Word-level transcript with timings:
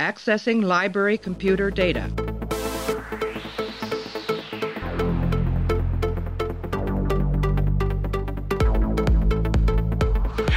Accessing 0.00 0.64
library 0.64 1.18
computer 1.18 1.70
data. 1.70 2.04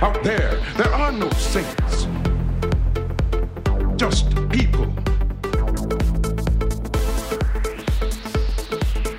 Out 0.02 0.24
there, 0.24 0.56
there 0.78 0.94
are 0.94 1.12
no 1.12 1.30
saints. 1.32 2.08
Just 3.98 4.30
people. 4.50 4.86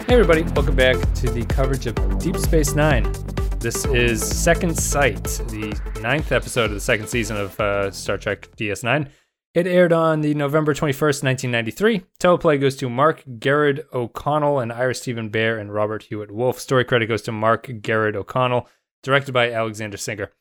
Hey, 0.07 0.15
everybody, 0.15 0.45
welcome 0.55 0.75
back 0.75 0.97
to 1.17 1.29
the 1.29 1.45
coverage 1.51 1.85
of 1.85 2.19
Deep 2.19 2.39
Space 2.39 2.75
Nine. 2.75 3.13
This 3.59 3.85
is 3.85 4.27
Second 4.27 4.75
Sight, 4.75 5.23
the 5.23 5.79
ninth 6.01 6.33
episode 6.33 6.65
of 6.65 6.73
the 6.73 6.81
second 6.81 7.09
season 7.09 7.37
of 7.37 7.61
uh, 7.61 7.91
Star 7.91 8.17
Trek 8.17 8.49
DS9. 8.57 9.11
It 9.55 9.69
aired 9.69 9.93
on 9.93 10.21
the 10.21 10.35
November 10.35 10.75
21st, 10.75 11.23
1993. 11.23 12.03
Teleplay 12.19 12.61
goes 12.61 12.75
to 12.75 12.91
Mark 12.91 13.23
Gehred-O'Connell 13.39 14.59
and 14.59 14.73
Ira 14.73 14.97
Steven 14.97 15.31
Behr 15.31 15.61
and 15.61 15.73
Robert 15.73 16.03
Hewitt 16.03 16.33
Wolfe. 16.33 16.59
Story 16.59 16.85
credit 16.85 17.07
goes 17.07 17.23
to 17.23 17.31
Mark 17.31 17.69
Gehred-O'Connell, 17.69 18.69
directed 19.05 19.31
by 19.31 19.53
Alexander 19.53 19.97
Singer. 19.97 20.33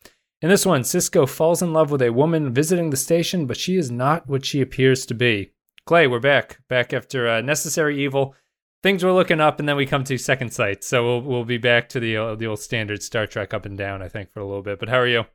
In 0.41 0.49
this 0.49 0.65
one, 0.65 0.81
Sisko 0.81 1.29
falls 1.29 1.61
in 1.61 1.73
love 1.73 1.91
with 1.91 2.01
a 2.01 2.11
woman 2.11 2.55
visiting 2.55 2.89
the 2.89 2.97
station, 2.97 3.45
but 3.45 3.55
she 3.55 3.77
is 3.77 3.91
not 3.91 4.27
what 4.27 4.45
she 4.45 4.61
appears 4.61 5.05
to 5.05 5.13
be. 5.13 5.51
Clay, 5.85 6.07
we're 6.07 6.19
back. 6.19 6.61
Back 6.67 6.91
after 6.91 7.29
uh, 7.29 7.41
Necessary 7.41 8.03
Evil. 8.03 8.33
Things 8.81 9.03
were 9.03 9.13
looking 9.13 9.39
up, 9.39 9.59
and 9.59 9.69
then 9.69 9.75
we 9.75 9.85
come 9.85 10.03
to 10.05 10.17
Second 10.17 10.51
Sight. 10.53 10.83
So 10.83 11.05
we'll, 11.05 11.21
we'll 11.21 11.45
be 11.45 11.59
back 11.59 11.87
to 11.89 11.99
the, 11.99 12.17
uh, 12.17 12.33
the 12.33 12.47
old 12.47 12.61
standard 12.61 13.03
Star 13.03 13.27
Trek 13.27 13.53
up 13.53 13.67
and 13.67 13.77
down, 13.77 14.01
I 14.01 14.07
think, 14.07 14.33
for 14.33 14.39
a 14.39 14.45
little 14.45 14.63
bit. 14.63 14.79
But 14.79 14.89
how 14.89 14.97
are 14.97 15.07
you? 15.07 15.25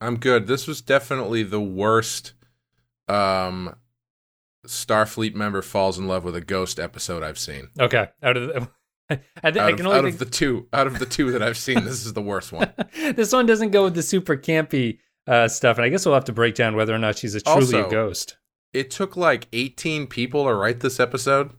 I'm 0.00 0.16
good. 0.16 0.46
This 0.46 0.66
was 0.66 0.80
definitely 0.80 1.42
the 1.42 1.60
worst 1.60 2.32
um 3.12 3.74
Starfleet 4.66 5.34
member 5.34 5.60
falls 5.62 5.98
in 5.98 6.06
love 6.06 6.24
with 6.24 6.36
a 6.36 6.40
ghost 6.40 6.78
episode 6.78 7.22
I've 7.22 7.38
seen. 7.38 7.68
Okay. 7.80 8.08
Out 8.22 8.36
of 8.36 8.46
the. 8.48 8.68
I, 9.42 9.50
th- 9.50 9.56
Out, 9.62 9.72
of, 9.72 9.80
only 9.80 9.98
out 9.98 10.04
think 10.04 10.14
of 10.14 10.18
the 10.20 10.24
two, 10.24 10.68
out 10.72 10.86
of 10.86 10.98
the 10.98 11.04
two 11.04 11.32
that 11.32 11.42
I've 11.42 11.58
seen, 11.58 11.84
this 11.84 12.06
is 12.06 12.12
the 12.14 12.22
worst 12.22 12.52
one. 12.52 12.72
this 12.94 13.32
one 13.32 13.44
doesn't 13.44 13.70
go 13.70 13.84
with 13.84 13.94
the 13.94 14.02
super 14.02 14.36
campy 14.36 15.00
uh, 15.26 15.48
stuff, 15.48 15.76
and 15.76 15.84
I 15.84 15.88
guess 15.90 16.06
we'll 16.06 16.14
have 16.14 16.24
to 16.26 16.32
break 16.32 16.54
down 16.54 16.76
whether 16.76 16.94
or 16.94 16.98
not 16.98 17.18
she's 17.18 17.34
a 17.34 17.40
truly 17.40 17.60
Also- 17.60 17.86
a 17.86 17.90
ghost. 17.90 18.36
It 18.72 18.90
took 18.90 19.16
like 19.18 19.48
18 19.52 20.06
people 20.06 20.46
to 20.46 20.54
write 20.54 20.80
this 20.80 20.98
episode. 20.98 21.50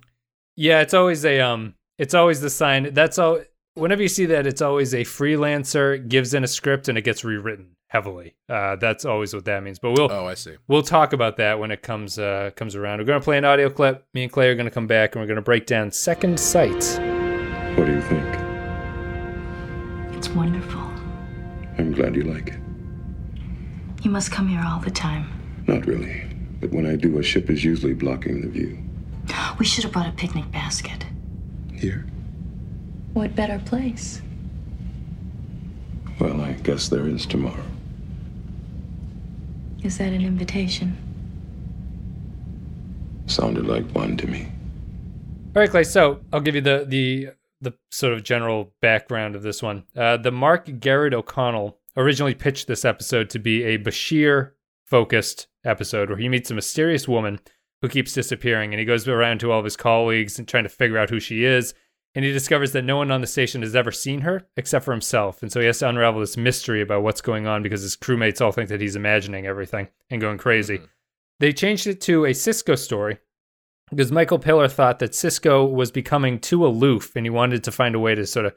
Yeah, 0.55 0.81
it's 0.81 0.95
always 0.95 1.23
a 1.25 1.41
um, 1.41 1.75
it's 1.99 2.15
always 2.15 2.41
the 2.41 2.49
sign. 2.49 2.91
That's 2.93 3.19
all. 3.19 3.41
Whenever 3.75 4.01
you 4.01 4.07
see 4.07 4.25
that, 4.27 4.47
it's 4.47 4.61
always 4.63 4.95
a 4.95 5.01
freelancer 5.01 6.07
gives 6.07 6.33
in 6.33 6.43
a 6.43 6.47
script 6.47 6.87
and 6.87 6.97
it 6.97 7.03
gets 7.03 7.23
rewritten 7.23 7.75
heavily. 7.93 8.33
Uh, 8.49 8.75
that's 8.77 9.05
always 9.05 9.33
what 9.35 9.45
that 9.45 9.61
means. 9.63 9.77
But 9.79 9.91
we'll 9.91 10.11
Oh, 10.11 10.25
I 10.25 10.33
see. 10.33 10.55
we'll 10.67 10.81
talk 10.81 11.13
about 11.13 11.37
that 11.37 11.59
when 11.59 11.69
it 11.71 11.83
comes 11.83 12.17
uh, 12.17 12.49
comes 12.55 12.75
around. 12.75 12.99
We're 12.99 13.05
gonna 13.05 13.21
play 13.21 13.37
an 13.37 13.45
audio 13.45 13.69
clip. 13.69 14.05
Me 14.13 14.23
and 14.23 14.31
Clay 14.31 14.49
are 14.49 14.55
gonna 14.55 14.71
come 14.71 14.87
back 14.87 15.15
and 15.15 15.21
we're 15.21 15.27
gonna 15.27 15.41
break 15.41 15.67
down 15.67 15.91
Second 15.91 16.39
Sight. 16.39 16.83
What 17.77 17.85
do 17.85 17.93
you 17.93 18.01
think? 18.01 18.27
It's 20.17 20.29
wonderful. 20.29 20.81
I'm 21.77 21.91
glad 21.93 22.15
you 22.15 22.23
like 22.23 22.49
it. 22.49 22.59
You 24.01 24.09
must 24.11 24.31
come 24.31 24.47
here 24.47 24.61
all 24.65 24.79
the 24.79 24.91
time. 24.91 25.27
Not 25.67 25.85
really. 25.85 26.23
But 26.59 26.71
when 26.71 26.85
I 26.85 26.95
do, 26.95 27.19
a 27.19 27.23
ship 27.23 27.49
is 27.49 27.63
usually 27.63 27.93
blocking 27.93 28.41
the 28.41 28.47
view. 28.47 28.77
We 29.59 29.65
should 29.65 29.83
have 29.83 29.93
brought 29.93 30.07
a 30.07 30.11
picnic 30.11 30.51
basket. 30.51 31.05
Here? 31.73 32.05
What 33.13 33.35
better 33.35 33.61
place? 33.65 34.21
Well, 36.19 36.41
I 36.41 36.53
guess 36.53 36.89
there 36.89 37.07
is 37.07 37.25
tomorrow. 37.25 37.63
Is 39.83 39.97
that 39.97 40.13
an 40.13 40.21
invitation? 40.21 40.97
Sounded 43.27 43.65
like 43.65 43.89
one 43.91 44.15
to 44.17 44.27
me. 44.27 44.51
All 45.55 45.61
right, 45.61 45.69
Clay. 45.69 45.83
So 45.83 46.21
I'll 46.31 46.41
give 46.41 46.55
you 46.55 46.61
the 46.61 46.85
the 46.87 47.29
the 47.61 47.73
sort 47.91 48.13
of 48.13 48.23
general 48.23 48.73
background 48.81 49.35
of 49.35 49.43
this 49.43 49.61
one. 49.61 49.83
Uh, 49.95 50.17
the 50.17 50.31
Mark 50.31 50.67
Gehred-O'Connell 50.67 51.77
originally 51.95 52.35
pitched 52.35 52.67
this 52.67 52.83
episode 52.83 53.29
to 53.29 53.39
be 53.39 53.63
a 53.63 53.77
Bashir 53.77 54.51
focused 54.85 55.47
episode 55.63 56.09
where 56.09 56.17
he 56.17 56.27
meets 56.27 56.51
a 56.51 56.55
mysterious 56.55 57.07
woman 57.07 57.39
who 57.81 57.87
keeps 57.87 58.13
disappearing, 58.13 58.73
and 58.73 58.79
he 58.79 58.85
goes 58.85 59.07
around 59.07 59.39
to 59.39 59.51
all 59.51 59.59
of 59.59 59.65
his 59.65 59.77
colleagues 59.77 60.37
and 60.39 60.47
trying 60.47 60.63
to 60.63 60.69
figure 60.69 60.97
out 60.97 61.09
who 61.09 61.19
she 61.19 61.45
is. 61.45 61.73
And 62.15 62.23
he 62.23 62.31
discovers 62.31 62.73
that 62.73 62.83
no 62.83 62.97
one 62.97 63.09
on 63.09 63.21
the 63.21 63.27
station 63.27 63.63
has 63.63 63.75
ever 63.75 63.91
seen 63.91 64.21
her 64.21 64.47
except 64.55 64.85
for 64.85 64.91
himself, 64.91 65.41
and 65.41 65.51
so 65.51 65.59
he 65.59 65.65
has 65.65 65.79
to 65.79 65.89
unravel 65.89 66.19
this 66.19 66.37
mystery 66.37 66.81
about 66.81 67.01
what's 67.01 67.21
going 67.21 67.47
on 67.47 67.63
because 67.63 67.81
his 67.81 67.97
crewmates 67.97 68.39
all 68.39 68.51
think 68.51 68.69
that 68.69 68.81
he's 68.81 68.95
imagining 68.95 69.47
everything 69.47 69.87
and 70.09 70.21
going 70.21 70.37
crazy. 70.37 70.79
They 71.39 71.53
changed 71.53 71.87
it 71.87 72.01
to 72.01 72.25
a 72.25 72.31
Sisko 72.31 72.77
story 72.77 73.17
because 73.89 74.11
Michael 74.11 74.39
Piller 74.39 74.67
thought 74.67 74.99
that 74.99 75.11
Sisko 75.11 75.69
was 75.69 75.91
becoming 75.91 76.39
too 76.39 76.65
aloof 76.65 77.15
and 77.15 77.25
he 77.25 77.29
wanted 77.29 77.63
to 77.63 77.71
find 77.71 77.95
a 77.95 77.99
way 77.99 78.15
to 78.15 78.25
sort 78.25 78.45
of 78.45 78.53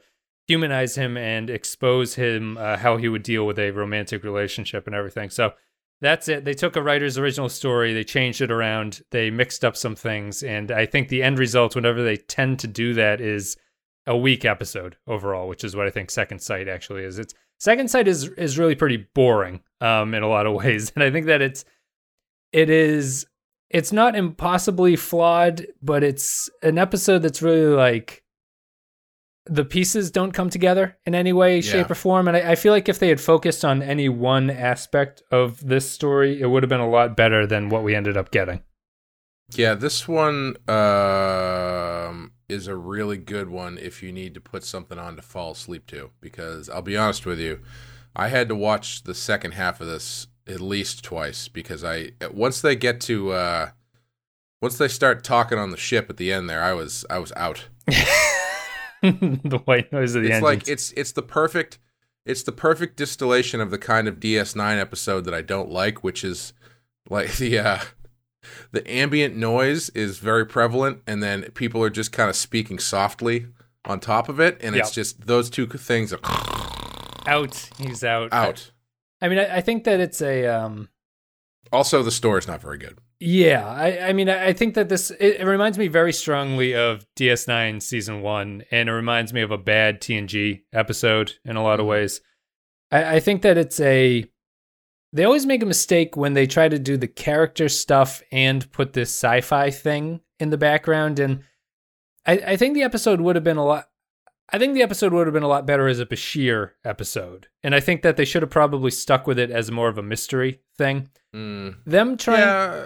humanize 0.47 0.95
him 0.95 1.17
and 1.17 1.49
expose 1.49 2.15
him 2.15 2.57
uh, 2.57 2.77
how 2.77 2.97
he 2.97 3.09
would 3.09 3.23
deal 3.23 3.45
with 3.45 3.59
a 3.59 3.71
romantic 3.71 4.23
relationship 4.23 4.87
and 4.87 4.95
everything. 4.95 5.29
So 5.29 5.53
that's 6.01 6.27
it. 6.27 6.45
They 6.45 6.53
took 6.53 6.75
a 6.75 6.83
writer's 6.83 7.17
original 7.17 7.49
story, 7.49 7.93
they 7.93 8.03
changed 8.03 8.41
it 8.41 8.51
around, 8.51 9.01
they 9.11 9.31
mixed 9.31 9.65
up 9.65 9.75
some 9.75 9.95
things, 9.95 10.43
and 10.43 10.71
I 10.71 10.85
think 10.85 11.09
the 11.09 11.23
end 11.23 11.39
result, 11.39 11.75
whenever 11.75 12.03
they 12.03 12.17
tend 12.17 12.59
to 12.59 12.67
do 12.67 12.93
that, 12.93 13.19
is 13.19 13.57
a 14.05 14.15
weak 14.15 14.45
episode 14.45 14.95
overall, 15.07 15.47
which 15.47 15.63
is 15.63 15.75
what 15.75 15.87
I 15.87 15.89
think 15.89 16.11
Second 16.11 16.39
Sight 16.39 16.67
actually 16.67 17.03
is. 17.03 17.19
It's 17.19 17.33
Second 17.59 17.89
Sight 17.89 18.07
is 18.07 18.25
is 18.29 18.57
really 18.57 18.75
pretty 18.75 19.07
boring 19.13 19.61
um, 19.81 20.13
in 20.13 20.23
a 20.23 20.29
lot 20.29 20.45
of 20.45 20.53
ways, 20.63 20.91
and 20.95 21.03
I 21.03 21.11
think 21.11 21.25
that 21.25 21.41
it's 21.41 21.65
it 22.51 22.69
is 22.69 23.25
it's 23.69 23.91
not 23.91 24.15
impossibly 24.15 24.95
flawed, 24.95 25.65
but 25.81 26.03
it's 26.03 26.49
an 26.61 26.77
episode 26.77 27.19
that's 27.19 27.41
really 27.41 27.75
like 27.75 28.23
the 29.49 29.65
pieces 29.65 30.11
don't 30.11 30.31
come 30.31 30.49
together 30.49 30.97
in 31.05 31.15
any 31.15 31.33
way, 31.33 31.61
shape, 31.61 31.87
Yeah. 31.87 31.91
or 31.91 31.95
form. 31.95 32.27
And 32.27 32.37
I, 32.37 32.51
I 32.51 32.55
feel 32.55 32.73
like 32.73 32.87
if 32.89 32.99
they 32.99 33.09
had 33.09 33.21
focused 33.21 33.63
on 33.65 33.81
any 33.81 34.09
one 34.09 34.49
aspect 34.49 35.21
of 35.31 35.65
this 35.65 35.89
story, 35.89 36.39
it 36.41 36.47
would 36.47 36.63
have 36.63 36.69
been 36.69 36.79
a 36.79 36.89
lot 36.89 37.15
better 37.15 37.45
than 37.47 37.69
what 37.69 37.83
we 37.83 37.95
ended 37.95 38.17
up 38.17 38.31
getting. 38.31 38.61
Yeah, 39.55 39.75
this 39.75 40.07
one 40.07 40.55
um, 40.67 42.31
is 42.49 42.67
a 42.67 42.75
really 42.75 43.17
good 43.17 43.49
one 43.49 43.77
if 43.77 44.03
you 44.03 44.11
need 44.11 44.33
to 44.33 44.41
put 44.41 44.63
something 44.63 44.99
on 44.99 45.15
to 45.15 45.21
fall 45.21 45.51
asleep 45.51 45.85
to. 45.87 46.11
Because 46.19 46.69
I'll 46.69 46.81
be 46.81 46.97
honest 46.97 47.25
with 47.25 47.39
you, 47.39 47.59
I 48.15 48.27
had 48.27 48.49
to 48.49 48.55
watch 48.55 49.03
the 49.03 49.13
second 49.15 49.53
half 49.53 49.79
of 49.79 49.87
this 49.87 50.27
at 50.47 50.61
least 50.61 51.03
twice 51.03 51.47
because 51.49 51.83
I 51.83 52.11
once 52.31 52.61
they 52.61 52.75
get 52.75 53.01
to 53.01 53.31
uh, 53.31 53.69
once 54.61 54.77
they 54.77 54.87
start 54.87 55.23
talking 55.23 55.57
on 55.57 55.71
the 55.71 55.77
ship 55.77 56.09
at 56.09 56.17
the 56.17 56.31
end 56.33 56.49
there, 56.49 56.63
I 56.63 56.73
was 56.73 57.05
I 57.09 57.19
was 57.19 57.31
out. 57.35 57.67
the 59.43 59.61
white 59.65 59.91
noise 59.91 60.15
of 60.15 60.23
the 60.23 60.29
it's 60.29 60.35
engines. 60.35 60.43
like 60.43 60.67
it's 60.67 60.91
it's 60.93 61.11
the 61.11 61.21
perfect 61.21 61.79
it's 62.25 62.43
the 62.43 62.51
perfect 62.51 62.97
distillation 62.97 63.61
of 63.61 63.71
the 63.71 63.77
kind 63.77 64.07
of 64.07 64.19
DS9 64.19 64.79
episode 64.79 65.23
that 65.25 65.33
I 65.33 65.41
don't 65.41 65.71
like, 65.71 66.03
which 66.03 66.23
is 66.23 66.53
like 67.09 67.33
the 67.37 67.59
uh 67.59 67.79
the 68.71 68.89
ambient 68.89 69.35
noise 69.35 69.89
is 69.89 70.19
very 70.19 70.45
prevalent 70.45 71.01
and 71.07 71.21
then 71.21 71.43
people 71.53 71.83
are 71.83 71.89
just 71.89 72.11
kind 72.11 72.29
of 72.29 72.35
speaking 72.35 72.79
softly 72.79 73.47
on 73.85 73.99
top 73.99 74.29
of 74.29 74.39
it 74.39 74.57
and 74.61 74.75
it's 74.75 74.91
just 74.91 75.27
those 75.27 75.49
two 75.49 75.65
things 75.67 76.13
are 76.13 76.19
out. 77.27 77.69
He's 77.77 78.03
out. 78.03 78.31
out. 78.33 78.71
I 79.21 79.29
mean, 79.29 79.39
I, 79.39 79.57
I 79.57 79.61
think 79.61 79.83
that 79.85 79.99
it's 79.99 80.21
a 80.21 80.45
um, 80.45 80.89
Also 81.71 82.03
the 82.03 82.11
store 82.11 82.37
is 82.37 82.47
not 82.47 82.61
very 82.61 82.77
good. 82.77 82.97
Yeah, 83.19 83.67
I, 83.67 84.09
I 84.09 84.13
mean, 84.13 84.29
I 84.29 84.53
think 84.53 84.75
that 84.75 84.89
this 84.89 85.09
it, 85.09 85.39
it 85.39 85.45
reminds 85.45 85.79
me 85.79 85.87
very 85.87 86.13
strongly 86.13 86.75
of 86.75 87.05
DS9 87.15 87.81
season 87.81 88.21
one, 88.21 88.63
and 88.69 88.89
it 88.89 88.91
reminds 88.91 89.33
me 89.33 89.41
of 89.41 89.49
a 89.49 89.57
bad 89.57 90.01
TNG 90.01 90.61
episode 90.71 91.33
in 91.43 91.55
a 91.55 91.63
lot 91.63 91.79
of 91.79 91.83
mm-hmm. 91.83 91.91
ways. 91.91 92.21
I, 92.91 93.15
I 93.15 93.19
think 93.19 93.41
that 93.41 93.57
it's 93.57 93.79
a 93.79 94.25
they 95.13 95.23
always 95.23 95.47
make 95.47 95.63
a 95.63 95.67
mistake 95.67 96.15
when 96.15 96.33
they 96.33 96.45
try 96.45 96.69
to 96.69 96.77
do 96.77 96.95
the 96.95 97.07
character 97.07 97.69
stuff 97.69 98.21
and 98.31 98.71
put 98.71 98.93
this 98.93 99.09
sci-fi 99.09 99.71
thing 99.71 100.21
in 100.39 100.51
the 100.51 100.57
background, 100.57 101.17
and 101.17 101.43
I, 102.27 102.33
I 102.33 102.55
think 102.55 102.75
the 102.75 102.83
episode 102.83 103.19
would 103.21 103.35
have 103.35 103.43
been 103.43 103.57
a 103.57 103.65
lot. 103.65 103.89
I 104.49 104.59
think 104.59 104.75
the 104.75 104.83
episode 104.83 105.11
would 105.11 105.25
have 105.25 105.33
been 105.33 105.43
a 105.43 105.47
lot 105.47 105.65
better 105.65 105.87
as 105.87 105.99
a 105.99 106.05
Bashir 106.05 106.73
episode, 106.85 107.47
and 107.63 107.73
I 107.73 107.79
think 107.79 108.03
that 108.03 108.15
they 108.15 108.25
should 108.25 108.43
have 108.43 108.51
probably 108.51 108.91
stuck 108.91 109.25
with 109.25 109.39
it 109.39 109.49
as 109.49 109.71
more 109.71 109.89
of 109.89 109.97
a 109.97 110.03
mystery 110.03 110.61
thing. 110.77 111.09
Mm. 111.35 111.75
Them 111.85 112.17
trying. 112.17 112.39
Yeah, 112.39 112.85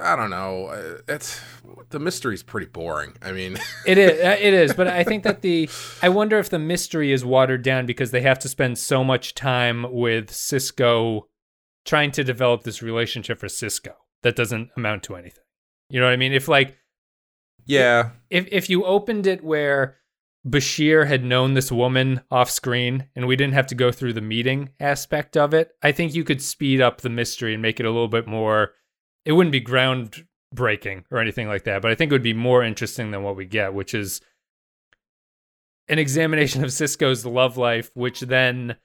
I 0.00 0.14
don't 0.16 0.30
know. 0.30 0.66
Uh, 0.66 0.98
It's 1.08 1.40
the 1.88 1.98
mystery's 1.98 2.42
pretty 2.42 2.66
boring. 2.66 3.14
I 3.22 3.32
mean, 3.32 3.56
It 3.86 3.98
is. 3.98 4.20
uh, 4.20 4.36
It 4.38 4.54
is. 4.54 4.74
But 4.74 4.86
I 4.88 5.02
think 5.04 5.24
that 5.24 5.40
the. 5.42 5.68
I 6.02 6.08
wonder 6.08 6.38
if 6.38 6.50
the 6.50 6.58
mystery 6.58 7.10
is 7.12 7.24
watered 7.24 7.62
down 7.62 7.86
because 7.86 8.10
they 8.10 8.20
have 8.20 8.38
to 8.40 8.48
spend 8.48 8.78
so 8.78 9.02
much 9.02 9.34
time 9.34 9.86
with 9.90 10.30
Sisko 10.30 11.22
trying 11.84 12.10
to 12.12 12.22
develop 12.22 12.62
this 12.64 12.82
relationship 12.82 13.38
for 13.38 13.46
Sisko 13.48 13.92
that 14.22 14.36
doesn't 14.36 14.70
amount 14.76 15.02
to 15.04 15.16
anything. 15.16 15.44
You 15.88 16.00
know 16.00 16.06
what 16.06 16.12
I 16.12 16.16
mean? 16.16 16.32
If 16.32 16.46
like 16.48 16.76
yeah, 17.66 18.10
if 18.30 18.46
if 18.52 18.70
you 18.70 18.84
opened 18.84 19.26
it 19.26 19.42
where 19.42 19.96
Bashir 20.46 21.06
had 21.06 21.24
known 21.24 21.54
this 21.54 21.70
woman 21.70 22.22
off 22.30 22.50
screen 22.50 23.08
and 23.14 23.26
we 23.26 23.36
didn't 23.36 23.54
have 23.54 23.66
to 23.68 23.74
go 23.74 23.92
through 23.92 24.14
the 24.14 24.20
meeting 24.22 24.70
aspect 24.80 25.36
of 25.36 25.52
it, 25.52 25.72
I 25.82 25.92
think 25.92 26.14
you 26.14 26.24
could 26.24 26.40
speed 26.40 26.80
up 26.80 27.00
the 27.00 27.10
mystery 27.10 27.52
and 27.52 27.62
make 27.62 27.78
it 27.78 27.86
a 27.86 27.90
little 27.90 28.08
bit 28.08 28.26
more 28.26 28.72
it 29.24 29.32
wouldn't 29.32 29.52
be 29.52 29.60
groundbreaking 29.60 31.04
or 31.10 31.18
anything 31.18 31.48
like 31.48 31.64
that, 31.64 31.82
but 31.82 31.90
I 31.90 31.94
think 31.94 32.10
it 32.10 32.14
would 32.14 32.22
be 32.22 32.34
more 32.34 32.62
interesting 32.62 33.10
than 33.10 33.22
what 33.22 33.36
we 33.36 33.44
get, 33.44 33.74
which 33.74 33.94
is 33.94 34.20
an 35.88 35.98
examination 35.98 36.64
of 36.64 36.70
Sisko's 36.70 37.26
love 37.26 37.56
life, 37.56 37.90
which 37.94 38.20
then 38.20 38.76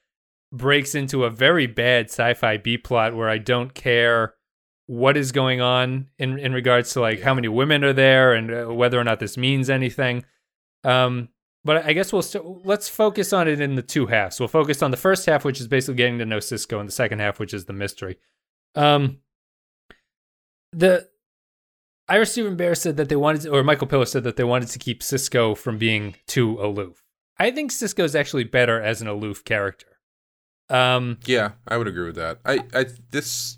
breaks 0.52 0.96
into 0.96 1.26
a 1.26 1.30
very 1.30 1.68
bad 1.68 2.06
sci-fi 2.06 2.58
B 2.58 2.78
plot 2.78 3.16
where 3.16 3.30
I 3.30 3.38
don't 3.38 3.74
care 3.74 4.36
what 4.88 5.18
is 5.18 5.32
going 5.32 5.62
on 5.62 6.08
in 6.20 6.38
in 6.38 6.54
regards 6.54 6.94
to 6.94 7.02
like 7.02 7.22
how 7.22 7.34
many 7.34 7.48
women 7.48 7.84
are 7.84 7.94
there 7.94 8.34
and 8.34 8.52
uh, 8.52 8.74
whether 8.74 9.00
or 9.00 9.04
not 9.04 9.20
this 9.20 9.38
means 9.38 9.70
anything. 9.70 10.24
Um, 10.84 11.30
but 11.66 11.84
I 11.86 11.92
guess 11.94 12.14
we'll 12.14 12.22
st- 12.22 12.66
let's 12.66 12.88
focus 12.88 13.34
on 13.34 13.48
it 13.50 13.60
in 13.60 13.76
the 13.76 13.82
two 13.82 14.06
halves. 14.06 14.40
We'll 14.40 14.48
focus 14.48 14.82
on 14.82 14.92
the 14.92 14.98
first 14.98 15.26
half, 15.26 15.44
which 15.44 15.60
is 15.60 15.68
basically 15.68 15.96
getting 15.96 16.20
to 16.20 16.26
know 16.26 16.38
Sisko, 16.38 16.80
and 16.80 16.88
the 16.88 16.94
second 16.94 17.20
half, 17.20 17.40
which 17.40 17.54
is 17.54 17.66
the 17.66 17.74
mystery. 17.74 18.18
Um, 18.76 19.18
the 20.72 21.10
Ira 22.08 22.26
Steven 22.26 22.56
Behr 22.56 22.78
said 22.78 22.98
that 22.98 23.10
they 23.10 23.16
wanted, 23.16 23.42
to, 23.42 23.50
or 23.52 23.64
Michael 23.64 23.88
Piller 23.88 24.06
said 24.06 24.24
that 24.24 24.36
they 24.36 24.44
wanted 24.44 24.70
to 24.70 24.80
keep 24.80 25.02
Sisko 25.02 25.58
from 25.58 25.78
being 25.78 26.16
too 26.28 26.60
aloof. 26.62 27.02
I 27.40 27.52
think 27.52 27.72
Sisko 27.72 28.04
is 28.04 28.16
actually 28.16 28.44
better 28.46 28.82
as 28.82 29.02
an 29.02 29.08
aloof 29.08 29.44
character. 29.44 29.88
Um, 30.70 31.18
Yeah, 31.26 31.52
I 31.68 31.78
would 31.78 31.88
agree 31.88 32.06
with 32.06 32.16
that. 32.16 32.40
I, 32.46 32.60
I 32.74 32.86
this 33.12 33.58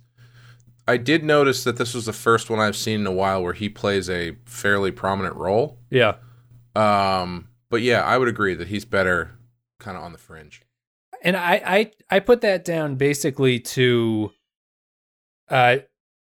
I 0.88 0.98
did 0.98 1.24
notice 1.24 1.64
that 1.66 1.78
this 1.78 1.94
was 1.94 2.06
the 2.06 2.14
first 2.14 2.50
one 2.50 2.60
I've 2.60 2.76
seen 2.76 3.02
in 3.02 3.08
a 3.08 3.12
while 3.12 3.44
where 3.44 3.54
he 3.54 3.68
plays 3.70 4.10
a 4.10 4.38
fairly 4.46 4.92
prominent 4.92 5.36
role. 5.36 5.80
yeah, 5.90 6.16
Um, 6.76 7.50
but 7.70 7.82
yeah, 7.82 8.02
I 8.02 8.18
would 8.18 8.28
agree 8.28 8.54
that 8.56 8.68
he's 8.68 8.86
better 8.86 9.38
kind 9.80 9.98
of 9.98 10.04
on 10.04 10.12
the 10.12 10.18
fringe. 10.18 10.62
and 11.24 11.36
I, 11.38 11.62
I 11.66 11.92
I 12.10 12.20
put 12.20 12.42
that 12.42 12.64
down 12.66 12.96
basically 12.96 13.60
to 13.60 14.32
uh 15.50 15.78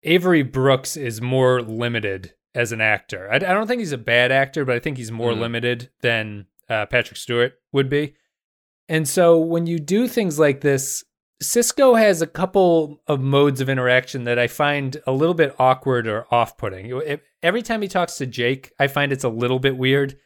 Avery 0.04 0.44
Brooks 0.44 0.98
is 0.98 1.22
more 1.22 1.62
limited 1.62 2.34
as 2.56 2.72
an 2.72 2.82
actor. 2.82 3.30
I, 3.32 3.36
I 3.36 3.40
don't 3.40 3.68
think 3.68 3.80
he's 3.80 3.92
a 3.92 3.98
bad 3.98 4.32
actor, 4.32 4.66
but 4.66 4.76
I 4.76 4.80
think 4.80 4.98
he's 4.98 5.12
more 5.12 5.32
Mhm. 5.32 5.40
limited 5.40 5.90
than 6.02 6.48
uh, 6.70 6.86
Patrick 6.88 7.18
Stewart 7.18 7.54
would 7.72 7.90
be. 7.90 8.16
And 8.90 9.08
so 9.08 9.38
when 9.38 9.68
you 9.68 9.78
do 9.80 10.08
things 10.08 10.40
like 10.40 10.62
this, 10.62 11.04
Sisko 11.44 11.98
has 12.00 12.22
a 12.22 12.28
couple 12.28 13.02
of 13.08 13.20
modes 13.22 13.62
of 13.62 13.70
interaction 13.70 14.24
that 14.26 14.38
I 14.40 14.48
find 14.48 14.98
a 15.08 15.12
little 15.12 15.34
bit 15.36 15.56
awkward 15.60 16.08
or 16.08 16.26
off-putting. 16.34 17.20
Every 17.44 17.62
time 17.62 17.82
he 17.82 17.88
talks 17.88 18.18
to 18.18 18.26
Jake, 18.26 18.72
I 18.80 18.88
find 18.88 19.12
it's 19.12 19.24
a 19.24 19.30
little 19.30 19.60
bit 19.60 19.78
weird. 19.78 20.18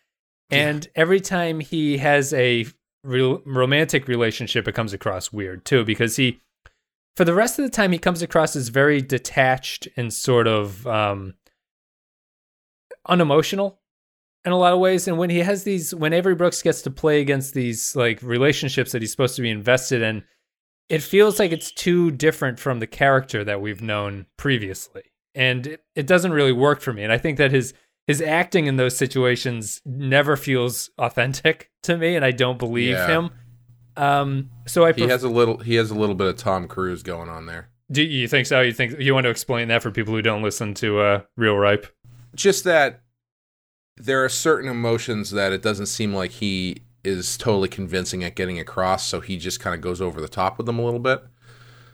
And 0.51 0.87
every 0.95 1.21
time 1.21 1.59
he 1.59 1.97
has 1.97 2.33
a 2.33 2.65
romantic 3.03 4.07
relationship, 4.07 4.67
it 4.67 4.75
comes 4.75 4.93
across 4.93 5.33
weird 5.33 5.65
too, 5.65 5.83
because 5.83 6.15
he, 6.15 6.41
for 7.15 7.25
the 7.25 7.33
rest 7.33 7.57
of 7.59 7.63
the 7.63 7.71
time, 7.71 7.91
he 7.91 7.97
comes 7.97 8.21
across 8.21 8.55
as 8.55 8.69
very 8.69 9.01
detached 9.01 9.87
and 9.97 10.13
sort 10.13 10.47
of 10.47 10.85
um, 10.85 11.33
unemotional 13.07 13.79
in 14.43 14.51
a 14.51 14.57
lot 14.57 14.73
of 14.73 14.79
ways. 14.79 15.07
And 15.07 15.17
when 15.17 15.29
he 15.29 15.39
has 15.39 15.63
these, 15.63 15.93
when 15.95 16.13
Avery 16.13 16.35
Brooks 16.35 16.61
gets 16.61 16.81
to 16.83 16.91
play 16.91 17.21
against 17.21 17.53
these 17.53 17.95
like 17.95 18.21
relationships 18.21 18.91
that 18.91 19.01
he's 19.01 19.11
supposed 19.11 19.35
to 19.37 19.41
be 19.41 19.49
invested 19.49 20.01
in, 20.01 20.23
it 20.89 21.01
feels 21.01 21.39
like 21.39 21.51
it's 21.51 21.71
too 21.71 22.11
different 22.11 22.59
from 22.59 22.79
the 22.79 22.87
character 22.87 23.43
that 23.43 23.61
we've 23.61 23.81
known 23.81 24.27
previously. 24.37 25.03
And 25.33 25.67
it, 25.67 25.83
it 25.95 26.07
doesn't 26.07 26.31
really 26.31 26.51
work 26.51 26.81
for 26.81 26.93
me. 26.93 27.03
And 27.03 27.11
I 27.11 27.17
think 27.17 27.39
that 27.39 27.51
his 27.51 27.73
his 28.07 28.21
acting 28.21 28.67
in 28.67 28.75
those 28.77 28.95
situations 28.97 29.81
never 29.85 30.35
feels 30.35 30.89
authentic 30.97 31.71
to 31.83 31.97
me, 31.97 32.15
and 32.15 32.23
I 32.25 32.31
don't 32.31 32.57
believe 32.59 32.93
Yeah. 32.93 33.07
him. 33.07 33.29
Um, 33.97 34.49
so 34.67 34.85
I 34.85 34.91
He 34.93 35.07
has 35.07 35.23
a 35.23 35.29
little 35.29 35.57
he 35.59 35.75
has 35.75 35.89
a 35.91 35.95
little 35.95 36.15
bit 36.15 36.27
of 36.27 36.35
Tom 36.37 36.67
Cruise 36.67 37.01
going 37.03 37.29
on 37.29 37.45
there. 37.45 37.69
do 37.91 38.03
you 38.03 38.27
think 38.27 38.45
so? 38.47 38.61
You 38.61 38.73
think 38.73 38.99
you 38.99 39.13
want 39.13 39.25
to 39.25 39.29
explain 39.29 39.67
that 39.69 39.81
for 39.83 39.91
people 39.91 40.13
who 40.13 40.21
don't 40.21 40.41
listen 40.43 40.73
to 40.75 40.99
uh, 40.99 41.21
Real 41.37 41.55
Ripe? 41.55 41.87
Just 42.35 42.63
that 42.65 43.01
there 43.97 44.23
are 44.25 44.29
certain 44.29 44.69
emotions 44.69 45.31
that 45.31 45.53
it 45.53 45.61
doesn't 45.61 45.85
seem 45.85 46.13
like 46.13 46.31
he 46.31 46.77
is 47.05 47.37
totally 47.37 47.69
convincing 47.69 48.23
at 48.23 48.35
getting 48.35 48.59
across, 48.59 49.07
so 49.07 49.21
he 49.21 49.37
just 49.37 49.59
kind 49.59 49.73
of 49.75 49.79
goes 49.81 50.01
over 50.01 50.19
the 50.19 50.27
top 50.27 50.57
with 50.57 50.65
them 50.65 50.79
a 50.79 50.83
little 50.83 50.99
bit. 50.99 51.23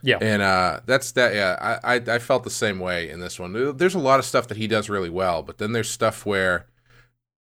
Yeah. 0.03 0.17
And 0.21 0.41
uh, 0.41 0.81
that's 0.85 1.11
that. 1.13 1.33
Yeah, 1.33 1.57
I, 1.83 1.95
I 1.95 2.15
I 2.15 2.19
felt 2.19 2.43
the 2.43 2.49
same 2.49 2.79
way 2.79 3.09
in 3.09 3.19
this 3.19 3.39
one. 3.39 3.77
There's 3.77 3.95
a 3.95 3.99
lot 3.99 4.19
of 4.19 4.25
stuff 4.25 4.47
that 4.47 4.57
he 4.57 4.67
does 4.67 4.89
really 4.89 5.09
well, 5.09 5.43
but 5.43 5.57
then 5.57 5.71
there's 5.71 5.89
stuff 5.89 6.25
where 6.25 6.67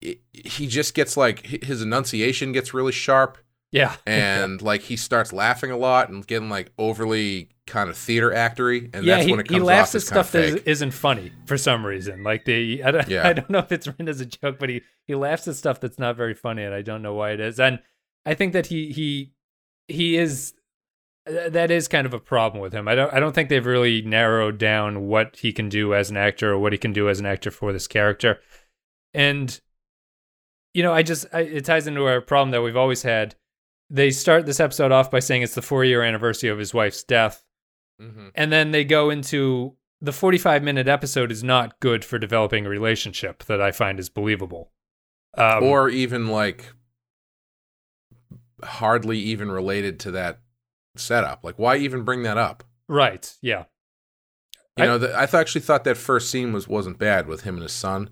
it, 0.00 0.20
he 0.32 0.66
just 0.66 0.94
gets 0.94 1.16
like 1.16 1.46
his 1.46 1.82
enunciation 1.82 2.52
gets 2.52 2.74
really 2.74 2.92
sharp, 2.92 3.38
Yeah, 3.70 3.96
and 4.06 4.60
like 4.60 4.82
he 4.82 4.96
starts 4.96 5.32
laughing 5.32 5.70
a 5.70 5.76
lot 5.76 6.08
and 6.10 6.26
getting 6.26 6.48
like 6.48 6.72
overly 6.78 7.48
kind 7.66 7.88
of 7.88 7.96
theater 7.96 8.30
actory, 8.30 8.90
and 8.94 9.04
yeah. 9.04 9.16
that's 9.16 9.26
He, 9.26 9.30
when 9.30 9.40
it 9.40 9.50
he 9.50 9.60
laughs 9.60 9.90
off 9.90 9.94
at 9.94 10.02
as 10.02 10.08
kind 10.08 10.20
of 10.20 10.26
stuff 10.26 10.32
that 10.32 10.70
isn't 10.70 10.90
funny 10.90 11.32
for 11.46 11.56
some 11.56 11.86
reason. 11.86 12.22
Like 12.22 12.44
the 12.44 12.82
I 12.82 12.90
don't, 12.90 13.08
Yeah. 13.08 13.26
I 13.28 13.32
don't 13.32 13.50
know 13.50 13.60
if 13.60 13.72
it's 13.72 13.86
written 13.86 14.08
as 14.08 14.20
a 14.20 14.26
joke, 14.26 14.58
but 14.58 14.68
he 14.68 14.82
he 15.06 15.14
laughs 15.14 15.48
at 15.48 15.56
stuff 15.56 15.80
that's 15.80 15.98
not 15.98 16.16
very 16.16 16.34
funny, 16.34 16.64
and 16.64 16.74
I 16.74 16.82
don't 16.82 17.02
know 17.02 17.14
why 17.14 17.30
it 17.30 17.40
is. 17.40 17.58
And 17.60 17.80
I 18.26 18.34
think 18.34 18.52
that 18.52 18.66
he 18.66 18.92
he 18.92 19.32
he 19.88 20.16
is 20.16 20.54
that 21.26 21.70
is 21.70 21.86
kind 21.88 22.06
of 22.06 22.12
a 22.14 22.18
problem 22.18 22.60
with 22.62 22.72
him. 22.72 22.88
I 22.88 22.94
don't 22.94 23.12
I 23.12 23.20
don't 23.20 23.32
think 23.34 23.48
they've 23.48 23.64
really 23.64 24.02
narrowed 24.02 24.58
down 24.58 25.06
what 25.06 25.36
he 25.36 25.52
can 25.52 25.68
do 25.68 25.94
as 25.94 26.10
an 26.10 26.16
actor 26.16 26.52
or 26.52 26.58
what 26.58 26.72
he 26.72 26.78
can 26.78 26.92
do 26.92 27.08
as 27.08 27.20
an 27.20 27.26
actor 27.26 27.50
for 27.50 27.72
this 27.72 27.86
character. 27.86 28.40
And 29.14 29.60
you 30.74 30.82
know, 30.82 30.92
I 30.92 31.02
just 31.02 31.26
I, 31.32 31.40
it 31.42 31.64
ties 31.64 31.86
into 31.86 32.04
our 32.06 32.20
problem 32.20 32.50
that 32.50 32.62
we've 32.62 32.76
always 32.76 33.02
had. 33.02 33.34
They 33.90 34.10
start 34.10 34.46
this 34.46 34.58
episode 34.60 34.90
off 34.90 35.10
by 35.10 35.18
saying 35.20 35.42
it's 35.42 35.54
the 35.54 35.60
4-year 35.60 36.02
anniversary 36.02 36.48
of 36.48 36.58
his 36.58 36.72
wife's 36.72 37.02
death, 37.04 37.44
Mhm. 38.00 38.30
and 38.34 38.50
then 38.50 38.70
they 38.70 38.84
go 38.84 39.10
into 39.10 39.76
the 40.00 40.12
45 40.14 40.62
minute 40.62 40.88
episode 40.88 41.30
is 41.30 41.44
not 41.44 41.78
good 41.78 42.04
for 42.04 42.18
developing 42.18 42.64
a 42.66 42.68
relationship 42.70 43.44
that 43.44 43.60
I 43.60 43.70
find 43.70 44.00
is 44.00 44.08
believable. 44.08 44.72
Um, 45.36 45.62
or 45.62 45.88
even 45.90 46.26
like 46.28 46.72
hardly 48.64 49.18
even 49.18 49.50
related 49.50 49.98
to 50.00 50.10
that 50.12 50.40
setup. 50.96 51.42
Like, 51.44 51.58
why 51.58 51.76
even 51.76 52.02
bring 52.04 52.22
that 52.24 52.38
up? 52.38 52.64
right, 52.88 53.34
yeah. 53.40 53.64
You 54.76 54.84
I- 54.84 54.86
know, 54.86 54.98
the, 54.98 55.14
I 55.16 55.26
th- 55.26 55.34
actually 55.34 55.60
thought 55.62 55.84
that 55.84 55.96
first 55.98 56.30
scene 56.30 56.52
was 56.52 56.66
wasn't 56.66 56.98
bad 56.98 57.26
with 57.26 57.42
him 57.42 57.54
and 57.54 57.62
his 57.62 57.72
son, 57.72 58.08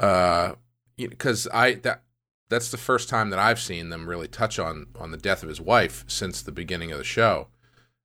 uh, 0.00 0.54
because 0.96 1.46
I 1.52 1.74
that 1.74 2.02
that's 2.50 2.70
the 2.70 2.76
first 2.76 3.08
time 3.08 3.30
that 3.30 3.38
I've 3.38 3.60
seen 3.60 3.90
them 3.90 4.08
really 4.08 4.26
touch 4.28 4.58
on 4.58 4.86
on 4.98 5.10
the 5.12 5.16
death 5.16 5.42
of 5.44 5.48
his 5.48 5.60
wife 5.60 6.04
since 6.08 6.42
the 6.42 6.50
beginning 6.52 6.90
of 6.90 6.98
the 6.98 7.04
show, 7.04 7.46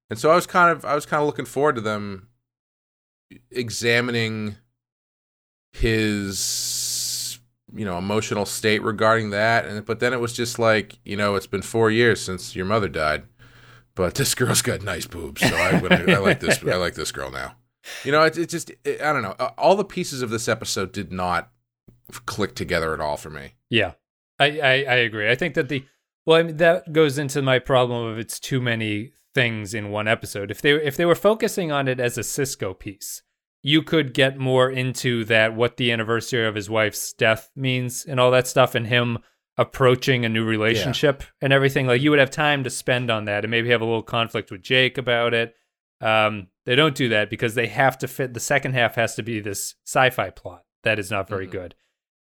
and 0.09 0.19
so 0.19 0.29
I 0.31 0.35
was 0.35 0.45
kind 0.45 0.71
of 0.71 0.85
I 0.85 0.93
was 0.95 1.05
kind 1.07 1.21
of 1.21 1.25
looking 1.27 1.45
forward 1.45 1.75
to 1.75 1.81
them 1.81 2.27
examining 3.51 4.55
his 5.71 7.39
you 7.75 7.85
know 7.85 7.97
emotional 7.97 8.45
state 8.45 8.81
regarding 8.83 9.29
that, 9.31 9.65
and 9.65 9.85
but 9.85 9.99
then 9.99 10.13
it 10.13 10.19
was 10.19 10.33
just 10.33 10.59
like 10.59 10.99
you 11.05 11.15
know 11.17 11.35
it's 11.35 11.47
been 11.47 11.61
four 11.61 11.89
years 11.91 12.23
since 12.23 12.55
your 12.55 12.65
mother 12.65 12.87
died. 12.87 13.23
But 13.99 14.15
this 14.15 14.33
girl's 14.33 14.61
got 14.61 14.81
nice 14.81 15.05
boobs, 15.05 15.41
so 15.41 15.53
I, 15.53 15.71
I 16.07 16.17
like 16.19 16.39
this. 16.39 16.63
I 16.63 16.77
like 16.77 16.93
this 16.93 17.11
girl 17.11 17.29
now. 17.31 17.55
You 18.05 18.13
know, 18.13 18.23
it, 18.23 18.37
it 18.37 18.47
just 18.47 18.71
it, 18.85 19.01
I 19.01 19.11
don't 19.11 19.23
know. 19.23 19.35
Uh, 19.37 19.49
All 19.57 19.75
the 19.75 19.83
pieces 19.83 20.21
of 20.21 20.29
this 20.29 20.47
episode 20.47 20.93
did 20.93 21.11
not 21.11 21.51
click 22.25 22.55
together 22.55 22.93
at 22.93 23.01
all 23.01 23.17
for 23.17 23.29
me. 23.29 23.55
Yeah, 23.69 23.95
I, 24.39 24.57
I, 24.61 24.71
I 24.87 24.95
agree. 24.95 25.29
I 25.29 25.35
think 25.35 25.53
that 25.55 25.67
the 25.67 25.83
well, 26.25 26.39
I 26.39 26.43
mean, 26.43 26.55
that 26.55 26.93
goes 26.93 27.17
into 27.17 27.41
my 27.41 27.59
problem 27.59 28.05
of 28.05 28.17
it's 28.17 28.39
too 28.39 28.61
many 28.61 29.11
things 29.35 29.73
in 29.73 29.91
one 29.91 30.07
episode. 30.07 30.49
If 30.49 30.61
they 30.61 30.75
if 30.75 30.95
they 30.95 31.05
were 31.05 31.13
focusing 31.13 31.69
on 31.69 31.89
it 31.89 31.99
as 31.99 32.17
a 32.17 32.21
Sisko 32.21 32.79
piece, 32.79 33.21
you 33.61 33.83
could 33.83 34.13
get 34.13 34.37
more 34.37 34.69
into 34.69 35.25
that 35.25 35.55
what 35.55 35.75
the 35.75 35.91
anniversary 35.91 36.47
of 36.47 36.55
his 36.55 36.69
wife's 36.69 37.11
death 37.11 37.49
means 37.53 38.05
and 38.05 38.17
all 38.17 38.31
that 38.31 38.47
stuff, 38.47 38.75
and 38.75 38.87
him 38.87 39.17
approaching 39.59 40.23
a 40.23 40.29
new 40.29 40.45
relationship 40.45 41.21
and 41.41 41.51
everything. 41.51 41.85
Like 41.85 42.01
you 42.01 42.09
would 42.11 42.19
have 42.19 42.31
time 42.31 42.63
to 42.63 42.69
spend 42.69 43.11
on 43.11 43.25
that, 43.25 43.43
and 43.43 43.51
maybe 43.51 43.69
have 43.69 43.81
a 43.81 43.85
little 43.85 44.01
conflict 44.01 44.49
with 44.51 44.61
Jake 44.61 44.97
about 44.97 45.33
it. 45.33 45.53
Um, 46.01 46.47
they 46.65 46.75
don't 46.75 46.95
do 46.95 47.09
that 47.09 47.29
because 47.29 47.55
they 47.55 47.67
have 47.67 47.97
to 47.97 48.07
fit. 48.07 48.33
The 48.33 48.39
second 48.39 48.73
half 48.73 48.95
has 48.95 49.15
to 49.15 49.23
be 49.23 49.41
this 49.41 49.75
sci-fi 49.85 50.29
plot 50.29 50.63
that 50.83 50.97
is 50.97 51.11
not 51.11 51.27
very 51.27 51.45
Mhm. 51.45 51.51
good. 51.51 51.75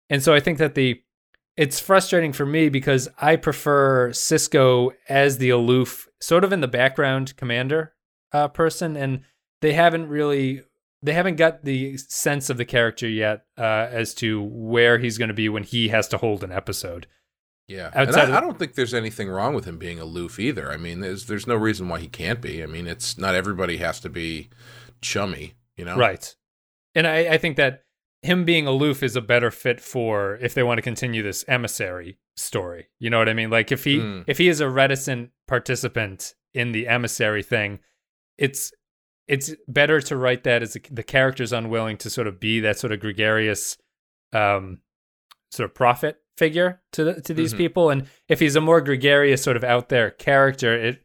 And 0.10 0.22
so 0.22 0.36
I 0.36 0.39
think 0.39 0.60
that 0.60 0.75
the 0.75 1.01
it's 1.58 1.79
frustrating 1.79 2.34
for 2.34 2.46
me 2.46 2.67
because 2.70 3.08
I 3.17 3.38
prefer 3.38 4.10
Sisko 4.12 4.91
as 5.08 5.38
the 5.38 5.50
aloof, 5.50 6.08
sort 6.20 6.44
of 6.44 6.51
in 6.51 6.60
the 6.60 6.67
background 6.67 7.36
commander 7.38 7.94
uh, 8.34 8.50
person, 8.50 8.98
and 8.98 9.22
they 9.62 9.72
haven't 9.74 10.10
really 10.10 10.62
they 11.05 11.13
haven't 11.13 11.35
got 11.35 11.63
the 11.63 11.97
sense 11.97 12.50
of 12.50 12.57
the 12.57 12.65
character 12.65 13.07
yet 13.07 13.45
uh, 13.57 13.62
as 13.91 14.13
to 14.15 14.41
where 14.41 14.97
he's 14.97 15.17
going 15.17 15.27
to 15.29 15.33
be 15.33 15.50
when 15.50 15.63
he 15.63 15.89
has 15.89 16.07
to 16.09 16.17
hold 16.17 16.43
an 16.43 16.51
episode. 16.51 17.07
Yeah, 17.67 17.89
and 17.93 18.09
I, 18.15 18.24
of- 18.24 18.29
I 18.33 18.39
don't 18.41 18.59
think 18.59 18.75
there's 18.75 18.93
anything 18.93 19.27
wrong 19.29 19.53
with 19.55 19.65
him 19.65 19.77
being 19.79 20.00
aloof 20.00 20.39
either. 20.39 20.71
I 20.71 20.77
mean, 20.77 21.00
there's 21.00 21.25
there's 21.25 21.47
no 21.47 21.55
reason 21.55 21.89
why 21.89 22.00
he 22.00 22.07
can't 22.07 22.41
be. 22.41 22.62
I 22.62 22.65
mean, 22.67 22.85
it's 22.88 23.17
not 23.17 23.33
everybody 23.35 23.77
has 23.77 24.00
to 24.01 24.09
be 24.09 24.50
chummy, 25.01 25.55
you 25.75 25.85
know? 25.85 25.95
Right. 25.97 26.35
And 26.93 27.07
I, 27.07 27.17
I 27.33 27.38
think 27.38 27.57
that 27.57 27.81
him 28.21 28.45
being 28.45 28.65
aloof 28.67 29.01
is 29.03 29.15
a 29.15 29.21
better 29.21 29.51
fit 29.51 29.79
for 29.81 30.35
if 30.41 30.53
they 30.53 30.63
want 30.63 30.77
to 30.77 30.81
continue 30.83 31.21
this 31.24 31.43
emissary 31.47 32.17
story. 32.35 32.88
You 33.00 33.09
know 33.09 33.17
what 33.19 33.29
I 33.29 33.33
mean? 33.33 33.50
Like 33.50 33.71
if 33.71 33.83
he 33.83 33.97
Mm. 33.97 34.24
if 34.27 34.38
he 34.38 34.47
is 34.47 34.62
a 34.62 34.69
reticent 34.69 35.31
participant 35.47 36.35
in 36.53 36.71
the 36.71 36.88
emissary 36.88 37.41
thing, 37.43 37.79
it's 38.38 38.71
it's 39.27 39.53
better 39.67 40.00
to 40.01 40.15
write 40.17 40.44
that 40.44 40.62
as 40.63 40.75
a, 40.75 40.79
the 40.91 41.03
character's 41.03 41.51
unwilling 41.53 41.98
to 41.98 42.10
sort 42.10 42.27
of 42.27 42.39
be 42.39 42.60
that 42.62 42.77
sort 42.77 42.91
of 42.94 43.00
gregarious, 43.00 43.77
um, 44.34 44.79
sort 45.51 45.70
of 45.70 45.74
prophet 45.75 46.17
figure 46.38 46.82
to 46.91 47.03
the, 47.05 47.22
to 47.22 47.34
these 47.34 47.53
Mhm. 47.53 47.58
people. 47.58 47.89
And 47.89 48.08
if 48.29 48.39
he's 48.39 48.55
a 48.55 48.62
more 48.62 48.82
gregarious, 48.82 49.41
sort 49.44 49.58
of 49.58 49.63
out 49.63 49.89
there 49.89 50.12
character, 50.12 50.75
it 50.77 51.01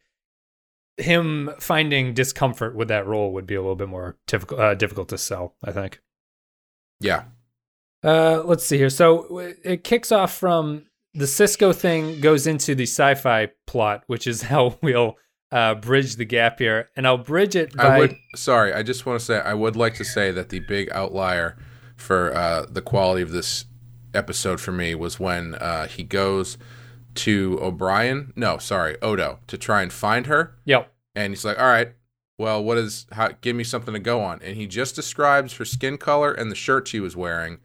him 0.97 1.51
finding 1.59 2.13
discomfort 2.13 2.75
with 2.77 2.89
that 2.89 3.07
role 3.07 3.33
would 3.33 3.47
be 3.47 3.55
a 3.55 3.61
little 3.61 3.77
bit 3.77 3.89
more 3.89 4.19
difficult 4.27 4.61
uh, 4.61 4.75
difficult 4.75 5.09
to 5.09 5.19
sell. 5.19 5.55
I 5.65 5.73
think. 5.73 6.01
Yeah. 7.01 7.25
Uh, 8.05 8.43
let's 8.45 8.67
see 8.67 8.77
here. 8.77 8.91
So 8.91 9.39
it 9.65 9.85
kicks 9.85 10.13
off 10.13 10.37
from 10.37 10.87
the 11.15 11.25
Sisko 11.25 11.75
thing 11.75 12.21
goes 12.21 12.47
into 12.47 12.75
the 12.75 12.85
sci-fi 12.85 13.49
plot, 13.67 14.05
which 14.09 14.27
is 14.27 14.43
how 14.53 14.79
we'll 14.83 15.17
uh, 15.53 15.75
bridge 15.75 16.17
the 16.17 16.25
gap 16.25 16.59
here. 16.59 16.89
And 16.97 17.07
I'll 17.07 17.19
bridge 17.19 17.57
it 17.57 17.77
by 17.77 17.97
I 17.97 17.99
would. 17.99 18.17
Sorry, 18.37 18.73
I 18.73 18.83
just 18.83 19.07
want 19.07 19.19
to 19.21 19.25
say 19.25 19.39
I 19.41 19.55
would 19.55 19.77
like 19.77 19.95
to 19.97 20.05
say 20.05 20.31
that 20.31 20.49
the 20.51 20.61
big 20.61 20.91
outlier 20.93 21.57
for 21.97 22.35
uh, 22.35 22.67
the 22.69 22.83
quality 22.83 23.23
of 23.23 23.31
this 23.31 23.65
episode 24.15 24.61
for 24.61 24.73
me 24.73 24.95
was 24.95 25.21
when 25.21 25.55
uh, 25.57 25.87
he 25.87 26.03
goes 26.03 26.57
to 27.15 27.59
O'Brien. 27.61 28.33
No, 28.37 28.59
sorry, 28.59 28.97
Odo 29.03 29.39
to 29.49 29.59
try 29.59 29.83
and 29.83 29.93
find 29.93 30.27
her, 30.27 30.55
Yep. 30.65 30.93
and 31.15 31.33
he's 31.33 31.45
like, 31.45 31.59
"All 31.59 31.67
right, 31.67 31.93
well, 32.39 32.63
what 32.63 32.79
is? 32.79 33.07
How, 33.13 33.31
give 33.41 33.55
me 33.57 33.65
something 33.65 33.93
to 33.95 34.01
go 34.01 34.21
on." 34.23 34.41
And 34.43 34.57
he 34.57 34.67
just 34.67 34.95
describes 34.95 35.55
her 35.59 35.65
skin 35.65 35.99
color 35.99 36.33
and 36.33 36.51
the 36.51 36.55
shirt 36.57 36.89
she 36.89 37.01
was 37.01 37.17
wearing. 37.17 37.59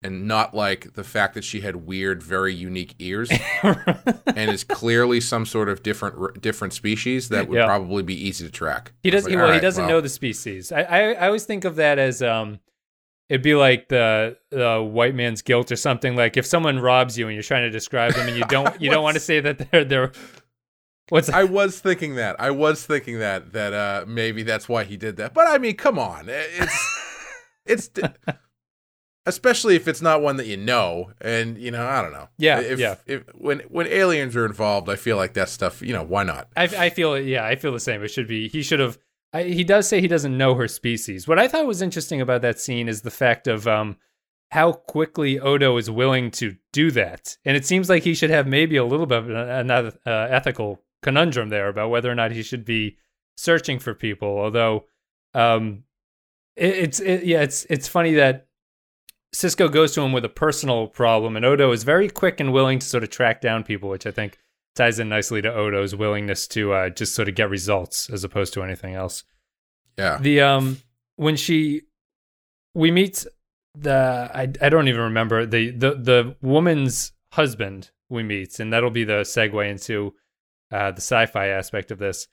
And 0.00 0.28
not 0.28 0.54
like 0.54 0.94
the 0.94 1.02
fact 1.02 1.34
that 1.34 1.42
she 1.42 1.60
had 1.62 1.74
weird, 1.74 2.22
very 2.22 2.54
unique 2.54 2.94
ears, 3.00 3.30
and 3.62 4.48
is 4.50 4.62
clearly 4.62 5.20
some 5.20 5.44
sort 5.44 5.68
of 5.68 5.82
different 5.82 6.40
different 6.40 6.72
species 6.72 7.30
that 7.30 7.48
would 7.48 7.56
Yeah. 7.56 7.66
probably 7.66 8.04
be 8.04 8.14
easy 8.14 8.46
to 8.46 8.52
track. 8.52 8.92
He 9.02 9.10
does. 9.10 9.24
Like, 9.24 9.34
well, 9.34 9.42
all 9.46 9.48
he 9.48 9.52
right, 9.54 9.62
doesn't 9.62 9.82
well. 9.86 9.96
know 9.96 10.00
the 10.00 10.08
species. 10.08 10.70
I, 10.70 10.82
I 10.82 10.98
I 11.14 11.26
always 11.26 11.46
think 11.46 11.64
of 11.64 11.74
that 11.76 11.98
as 11.98 12.22
um, 12.22 12.60
it'd 13.28 13.42
be 13.42 13.56
like 13.56 13.88
the 13.88 14.38
the 14.50 14.80
white 14.80 15.16
man's 15.16 15.42
guilt 15.42 15.72
or 15.72 15.76
something. 15.76 16.14
Like 16.14 16.36
if 16.36 16.46
someone 16.46 16.78
robs 16.78 17.18
you 17.18 17.26
and 17.26 17.34
you're 17.34 17.42
trying 17.42 17.64
to 17.64 17.70
describe 17.70 18.14
them 18.14 18.28
and 18.28 18.36
you 18.36 18.44
don't 18.48 18.80
you 18.80 18.90
don't 18.90 19.02
want 19.02 19.14
to 19.14 19.20
say 19.20 19.40
that 19.40 19.68
they're 19.72 19.84
they're 19.84 20.12
what's 21.08 21.28
I 21.28 21.42
was 21.42 21.80
thinking 21.80 22.14
that. 22.14 22.36
I 22.40 22.52
was 22.52 22.86
thinking 22.86 23.18
that 23.18 23.52
that 23.52 23.72
uh 23.72 24.04
maybe 24.06 24.44
that's 24.44 24.68
why 24.68 24.84
he 24.84 24.96
did 24.96 25.16
that. 25.16 25.34
But 25.34 25.48
I 25.48 25.58
mean, 25.58 25.74
come 25.74 25.98
on. 25.98 26.26
It's 26.28 26.98
it's 27.66 27.90
especially 29.28 29.76
if 29.76 29.86
it's 29.86 30.00
not 30.00 30.22
one 30.22 30.36
that 30.38 30.46
you 30.46 30.56
know 30.56 31.12
and 31.20 31.58
you 31.58 31.70
know, 31.70 31.86
I 31.86 32.02
don't 32.02 32.12
know. 32.12 32.28
Yeah, 32.38 32.60
If, 32.60 32.78
yeah. 32.78 32.96
If 33.06 33.22
when 33.34 33.60
when 33.68 33.86
aliens 33.86 34.34
are 34.34 34.46
involved, 34.46 34.88
I 34.88 34.96
feel 34.96 35.16
like 35.16 35.34
that 35.34 35.48
stuff, 35.48 35.82
you 35.82 35.92
know, 35.92 36.02
why 36.02 36.24
not? 36.24 36.48
I, 36.56 36.64
I 36.64 36.90
feel 36.90 37.18
yeah, 37.18 37.44
I 37.44 37.56
feel 37.56 37.72
the 37.72 37.80
same. 37.80 38.02
It 38.02 38.08
should 38.08 38.26
be. 38.26 38.48
He 38.48 38.62
should 38.62 38.80
have. 38.80 38.98
I, 39.32 39.42
he 39.42 39.62
does 39.62 39.86
say 39.86 40.00
he 40.00 40.08
doesn't 40.08 40.36
know 40.36 40.54
her 40.54 40.66
species. 40.66 41.28
What 41.28 41.38
I 41.38 41.48
thought 41.48 41.66
was 41.66 41.82
interesting 41.82 42.20
about 42.22 42.40
that 42.42 42.58
scene 42.58 42.88
is 42.88 43.02
the 43.02 43.10
fact 43.10 43.46
of 43.46 43.68
um, 43.68 43.98
how 44.50 44.72
quickly 44.72 45.38
Odo 45.38 45.76
is 45.76 45.90
willing 45.90 46.30
to 46.32 46.56
do 46.72 46.90
that, 46.92 47.36
and 47.44 47.56
it 47.56 47.66
seems 47.66 47.90
like 47.90 48.04
he 48.04 48.14
should 48.14 48.30
have 48.30 48.46
maybe 48.46 48.76
a 48.76 48.84
little 48.84 49.06
bit 49.06 49.18
of 49.18 49.28
an, 49.28 49.36
another 49.36 49.92
uh, 50.06 50.28
ethical 50.30 50.82
conundrum 51.02 51.50
there 51.50 51.68
about 51.68 51.90
whether 51.90 52.10
or 52.10 52.14
not 52.14 52.32
he 52.32 52.42
should 52.42 52.64
be 52.64 52.96
searching 53.36 53.78
for 53.78 53.94
people. 53.94 54.38
Although, 54.38 54.86
um, 55.34 55.84
it, 56.56 56.74
it's 56.74 57.00
it, 57.00 57.24
yeah, 57.24 57.42
it's 57.42 57.66
it's 57.68 57.86
funny 57.86 58.14
that 58.14 58.47
Sisko 59.34 59.70
goes 59.70 59.92
to 59.92 60.00
him 60.00 60.12
with 60.12 60.24
a 60.24 60.30
personal 60.30 60.86
problem, 60.86 61.36
and 61.36 61.44
Odo 61.44 61.70
is 61.72 61.84
very 61.84 62.08
quick 62.08 62.40
and 62.40 62.52
willing 62.52 62.78
to 62.78 62.86
sort 62.86 63.02
of 63.02 63.10
track 63.10 63.40
down 63.40 63.62
people, 63.62 63.88
which 63.88 64.06
I 64.06 64.10
think 64.10 64.38
ties 64.74 64.98
in 64.98 65.08
nicely 65.08 65.42
to 65.42 65.52
Odo's 65.52 65.94
willingness 65.94 66.46
to 66.48 66.72
uh, 66.72 66.88
just 66.88 67.14
sort 67.14 67.28
of 67.28 67.34
get 67.34 67.50
results 67.50 68.08
as 68.10 68.24
opposed 68.24 68.54
to 68.54 68.62
anything 68.62 68.94
else. 68.94 69.24
Yeah. 69.98 70.18
The 70.20 70.40
um 70.40 70.78
when 71.16 71.36
she 71.36 71.82
we 72.74 72.90
meet 72.90 73.26
the 73.74 74.30
I 74.32 74.42
I 74.64 74.68
don't 74.68 74.88
even 74.88 75.00
remember 75.02 75.44
the 75.44 75.70
the 75.70 75.90
the 75.94 76.36
woman's 76.40 77.12
husband 77.32 77.90
we 78.08 78.22
meet, 78.22 78.60
and 78.60 78.72
that'll 78.72 78.90
be 78.90 79.04
the 79.04 79.22
segue 79.22 79.68
into 79.68 80.14
uh, 80.72 80.92
the 80.92 81.00
sci-fi 81.00 81.48
aspect 81.48 81.90
of 81.90 81.98
this. 81.98 82.28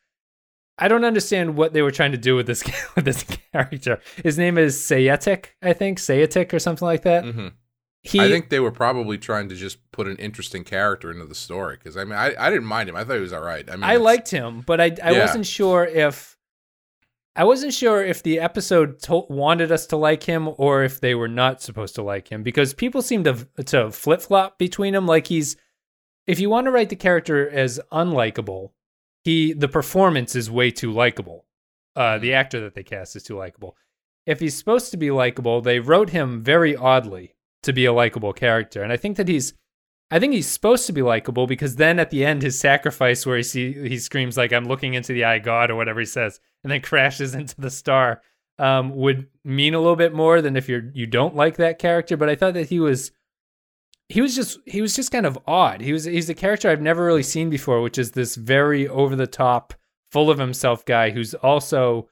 I 0.78 0.88
don't 0.90 1.06
understand 1.06 1.56
what 1.56 1.72
they 1.74 1.82
were 1.82 1.92
trying 1.92 2.12
to 2.12 2.18
do 2.18 2.36
with 2.36 2.48
this 2.48 2.64
with 2.96 3.06
this 3.06 3.24
character. 3.54 4.00
His 4.24 4.38
name 4.38 4.58
is 4.58 4.78
Seyetik, 4.78 5.48
I 5.62 5.74
think, 5.74 6.00
Seyetik 6.00 6.54
or 6.54 6.60
something 6.60 6.86
like 6.86 7.04
that. 7.04 7.24
hmm 7.26 7.48
He, 8.02 8.20
I 8.20 8.30
think 8.30 8.50
they 8.50 8.60
were 8.60 8.72
probably 8.72 9.18
trying 9.18 9.50
to 9.50 9.56
just 9.56 9.78
put 9.92 10.08
an 10.08 10.18
interesting 10.18 10.64
character 10.64 11.12
into 11.12 11.26
the 11.26 11.36
story 11.36 11.78
because 11.78 11.96
I 11.98 12.04
mean, 12.04 12.14
I, 12.20 12.36
I 12.38 12.50
didn't 12.50 12.66
mind 12.68 12.90
him. 12.90 12.96
I 12.96 13.04
thought 13.04 13.16
he 13.16 13.22
was 13.22 13.34
all 13.34 13.42
right. 13.42 13.68
I 13.70 13.76
mean, 13.76 13.84
I 13.84 13.96
liked 13.96 14.30
him, 14.30 14.62
but 14.62 14.80
I 14.82 14.92
I 15.04 15.12
Yeah. 15.12 15.22
wasn't 15.22 15.46
sure 15.46 15.86
if 15.86 16.38
I 17.38 17.44
wasn't 17.44 17.74
sure 17.74 18.02
if 18.04 18.24
the 18.24 18.40
episode 18.40 19.00
to- 19.04 19.26
wanted 19.30 19.72
us 19.72 19.88
to 19.88 19.98
like 19.98 20.24
him 20.24 20.50
or 20.58 20.84
if 20.84 21.02
they 21.02 21.16
were 21.16 21.28
not 21.28 21.62
supposed 21.62 21.96
to 21.96 22.02
like 22.04 22.30
him 22.30 22.44
because 22.44 22.74
people 22.74 23.02
seem 23.02 23.24
to 23.26 23.48
to 23.66 23.92
flip 23.92 24.22
flop 24.22 24.58
between 24.58 24.94
him. 24.96 25.06
Like 25.06 25.28
he's 25.28 25.56
if 26.28 26.40
you 26.40 26.50
want 26.50 26.66
to 26.66 26.72
write 26.72 26.90
the 26.90 26.96
character 26.96 27.50
as 27.50 27.80
unlikable, 27.92 28.72
he 29.26 29.54
the 29.54 29.68
performance 29.68 30.36
is 30.36 30.50
way 30.50 30.72
too 30.72 30.92
likable. 30.92 31.46
Uh, 31.96 32.20
the 32.20 32.34
actor 32.34 32.62
that 32.62 32.76
they 32.76 32.84
cast 32.84 33.16
is 33.16 33.24
too 33.24 33.38
likable. 33.38 33.76
If 34.26 34.40
he's 34.40 34.58
supposed 34.58 34.92
to 34.92 34.98
be 34.98 35.12
likable, 35.12 35.62
they 35.62 35.80
wrote 35.80 36.10
him 36.10 36.44
very 36.44 36.76
oddly 36.76 37.36
to 37.64 37.74
be 37.74 37.86
a 37.86 37.94
likable 37.94 38.34
character, 38.34 38.84
and 38.84 38.94
I 38.94 38.98
think 38.98 39.18
that 39.18 39.28
he's 39.28 39.54
I 40.12 40.20
think 40.20 40.34
he's 40.34 40.48
supposed 40.48 40.86
to 40.86 40.94
be 40.94 41.02
likable 41.02 41.48
because 41.48 41.78
then 41.78 42.00
at 42.00 42.12
the 42.12 42.24
end, 42.24 42.44
his 42.44 42.60
sacrifice, 42.60 43.26
where 43.26 43.38
he 43.38 43.44
see 43.44 43.90
he 43.90 43.98
screams 43.98 44.38
like 44.38 44.54
"I'm 44.54 44.66
looking 44.66 44.94
into 44.94 45.14
the 45.14 45.26
eye 45.26 45.40
God" 45.40 45.72
or 45.72 45.76
whatever 45.76 46.00
he 46.00 46.06
says, 46.06 46.40
and 46.64 46.72
then 46.72 46.82
crashes 46.90 47.34
into 47.34 47.60
the 47.60 47.72
star, 47.72 48.22
um, 48.60 48.96
would 48.96 49.28
mean 49.44 49.74
a 49.74 49.80
little 49.80 49.96
bit 49.96 50.14
more 50.14 50.42
than 50.42 50.56
if 50.56 50.70
you're 50.70 50.92
you 50.94 51.08
don't 51.08 51.36
like 51.36 51.58
that 51.58 51.80
character. 51.80 52.16
But 52.16 52.30
I 52.30 52.36
thought 52.36 52.54
that 52.54 52.70
he 52.70 52.80
was 52.80 53.12
he 54.10 54.22
was 54.22 54.36
just 54.36 54.60
he 54.66 54.82
was 54.82 54.96
just 54.96 55.12
kind 55.12 55.26
of 55.26 55.38
odd. 55.48 55.82
He 55.82 55.92
was 55.94 56.04
he's 56.06 56.30
a 56.30 56.36
character 56.36 56.70
I've 56.70 56.82
never 56.82 57.06
really 57.06 57.24
seen 57.24 57.50
before, 57.50 57.82
which 57.82 57.98
is 57.98 58.12
this 58.12 58.36
very 58.36 58.88
over 58.88 59.16
the 59.16 59.28
top, 59.28 59.74
full 60.12 60.30
of 60.30 60.38
himself 60.38 60.86
guy 60.86 61.10
who's 61.10 61.34
also 61.34 62.08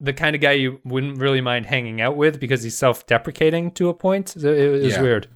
the 0.00 0.12
kind 0.12 0.34
of 0.36 0.40
guy 0.42 0.52
you 0.52 0.80
wouldn't 0.84 1.18
really 1.18 1.40
mind 1.40 1.66
hanging 1.66 2.00
out 2.00 2.16
with 2.16 2.38
because 2.40 2.62
he's 2.62 2.76
self 2.76 3.06
deprecating 3.06 3.70
to 3.72 3.88
a 3.88 3.94
point. 3.94 4.36
It, 4.36 4.82
was 4.82 4.94
Yeah. 4.94 5.02
weird. 5.02 5.28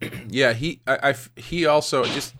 Yeah, 0.28 0.52
he 0.52 0.80
I, 0.86 1.10
I 1.10 1.14
he 1.36 1.66
also 1.66 2.04
just 2.04 2.34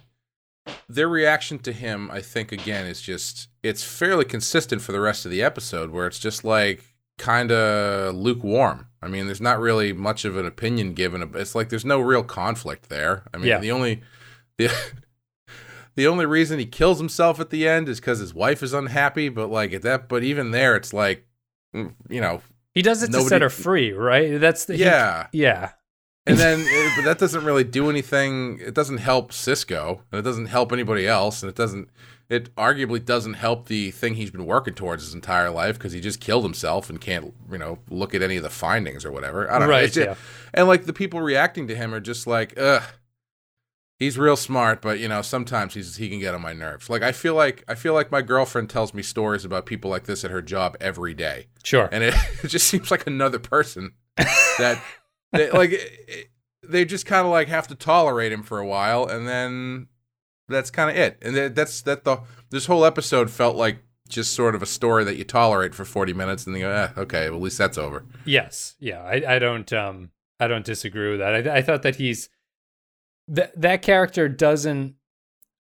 their 0.88 1.08
reaction 1.08 1.58
to 1.60 1.72
him, 1.72 2.10
I 2.10 2.20
think 2.20 2.52
again 2.52 2.86
is 2.86 3.00
just 3.00 3.48
it's 3.62 3.84
fairly 3.84 4.24
consistent 4.24 4.82
for 4.82 4.92
the 4.92 5.00
rest 5.00 5.24
of 5.24 5.30
the 5.30 5.42
episode 5.42 5.90
where 5.90 6.06
it's 6.06 6.18
just 6.18 6.42
like 6.44 6.93
kind 7.18 7.50
of 7.52 8.14
lukewarm. 8.14 8.88
I 9.02 9.08
mean, 9.08 9.26
there's 9.26 9.40
not 9.40 9.60
really 9.60 9.92
much 9.92 10.24
of 10.24 10.36
an 10.36 10.46
opinion 10.46 10.94
given. 10.94 11.30
It's 11.34 11.54
like 11.54 11.68
there's 11.68 11.84
no 11.84 12.00
real 12.00 12.24
conflict 12.24 12.88
there. 12.88 13.24
I 13.32 13.36
mean, 13.36 13.46
Yeah. 13.48 13.58
the 13.58 13.70
only 13.72 14.02
the 14.56 14.70
the 15.96 16.06
only 16.06 16.26
reason 16.26 16.58
he 16.58 16.66
kills 16.66 16.98
himself 16.98 17.38
at 17.40 17.50
the 17.50 17.68
end 17.68 17.88
is 17.88 18.00
because 18.00 18.18
his 18.18 18.34
wife 18.34 18.62
is 18.62 18.72
unhappy. 18.72 19.28
But 19.28 19.50
like 19.50 19.72
at 19.72 19.82
that, 19.82 20.08
but 20.08 20.22
even 20.24 20.50
there, 20.50 20.74
it's 20.76 20.92
like 20.92 21.26
mm, 21.74 21.92
you 22.08 22.20
know, 22.20 22.40
He 22.72 22.82
does 22.82 23.02
it 23.02 23.12
to 23.12 23.20
set 23.22 23.42
her 23.42 23.50
free, 23.50 23.92
right? 23.92 24.40
That's 24.40 24.64
the 24.64 24.76
he- 24.76 24.84
yeah. 24.84 25.26
yeah. 25.32 25.72
And 26.26 26.38
then, 26.38 26.60
it, 26.60 26.92
but 26.96 27.04
that 27.04 27.18
doesn't 27.18 27.44
really 27.44 27.64
do 27.64 27.90
anything. 27.90 28.58
It 28.58 28.72
doesn't 28.72 28.96
help 28.96 29.30
Sisko, 29.30 30.00
and 30.10 30.18
it 30.18 30.22
doesn't 30.22 30.46
help 30.46 30.72
anybody 30.72 31.06
else, 31.06 31.42
and 31.42 31.50
it 31.50 31.54
doesn't. 31.54 31.90
It 32.30 32.54
arguably 32.56 33.04
doesn't 33.04 33.34
help 33.34 33.68
the 33.68 33.90
thing 33.90 34.14
he's 34.14 34.30
been 34.30 34.46
working 34.46 34.74
towards 34.74 35.02
his 35.04 35.12
entire 35.14 35.50
life 35.50 35.76
because 35.78 35.92
he 35.92 36.00
just 36.00 36.20
killed 36.20 36.42
himself 36.44 36.88
and 36.88 37.00
can't, 37.00 37.34
you 37.52 37.58
know, 37.58 37.78
look 37.90 38.14
at 38.14 38.22
any 38.22 38.36
of 38.38 38.42
the 38.42 38.50
findings 38.50 39.04
or 39.04 39.12
whatever. 39.12 39.50
I 39.50 39.58
don't 39.58 39.68
know. 39.68 39.74
Right, 39.74 39.84
It's 39.84 39.94
just- 39.94 40.06
yeah. 40.08 40.14
And 40.54 40.66
like 40.68 40.84
the 40.86 40.92
people 40.94 41.20
reacting 41.20 41.68
to 41.68 41.74
him 41.76 41.92
are 41.94 42.00
just 42.00 42.26
like, 42.26 42.54
ugh. 42.58 42.82
He's 44.00 44.18
real 44.18 44.36
smart, 44.36 44.82
but 44.82 44.98
you 44.98 45.06
know 45.06 45.22
sometimes 45.22 45.74
he's 45.74 45.96
he 45.96 46.08
can 46.08 46.18
get 46.18 46.34
on 46.34 46.42
my 46.42 46.52
nerves. 46.52 46.90
Like 46.90 47.02
I 47.02 47.12
feel 47.12 47.34
like 47.34 47.62
I 47.68 47.76
feel 47.76 47.94
like 47.94 48.10
my 48.10 48.22
girlfriend 48.22 48.68
tells 48.68 48.92
me 48.92 49.02
stories 49.02 49.44
about 49.44 49.66
people 49.66 49.88
like 49.88 50.04
this 50.04 50.24
at 50.24 50.32
her 50.32 50.42
job 50.42 50.76
every 50.80 51.14
day 51.14 51.46
Sure. 51.62 51.88
and 51.92 52.02
it, 52.02 52.14
it 52.42 52.48
just 52.48 52.66
seems 52.66 52.90
like 52.90 53.06
another 53.06 53.38
person 53.38 53.92
that 54.58 54.82
they, 55.32 55.48
like 55.52 55.70
it- 55.72 56.28
they 56.64 56.84
just 56.84 57.06
kind 57.06 57.24
of 57.24 57.30
like 57.30 57.46
have 57.48 57.68
to 57.68 57.76
tolerate 57.76 58.32
him 58.32 58.42
for 58.42 58.58
a 58.58 58.66
while 58.66 59.06
and 59.06 59.28
then 59.28 59.86
that's 60.48 60.70
kind 60.70 60.90
of 60.90 60.96
it 60.96 61.18
and 61.22 61.36
that's 61.54 61.82
that 61.82 62.04
the 62.04 62.18
this 62.50 62.66
whole 62.66 62.84
episode 62.84 63.30
felt 63.30 63.56
like 63.56 63.78
just 64.08 64.34
sort 64.34 64.54
of 64.54 64.62
a 64.62 64.66
story 64.66 65.02
that 65.04 65.16
you 65.16 65.24
tolerate 65.24 65.74
for 65.74 65.84
40 65.84 66.12
minutes 66.12 66.46
and 66.46 66.54
then 66.54 66.60
you 66.60 66.66
go 66.68 66.72
eh, 66.72 66.88
okay 66.98 67.30
well, 67.30 67.38
at 67.38 67.42
least 67.42 67.58
that's 67.58 67.78
over 67.78 68.04
Yes. 68.24 68.74
Yeah. 68.78 69.02
I, 69.02 69.36
I 69.36 69.38
don't 69.38 69.72
um 69.72 70.10
I 70.40 70.48
don't 70.48 70.64
disagree 70.64 71.10
with 71.10 71.20
that. 71.20 71.46
I, 71.46 71.58
I 71.58 71.62
thought 71.62 71.82
that 71.82 71.96
he's 71.96 72.28
that 73.28 73.58
that 73.60 73.82
character 73.82 74.28
doesn't 74.28 74.96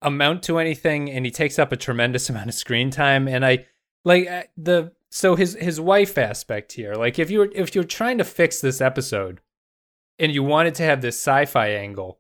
amount 0.00 0.42
to 0.44 0.58
anything 0.58 1.10
and 1.10 1.26
he 1.26 1.30
takes 1.30 1.58
up 1.58 1.72
a 1.72 1.76
tremendous 1.76 2.30
amount 2.30 2.48
of 2.48 2.54
screen 2.54 2.90
time 2.90 3.28
and 3.28 3.44
I 3.44 3.66
like 4.04 4.26
uh, 4.28 4.44
the 4.56 4.92
so 5.10 5.36
his 5.36 5.54
his 5.60 5.80
wife 5.80 6.16
aspect 6.16 6.72
here. 6.72 6.94
Like 6.94 7.18
if 7.18 7.30
you 7.30 7.40
were 7.40 7.50
if 7.54 7.74
you're 7.74 7.84
trying 7.84 8.18
to 8.18 8.24
fix 8.24 8.60
this 8.60 8.80
episode 8.80 9.40
and 10.18 10.32
you 10.32 10.42
wanted 10.42 10.74
to 10.76 10.84
have 10.84 11.02
this 11.02 11.16
sci-fi 11.16 11.68
angle, 11.68 12.19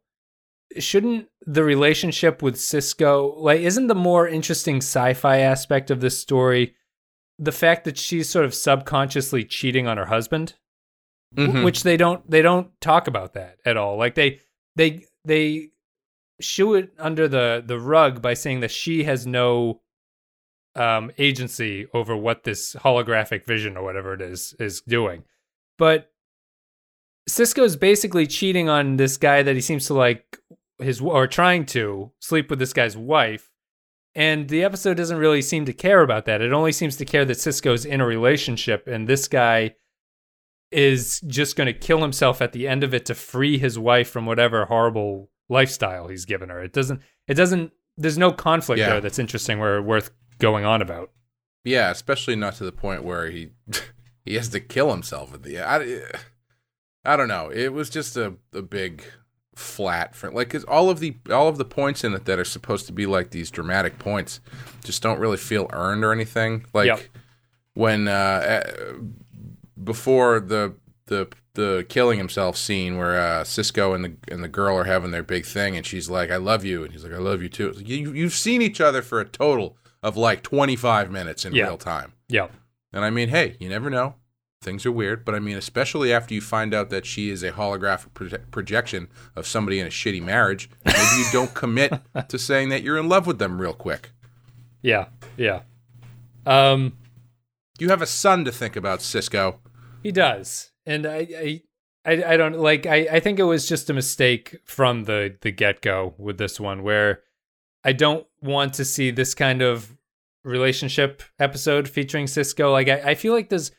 shouldn't 0.78 1.28
the 1.46 1.64
relationship 1.64 2.42
with 2.42 2.54
Sisko 2.56 3.36
like 3.38 3.60
isn't 3.60 3.88
the 3.88 3.94
more 3.94 4.28
interesting 4.28 4.76
sci-fi 4.78 5.38
aspect 5.38 5.90
of 5.90 6.00
this 6.00 6.18
story 6.18 6.74
the 7.38 7.52
fact 7.52 7.84
that 7.84 7.96
she's 7.98 8.28
sort 8.28 8.44
of 8.44 8.54
subconsciously 8.54 9.42
cheating 9.44 9.86
on 9.88 9.96
her 9.96 10.06
husband, 10.06 10.54
Mhm. 11.36 11.64
which 11.64 11.82
they 11.84 11.96
don't 11.96 12.28
they 12.30 12.42
don't 12.42 12.78
talk 12.80 13.06
about 13.08 13.32
that 13.34 13.56
at 13.64 13.76
all. 13.76 13.96
Like 13.96 14.14
they 14.14 14.40
they 14.76 15.06
they 15.24 15.70
shoo 16.40 16.74
it 16.74 16.92
under 16.98 17.26
the 17.28 17.62
the 17.66 17.78
rug 17.80 18.20
by 18.22 18.34
saying 18.34 18.60
that 18.60 18.70
she 18.70 19.04
has 19.04 19.26
no 19.26 19.80
um 20.76 21.10
agency 21.18 21.86
over 21.94 22.16
what 22.16 22.44
this 22.44 22.74
holographic 22.74 23.44
vision 23.44 23.76
or 23.76 23.82
whatever 23.82 24.12
it 24.14 24.20
is 24.20 24.54
is 24.60 24.80
doing. 24.82 25.24
But 25.78 26.12
Sisko's 27.28 27.76
basically 27.76 28.26
cheating 28.26 28.68
on 28.68 28.96
this 28.96 29.16
guy 29.16 29.42
that 29.42 29.54
he 29.54 29.60
seems 29.60 29.86
to 29.86 29.94
like 29.94 30.38
his 30.82 31.00
or 31.00 31.26
trying 31.26 31.66
to 31.66 32.12
sleep 32.20 32.50
with 32.50 32.58
this 32.58 32.72
guy's 32.72 32.96
wife. 32.96 33.50
And 34.14 34.48
the 34.48 34.64
episode 34.64 34.96
doesn't 34.96 35.18
really 35.18 35.40
seem 35.42 35.64
to 35.66 35.72
care 35.72 36.02
about 36.02 36.24
that. 36.24 36.40
It 36.40 36.52
only 36.52 36.72
seems 36.72 36.96
to 36.96 37.04
care 37.04 37.24
that 37.24 37.36
Sisko's 37.36 37.84
in 37.84 38.00
a 38.00 38.06
relationship 38.06 38.88
and 38.88 39.08
this 39.08 39.28
guy 39.28 39.76
is 40.72 41.20
just 41.26 41.56
going 41.56 41.66
to 41.66 41.72
kill 41.72 42.00
himself 42.02 42.40
at 42.40 42.52
the 42.52 42.68
end 42.68 42.84
of 42.84 42.94
it 42.94 43.04
to 43.06 43.14
free 43.14 43.58
his 43.58 43.78
wife 43.78 44.08
from 44.08 44.26
whatever 44.26 44.64
horrible 44.66 45.30
lifestyle 45.48 46.08
he's 46.08 46.24
given 46.24 46.48
her. 46.48 46.62
It 46.62 46.72
doesn't 46.72 47.00
it 47.26 47.34
doesn't 47.34 47.72
there's 47.96 48.18
no 48.18 48.32
conflict 48.32 48.78
Yeah. 48.78 48.90
there 48.90 49.00
that's 49.00 49.18
interesting 49.18 49.60
or 49.60 49.82
worth 49.82 50.10
going 50.38 50.64
on 50.64 50.80
about. 50.80 51.10
Yeah, 51.64 51.90
especially 51.90 52.36
not 52.36 52.54
to 52.56 52.64
the 52.64 52.72
point 52.72 53.04
where 53.04 53.30
he 53.30 53.50
he 54.24 54.34
has 54.34 54.48
to 54.50 54.60
kill 54.60 54.90
himself 54.90 55.34
at 55.34 55.42
the 55.42 55.58
I, 55.60 56.02
I 57.04 57.16
don't 57.16 57.28
know. 57.28 57.50
It 57.50 57.72
was 57.72 57.90
just 57.90 58.16
a, 58.16 58.34
a 58.52 58.62
big 58.62 59.04
flat 59.60 60.14
for 60.16 60.30
like 60.30 60.48
'cause 60.50 60.64
all 60.64 60.90
of 60.90 60.98
the 61.00 61.16
all 61.30 61.48
of 61.48 61.58
the 61.58 61.64
points 61.64 62.02
in 62.04 62.14
it 62.14 62.24
that 62.24 62.38
are 62.38 62.44
supposed 62.44 62.86
to 62.86 62.92
be 62.92 63.06
like 63.06 63.30
these 63.30 63.50
dramatic 63.50 63.98
points 63.98 64.40
just 64.84 65.02
don't 65.02 65.18
really 65.20 65.36
feel 65.36 65.68
earned 65.72 66.02
or 66.04 66.12
anything. 66.12 66.64
Like 66.72 66.86
Yep. 66.86 67.00
when 67.74 68.08
uh, 68.08 68.12
uh 68.66 68.92
before 69.82 70.40
the 70.40 70.74
the 71.06 71.28
the 71.54 71.84
killing 71.88 72.18
himself 72.18 72.56
scene 72.56 72.96
where 72.96 73.18
uh, 73.20 73.42
Sisko 73.42 73.94
and 73.94 74.04
the 74.04 74.12
and 74.32 74.42
the 74.42 74.48
girl 74.48 74.76
are 74.76 74.84
having 74.84 75.10
their 75.10 75.22
big 75.22 75.44
thing 75.44 75.76
and 75.76 75.84
she's 75.84 76.08
like 76.08 76.30
I 76.30 76.36
love 76.36 76.64
you 76.64 76.84
and 76.84 76.92
he's 76.92 77.02
like 77.04 77.12
I 77.12 77.18
love 77.18 77.42
you 77.42 77.48
too. 77.48 77.72
Like, 77.72 77.88
you 77.88 78.12
you've 78.12 78.32
seen 78.34 78.62
each 78.62 78.80
other 78.80 79.02
for 79.02 79.20
a 79.20 79.24
total 79.24 79.76
of 80.02 80.16
like 80.16 80.42
25 80.42 81.10
minutes 81.10 81.44
in 81.44 81.52
Yeah. 81.52 81.64
real 81.64 81.76
time. 81.78 82.12
Yeah. 82.28 82.48
And 82.92 83.04
I 83.04 83.10
mean, 83.10 83.28
hey, 83.28 83.56
you 83.60 83.68
never 83.68 83.90
know. 83.90 84.14
Things 84.62 84.84
are 84.84 84.92
weird, 84.92 85.24
but 85.24 85.34
I 85.34 85.38
mean, 85.38 85.56
especially 85.56 86.12
after 86.12 86.34
you 86.34 86.42
find 86.42 86.74
out 86.74 86.90
that 86.90 87.06
she 87.06 87.30
is 87.30 87.42
a 87.42 87.52
holographic 87.52 88.10
proje- 88.12 88.50
projection 88.50 89.08
of 89.34 89.46
somebody 89.46 89.80
in 89.80 89.86
a 89.86 89.90
shitty 89.90 90.22
marriage, 90.22 90.68
maybe 90.84 90.98
you 91.16 91.24
don't 91.32 91.54
commit 91.54 91.94
to 92.28 92.38
saying 92.38 92.68
that 92.68 92.82
you're 92.82 92.98
in 92.98 93.08
love 93.08 93.26
with 93.26 93.38
them 93.38 93.58
real 93.58 93.72
quick. 93.72 94.10
Yeah. 94.82 95.06
Yeah. 95.38 95.62
Um 96.44 96.92
You 97.78 97.88
have 97.88 98.02
a 98.02 98.06
son 98.06 98.44
to 98.44 98.52
think 98.52 98.76
about, 98.76 98.98
Sisko. 98.98 99.56
He 100.02 100.12
does, 100.12 100.72
and 100.84 101.06
I, 101.06 101.26
I, 101.36 101.62
I, 102.04 102.24
I 102.32 102.36
don't 102.36 102.58
like. 102.58 102.84
I, 102.86 103.08
I 103.12 103.20
think 103.20 103.38
it 103.38 103.44
was 103.44 103.66
just 103.66 103.88
a 103.88 103.94
mistake 103.94 104.58
from 104.64 105.04
the 105.04 105.36
the 105.40 105.50
get 105.50 105.80
go 105.80 106.14
with 106.18 106.36
this 106.36 106.60
one, 106.60 106.82
where 106.82 107.22
I 107.82 107.92
don't 107.92 108.26
want 108.42 108.74
to 108.74 108.84
see 108.84 109.10
this 109.10 109.34
kind 109.34 109.62
of 109.62 109.96
relationship 110.44 111.22
episode 111.38 111.88
featuring 111.88 112.26
Sisko. 112.26 112.72
Like, 112.72 112.88
I, 112.88 113.10
I 113.10 113.14
feel 113.14 113.34
like 113.34 113.50
there's 113.50 113.72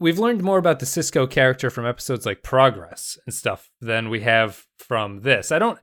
we've 0.00 0.18
learned 0.18 0.42
more 0.42 0.58
about 0.58 0.78
the 0.80 0.86
Sisko 0.86 1.28
character 1.28 1.70
from 1.70 1.86
episodes 1.86 2.24
like 2.26 2.42
Progress 2.42 3.18
and 3.26 3.34
stuff 3.34 3.70
than 3.80 4.08
we 4.10 4.20
have 4.20 4.66
from 4.78 5.20
this. 5.22 5.50
I 5.52 5.58
don't, 5.58 5.78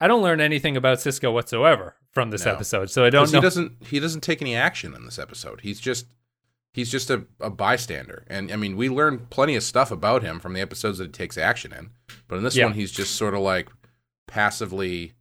I 0.00 0.08
don't 0.08 0.22
learn 0.22 0.40
anything 0.40 0.76
about 0.76 0.98
Sisko 0.98 1.32
whatsoever 1.32 1.96
from 2.12 2.30
this 2.30 2.44
No. 2.44 2.52
episode, 2.52 2.90
so 2.90 3.04
I 3.04 3.10
don't 3.10 3.30
know. 3.30 3.38
He 3.38 3.42
doesn't. 3.42 3.86
He 3.86 4.00
doesn't 4.00 4.22
take 4.22 4.40
any 4.42 4.56
action 4.56 4.94
in 4.94 5.04
this 5.04 5.18
episode. 5.18 5.60
He's 5.60 5.78
just. 5.80 6.06
He's 6.72 6.88
just 6.88 7.10
a, 7.10 7.24
a 7.40 7.50
bystander, 7.50 8.24
and 8.28 8.52
I 8.52 8.54
mean, 8.54 8.76
we 8.76 8.88
learn 8.88 9.26
plenty 9.28 9.56
of 9.56 9.64
stuff 9.64 9.90
about 9.90 10.22
him 10.22 10.38
from 10.38 10.52
the 10.52 10.60
episodes 10.60 10.98
that 10.98 11.06
he 11.06 11.10
takes 11.10 11.36
action 11.36 11.72
in. 11.72 11.90
But 12.28 12.36
in 12.36 12.44
this 12.44 12.54
Yeah. 12.54 12.66
one, 12.66 12.74
he's 12.74 12.92
just 12.92 13.16
sort 13.16 13.34
of 13.34 13.40
like 13.40 13.68
passively 14.28 15.14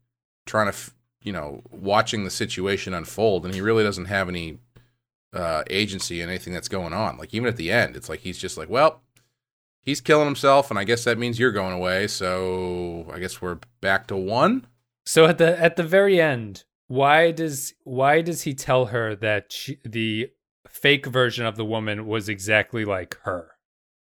trying 0.45 0.67
to, 0.67 0.73
f- 0.73 0.95
you 1.23 1.31
know, 1.33 1.63
watching 1.71 2.23
the 2.23 2.29
situation 2.29 2.93
unfold, 2.93 3.45
and 3.45 3.53
he 3.53 3.61
really 3.61 3.83
doesn't 3.83 4.05
have 4.05 4.29
any 4.29 4.59
uh, 5.33 5.63
agency 5.69 6.21
in 6.21 6.29
anything 6.29 6.53
that's 6.53 6.67
going 6.67 6.93
on. 6.93 7.17
Like 7.17 7.33
even 7.33 7.47
at 7.47 7.57
the 7.57 7.71
end, 7.71 7.95
it's 7.95 8.09
like 8.09 8.21
he's 8.21 8.37
just 8.37 8.57
like, 8.57 8.69
well, 8.69 9.01
he's 9.81 10.01
killing 10.01 10.25
himself, 10.25 10.69
and 10.69 10.79
I 10.79 10.83
guess 10.83 11.03
that 11.03 11.17
means 11.17 11.39
you're 11.39 11.51
going 11.51 11.73
away. 11.73 12.07
So 12.07 13.07
I 13.11 13.19
guess 13.19 13.41
we're 13.41 13.59
back 13.81 14.07
to 14.07 14.15
one. 14.15 14.67
So 15.05 15.25
at 15.25 15.37
the 15.37 15.59
at 15.59 15.75
the 15.75 15.83
very 15.83 16.21
end, 16.21 16.63
why 16.87 17.31
does 17.31 17.73
why 17.83 18.21
does 18.21 18.43
he 18.43 18.53
tell 18.53 18.87
her 18.87 19.15
that 19.15 19.51
she, 19.51 19.79
the 19.83 20.31
fake 20.67 21.05
version 21.05 21.45
of 21.45 21.55
the 21.55 21.65
woman 21.65 22.05
was 22.05 22.29
exactly 22.29 22.85
like 22.85 23.17
her? 23.23 23.51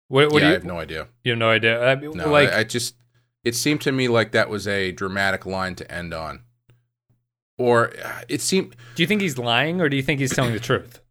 What, 0.10 0.32
what 0.32 0.36
yeah, 0.36 0.40
do 0.40 0.46
I 0.46 0.50
you, 0.50 0.54
have 0.54 0.64
no 0.66 0.80
idea. 0.80 1.08
you 1.24 1.32
have 1.32 1.40
no 1.40 1.50
idea? 1.50 1.86
I 1.86 1.96
mean, 1.96 2.12
No, 2.12 2.30
like 2.32 2.50
I, 2.50 2.60
I 2.60 2.64
just 2.64 2.96
it 3.44 3.56
seemed 3.56 3.82
to 3.82 3.92
me 3.92 4.08
like 4.08 4.32
that 4.32 4.50
was 4.50 4.68
a 4.68 4.92
dramatic 4.92 5.46
line 5.46 5.76
to 5.76 5.92
end 5.92 6.14
on, 6.14 6.44
or 7.58 7.92
uh, 8.04 8.22
it 8.30 8.42
seemed 8.42 8.76
do 8.96 9.04
you 9.04 9.08
think 9.08 9.22
he's 9.22 9.38
lying 9.38 9.82
or 9.82 9.90
do 9.90 9.96
you 9.98 10.04
think 10.04 10.20
he's 10.20 10.34
telling 10.34 10.54
the 10.54 10.60
truth? 10.72 11.02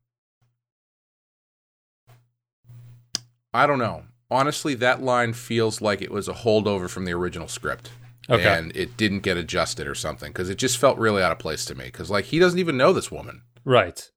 I 3.57 3.67
don't 3.67 3.79
know. 3.79 4.05
Honestly, 4.31 4.75
that 4.75 5.03
line 5.03 5.33
feels 5.33 5.81
like 5.81 6.03
it 6.03 6.11
was 6.11 6.29
a 6.29 6.33
holdover 6.35 6.89
from 6.91 7.05
the 7.05 7.13
original 7.13 7.49
script. 7.49 7.91
Okay. 8.29 8.43
And 8.59 8.75
it 8.77 8.97
didn't 8.97 9.21
get 9.21 9.37
adjusted 9.37 9.87
or 9.87 9.95
something 9.95 10.31
because 10.33 10.51
it 10.51 10.59
just 10.59 10.79
felt 10.79 10.99
really 10.99 11.23
out 11.23 11.31
of 11.33 11.39
place 11.39 11.65
to 11.67 11.75
me. 11.77 11.85
Because 11.85 12.11
like 12.11 12.25
he 12.27 12.39
doesn't 12.41 12.59
even 12.59 12.77
know 12.77 12.93
this 12.93 13.11
woman. 13.11 13.43
Right. 13.65 14.11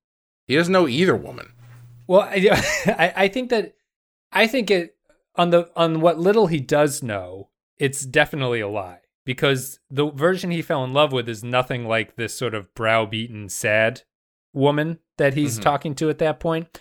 He 0.47 0.55
doesn't 0.55 0.73
know 0.73 0.87
either 0.87 1.15
woman. 1.15 1.51
Well, 2.07 2.21
I, 2.29 3.13
I 3.15 3.27
think 3.27 3.49
that 3.51 3.75
I 4.31 4.47
think 4.47 4.71
it 4.71 4.95
on 5.35 5.51
the 5.51 5.69
on 5.75 6.01
what 6.01 6.17
little 6.19 6.47
he 6.47 6.59
does 6.59 7.03
know, 7.03 7.49
it's 7.77 8.03
definitely 8.03 8.61
a 8.61 8.67
lie 8.67 9.01
because 9.25 9.79
the 9.91 10.09
version 10.09 10.49
he 10.49 10.63
fell 10.63 10.83
in 10.83 10.91
love 10.91 11.11
with 11.11 11.29
is 11.29 11.43
nothing 11.43 11.85
like 11.85 12.15
this 12.15 12.33
sort 12.33 12.55
of 12.55 12.73
browbeaten, 12.73 13.47
sad 13.49 14.01
woman 14.53 14.97
that 15.17 15.35
he's 15.35 15.59
Mhm. 15.59 15.63
talking 15.63 15.93
to 15.95 16.09
at 16.09 16.17
that 16.17 16.39
point. 16.39 16.79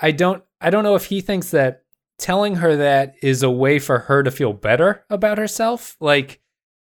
I 0.00 0.10
don't 0.10 0.44
I 0.60 0.68
don't 0.68 0.84
know 0.84 0.96
if 0.96 1.06
he 1.06 1.22
thinks 1.22 1.50
that 1.52 1.84
telling 2.18 2.56
her 2.56 2.76
that 2.76 3.14
is 3.22 3.42
a 3.42 3.50
way 3.50 3.78
for 3.78 4.00
her 4.00 4.22
to 4.22 4.30
feel 4.30 4.52
better 4.52 5.04
about 5.08 5.38
herself. 5.38 5.96
Like, 6.00 6.40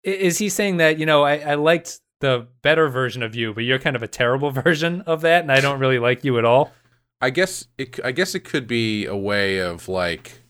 is 0.03 0.39
he 0.39 0.49
saying 0.49 0.79
that 0.79 0.99
you 0.99 1.07
know 1.07 1.25
I, 1.25 1.39
I 1.39 1.55
liked 1.55 2.01
the 2.21 2.47
better 2.63 2.89
version 2.89 3.23
of 3.23 3.35
you, 3.35 3.53
but 3.53 3.65
you're 3.65 3.79
kind 3.79 3.97
of 3.97 4.03
a 4.03 4.09
terrible 4.09 4.51
version 4.65 5.03
of 5.03 5.21
that, 5.23 5.43
and 5.43 5.53
I 5.53 5.61
don't 5.61 5.81
really 5.81 5.99
like 5.99 6.25
you 6.25 6.39
at 6.39 6.45
all? 6.45 6.73
I 7.21 7.31
guess 7.31 7.67
it. 7.77 7.99
I 8.05 8.13
guess 8.13 8.35
it 8.35 8.41
could 8.41 8.67
be 8.67 9.05
a 9.07 9.17
way 9.17 9.59
of 9.59 9.89
like 9.89 10.41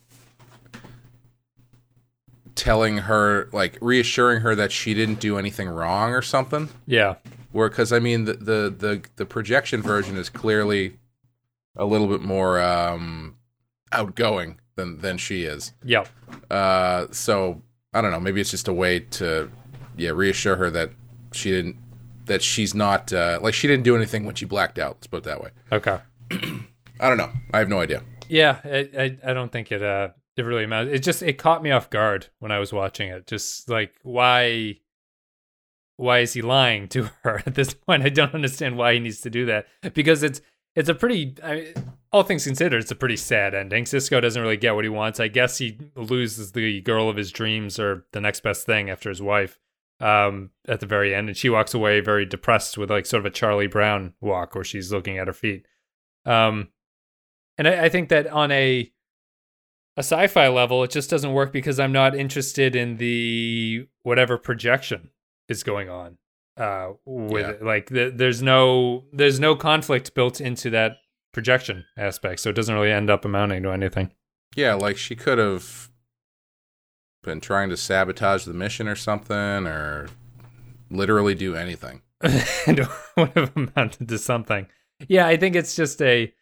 telling 2.54 2.98
her, 2.98 3.48
like 3.52 3.78
reassuring 3.80 4.40
her 4.42 4.54
that 4.54 4.72
she 4.72 4.92
didn't 4.92 5.20
do 5.20 5.38
anything 5.38 5.68
wrong 5.68 6.12
or 6.12 6.20
something. 6.20 6.68
Yeah. 6.86 7.14
Where, 7.52 7.70
because 7.70 7.92
I 7.92 8.00
mean, 8.00 8.26
the, 8.26 8.34
the 8.34 8.74
the 8.76 9.02
the 9.16 9.24
projection 9.24 9.80
version 9.80 10.18
is 10.18 10.28
clearly 10.28 10.98
a 11.74 11.86
little 11.86 12.08
bit 12.08 12.20
more 12.20 12.60
um, 12.60 13.37
outgoing 13.92 14.60
than 14.76 15.00
than 15.00 15.18
she 15.18 15.42
is. 15.42 15.72
Yep. 15.84 16.08
Uh, 16.50 17.06
so 17.10 17.62
I 17.92 18.00
don't 18.00 18.10
know. 18.10 18.20
Maybe 18.20 18.40
it's 18.40 18.50
just 18.50 18.68
a 18.68 18.72
way 18.72 19.00
to 19.00 19.50
yeah 19.96 20.10
reassure 20.10 20.56
her 20.56 20.70
that 20.70 20.90
she 21.32 21.50
didn't 21.50 21.76
that 22.26 22.42
she's 22.42 22.74
not 22.74 23.12
uh, 23.12 23.38
like 23.42 23.54
she 23.54 23.66
didn't 23.66 23.84
do 23.84 23.96
anything 23.96 24.24
when 24.24 24.34
she 24.34 24.44
blacked 24.44 24.78
out. 24.78 24.96
Let's 24.96 25.06
put 25.06 25.18
it 25.18 25.24
that 25.24 25.42
way. 25.42 25.50
Okay. 25.72 25.98
I 27.00 27.08
don't 27.08 27.18
know. 27.18 27.30
I 27.52 27.58
have 27.58 27.68
no 27.68 27.80
idea. 27.80 28.02
Yeah, 28.28 28.60
I, 28.64 28.88
I 28.98 29.18
I 29.30 29.32
don't 29.34 29.50
think 29.52 29.72
it 29.72 29.82
uh 29.82 30.08
it 30.36 30.42
really 30.42 30.66
matters. 30.66 30.94
It 30.94 31.02
just 31.02 31.22
it 31.22 31.34
caught 31.34 31.62
me 31.62 31.70
off 31.70 31.90
guard 31.90 32.28
when 32.38 32.52
I 32.52 32.58
was 32.58 32.72
watching 32.72 33.08
it. 33.08 33.26
Just 33.26 33.68
like 33.68 33.94
why 34.02 34.78
why 35.96 36.20
is 36.20 36.32
he 36.32 36.42
lying 36.42 36.88
to 36.88 37.10
her 37.22 37.42
at 37.44 37.54
this 37.54 37.74
point? 37.74 38.02
I 38.02 38.08
don't 38.08 38.34
understand 38.34 38.76
why 38.76 38.94
he 38.94 39.00
needs 39.00 39.20
to 39.22 39.30
do 39.30 39.46
that 39.46 39.66
because 39.94 40.22
it's 40.22 40.40
it's 40.76 40.88
a 40.88 40.94
pretty 40.94 41.34
I 41.42 41.74
all 42.12 42.22
things 42.22 42.44
considered, 42.44 42.80
it's 42.80 42.90
a 42.90 42.94
pretty 42.96 43.16
sad 43.16 43.54
ending. 43.54 43.84
Sisko 43.84 44.20
doesn't 44.22 44.40
really 44.40 44.56
get 44.56 44.74
what 44.74 44.84
he 44.84 44.88
wants. 44.88 45.20
I 45.20 45.28
guess 45.28 45.58
he 45.58 45.78
loses 45.94 46.52
the 46.52 46.80
girl 46.80 47.08
of 47.08 47.16
his 47.16 47.30
dreams 47.32 47.78
or 47.78 48.06
the 48.12 48.20
next 48.20 48.40
best 48.42 48.64
thing 48.66 48.88
after 48.90 49.08
his 49.08 49.20
wife 49.22 49.58
um 50.00 50.50
at 50.68 50.78
the 50.78 50.86
very 50.86 51.12
end 51.12 51.26
and 51.26 51.36
she 51.36 51.50
walks 51.50 51.74
away 51.74 51.98
very 51.98 52.24
depressed 52.24 52.78
with 52.78 52.88
like 52.88 53.04
sort 53.04 53.18
of 53.18 53.26
a 53.26 53.30
Charlie 53.30 53.66
Brown 53.66 54.14
walk 54.20 54.54
where 54.54 54.62
she's 54.62 54.92
looking 54.92 55.18
at 55.18 55.26
her 55.26 55.32
feet. 55.32 55.66
Um 56.24 56.68
and 57.56 57.66
I, 57.66 57.86
I 57.86 57.88
think 57.88 58.08
that 58.10 58.28
on 58.28 58.52
a 58.52 58.92
a 59.96 60.00
sci-fi 60.04 60.46
level, 60.46 60.84
it 60.84 60.92
just 60.92 61.10
doesn't 61.10 61.32
work 61.32 61.52
because 61.52 61.80
I'm 61.80 61.90
not 61.90 62.14
interested 62.14 62.76
in 62.76 62.98
the 62.98 63.88
whatever 64.04 64.38
projection 64.38 65.10
is 65.48 65.64
going 65.64 65.88
on. 65.88 66.18
Uh, 66.56 66.90
with 67.04 67.42
Yeah. 67.46 67.50
it. 67.54 67.62
like 67.64 67.86
the, 67.88 68.12
there's 68.14 68.40
no 68.40 69.04
there's 69.12 69.40
no 69.40 69.56
conflict 69.56 70.14
built 70.14 70.40
into 70.40 70.70
that 70.70 70.98
projection 71.32 71.84
aspect, 71.96 72.40
so 72.40 72.50
it 72.50 72.56
doesn't 72.56 72.74
really 72.74 72.92
end 72.92 73.10
up 73.10 73.24
amounting 73.24 73.62
to 73.62 73.70
anything. 73.70 74.10
Yeah, 74.56 74.74
like 74.74 74.96
she 74.96 75.14
could 75.14 75.38
have 75.38 75.90
been 77.22 77.40
trying 77.40 77.68
to 77.70 77.76
sabotage 77.76 78.44
the 78.44 78.54
mission 78.54 78.88
or 78.88 78.96
something, 78.96 79.66
or 79.66 80.08
literally 80.90 81.34
do 81.34 81.54
anything. 81.54 82.02
it 82.22 82.88
would 83.16 83.30
have 83.30 83.56
amounted 83.56 84.08
to 84.08 84.18
something. 84.18 84.66
Yeah, 85.06 85.26
I 85.26 85.36
think 85.36 85.54
it's 85.54 85.76
just 85.76 86.02
a 86.02 86.32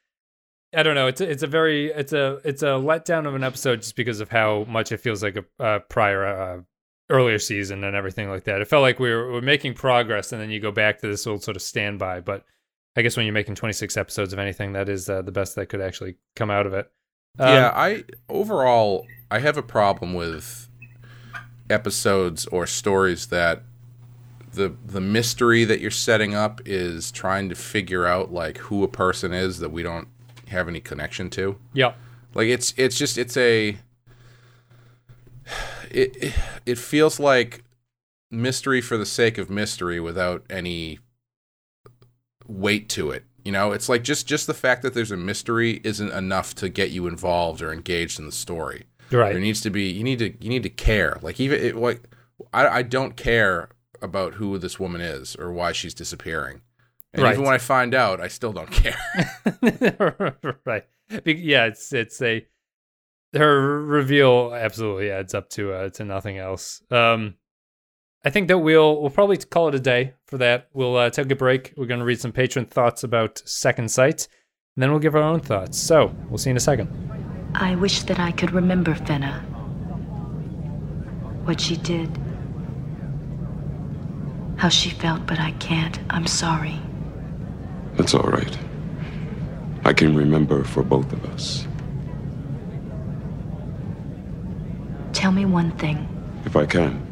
I 0.74 0.82
don't 0.82 0.94
know. 0.94 1.06
It's 1.06 1.20
a, 1.20 1.30
it's 1.30 1.42
a 1.42 1.46
very 1.46 1.90
it's 1.90 2.12
a 2.12 2.40
it's 2.44 2.62
a 2.62 2.76
letdown 2.76 3.26
of 3.26 3.34
an 3.34 3.44
episode 3.44 3.82
just 3.82 3.96
because 3.96 4.20
of 4.20 4.30
how 4.30 4.64
much 4.68 4.92
it 4.92 4.98
feels 4.98 5.22
like 5.22 5.36
a, 5.36 5.44
a 5.58 5.80
prior 5.80 6.26
uh, 6.26 6.62
earlier 7.08 7.38
season 7.38 7.84
and 7.84 7.94
everything 7.94 8.28
like 8.28 8.44
that. 8.44 8.60
It 8.60 8.68
felt 8.68 8.82
like 8.82 8.98
we 8.98 9.10
were, 9.10 9.26
we 9.26 9.32
were 9.34 9.42
making 9.42 9.74
progress, 9.74 10.32
and 10.32 10.40
then 10.40 10.50
you 10.50 10.60
go 10.60 10.72
back 10.72 11.00
to 11.00 11.06
this 11.06 11.26
old 11.26 11.42
sort 11.42 11.56
of 11.56 11.62
standby. 11.62 12.20
But 12.20 12.44
I 12.96 13.02
guess 13.02 13.16
when 13.16 13.26
you're 13.26 13.32
making 13.34 13.54
26 13.54 13.96
episodes 13.96 14.32
of 14.32 14.38
anything, 14.38 14.72
that 14.72 14.88
is 14.88 15.08
uh, 15.08 15.22
the 15.22 15.32
best 15.32 15.54
that 15.56 15.66
could 15.66 15.80
actually 15.80 16.16
come 16.34 16.50
out 16.50 16.66
of 16.66 16.72
it. 16.72 16.90
Um, 17.38 17.48
yeah, 17.48 17.72
I 17.74 18.04
overall 18.28 19.06
I 19.30 19.40
have 19.40 19.58
a 19.58 19.62
problem 19.62 20.14
with 20.14 20.68
episodes 21.68 22.46
or 22.46 22.66
stories 22.66 23.26
that 23.26 23.62
the 24.54 24.74
the 24.86 25.00
mystery 25.00 25.64
that 25.64 25.80
you're 25.80 25.90
setting 25.90 26.34
up 26.34 26.60
is 26.64 27.10
trying 27.12 27.48
to 27.50 27.54
figure 27.54 28.06
out 28.06 28.32
like 28.32 28.58
who 28.58 28.82
a 28.82 28.88
person 28.88 29.32
is 29.32 29.58
that 29.58 29.70
we 29.70 29.82
don't 29.82 30.08
have 30.48 30.68
any 30.68 30.80
connection 30.80 31.28
to. 31.30 31.58
yeah. 31.74 31.92
Like 32.34 32.48
it's 32.48 32.72
it's 32.76 32.96
just 32.98 33.18
it's 33.18 33.36
a 33.36 33.76
it 35.90 36.16
it, 36.22 36.34
it 36.64 36.78
feels 36.78 37.20
like 37.20 37.64
mystery 38.30 38.80
for 38.80 38.96
the 38.96 39.06
sake 39.06 39.38
of 39.38 39.48
mystery 39.48 40.00
without 40.00 40.44
any 40.50 40.98
weight 42.48 42.88
to 42.90 43.10
it. 43.10 43.24
You 43.44 43.52
know, 43.52 43.72
it's 43.72 43.88
like 43.88 44.02
just 44.02 44.26
just 44.26 44.46
the 44.46 44.54
fact 44.54 44.82
that 44.82 44.92
there's 44.94 45.12
a 45.12 45.16
mystery 45.16 45.80
isn't 45.84 46.10
enough 46.10 46.54
to 46.56 46.68
get 46.68 46.90
you 46.90 47.06
involved 47.06 47.62
or 47.62 47.72
engaged 47.72 48.18
in 48.18 48.26
the 48.26 48.32
story. 48.32 48.86
Right. 49.12 49.32
There 49.32 49.40
needs 49.40 49.60
to 49.60 49.70
be 49.70 49.84
you 49.84 50.02
need 50.02 50.18
to 50.18 50.30
you 50.42 50.48
need 50.48 50.64
to 50.64 50.68
care. 50.70 51.18
Like 51.22 51.38
even 51.38 51.60
it, 51.62 51.76
like 51.76 52.02
I 52.52 52.66
I 52.78 52.82
don't 52.82 53.16
care 53.16 53.68
about 54.02 54.34
who 54.34 54.58
this 54.58 54.80
woman 54.80 55.00
is 55.00 55.36
or 55.36 55.52
why 55.52 55.72
she's 55.72 55.94
disappearing. 55.94 56.60
And 57.14 57.22
Right. 57.22 57.32
even 57.34 57.44
when 57.44 57.54
I 57.54 57.58
find 57.58 57.94
out, 57.94 58.20
I 58.20 58.28
still 58.28 58.52
don't 58.52 58.70
care. 58.70 58.98
right. 60.64 60.84
Be- 61.24 61.34
Yeah, 61.34 61.66
it's 61.66 61.92
it's 61.92 62.20
a 62.20 62.46
her 63.34 63.82
reveal 63.84 64.52
absolutely 64.54 65.10
adds 65.10 65.34
up 65.34 65.48
to 65.50 65.72
uh, 65.72 65.88
to 65.90 66.04
nothing 66.04 66.38
else. 66.38 66.82
Um, 66.90 67.34
I 68.26 68.30
think 68.30 68.48
that 68.48 68.58
we'll 68.58 69.00
we'll 69.00 69.10
probably 69.10 69.36
call 69.36 69.68
it 69.68 69.76
a 69.76 69.78
day 69.78 70.14
for 70.26 70.36
that. 70.38 70.68
We'll 70.72 70.96
uh, 70.96 71.10
take 71.10 71.30
a 71.30 71.36
break. 71.36 71.72
We're 71.76 71.86
going 71.86 72.00
to 72.00 72.04
read 72.04 72.20
some 72.20 72.32
patron 72.32 72.64
thoughts 72.64 73.04
about 73.04 73.40
Second 73.44 73.88
Sight, 73.88 74.26
and 74.74 74.82
then 74.82 74.90
we'll 74.90 74.98
give 74.98 75.14
our 75.14 75.22
own 75.22 75.38
thoughts. 75.38 75.78
So 75.78 76.12
we'll 76.28 76.38
see 76.38 76.50
you 76.50 76.54
in 76.54 76.56
a 76.56 76.60
second. 76.60 76.88
I 77.54 77.76
wish 77.76 78.02
that 78.02 78.18
I 78.18 78.32
could 78.32 78.50
remember 78.50 78.96
Fenna. 78.96 79.38
What 81.44 81.60
she 81.60 81.76
did. 81.76 82.10
How 84.56 84.70
she 84.70 84.90
felt, 84.90 85.24
but 85.24 85.38
I 85.38 85.52
can't. 85.60 85.96
I'm 86.10 86.26
sorry. 86.26 86.80
That's 87.94 88.12
all 88.12 88.28
right. 88.28 88.58
I 89.84 89.92
can 89.92 90.16
remember 90.16 90.64
for 90.64 90.82
both 90.82 91.12
of 91.12 91.24
us. 91.26 91.64
Tell 95.12 95.30
me 95.30 95.44
one 95.44 95.70
thing. 95.78 96.08
If 96.44 96.56
I 96.56 96.66
can. 96.66 97.05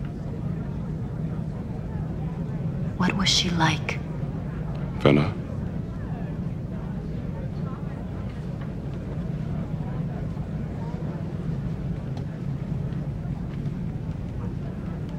What 2.97 3.17
was 3.17 3.29
she 3.29 3.51
like? 3.51 3.99
Fenna. 5.01 5.35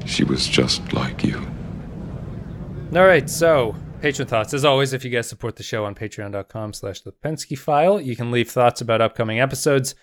She 0.06 0.24
was 0.24 0.46
just 0.46 0.92
like 0.92 1.22
you. 1.24 1.46
All 2.94 3.04
right, 3.04 3.28
so 3.28 3.76
patron 4.00 4.26
thoughts. 4.26 4.54
As 4.54 4.64
always, 4.64 4.92
if 4.92 5.04
you 5.04 5.10
guys 5.10 5.28
support 5.28 5.56
the 5.56 5.62
show 5.62 5.84
on 5.84 5.94
patreon.com 5.94 6.72
slash 6.72 7.02
the 7.02 7.12
Pensky 7.12 7.58
file, 7.58 8.00
you 8.00 8.16
can 8.16 8.30
leave 8.30 8.50
thoughts 8.50 8.80
about 8.80 9.02
upcoming 9.02 9.40
episodes. 9.40 9.94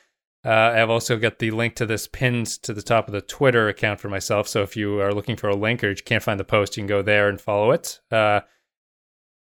Uh, 0.46 0.74
I've 0.76 0.90
also 0.90 1.18
got 1.18 1.40
the 1.40 1.52
link 1.52 1.76
to 1.76 1.86
this 1.86 2.08
pinned 2.08 2.48
to 2.64 2.74
the 2.74 2.82
top 2.82 3.08
of 3.08 3.14
the 3.14 3.22
Twitter 3.22 3.70
account 3.70 4.00
for 4.00 4.10
myself. 4.10 4.48
So 4.48 4.62
if 4.62 4.76
you 4.76 5.00
are 5.00 5.14
looking 5.14 5.38
for 5.38 5.50
a 5.50 5.56
link 5.56 5.84
or 5.84 5.90
you 5.90 5.96
can't 5.96 6.24
find 6.24 6.40
the 6.40 6.44
post, 6.44 6.76
you 6.76 6.82
can 6.82 6.88
go 6.88 7.02
there 7.02 7.30
and 7.30 7.40
follow 7.40 7.72
it. 7.72 8.02
Uh, 8.12 8.42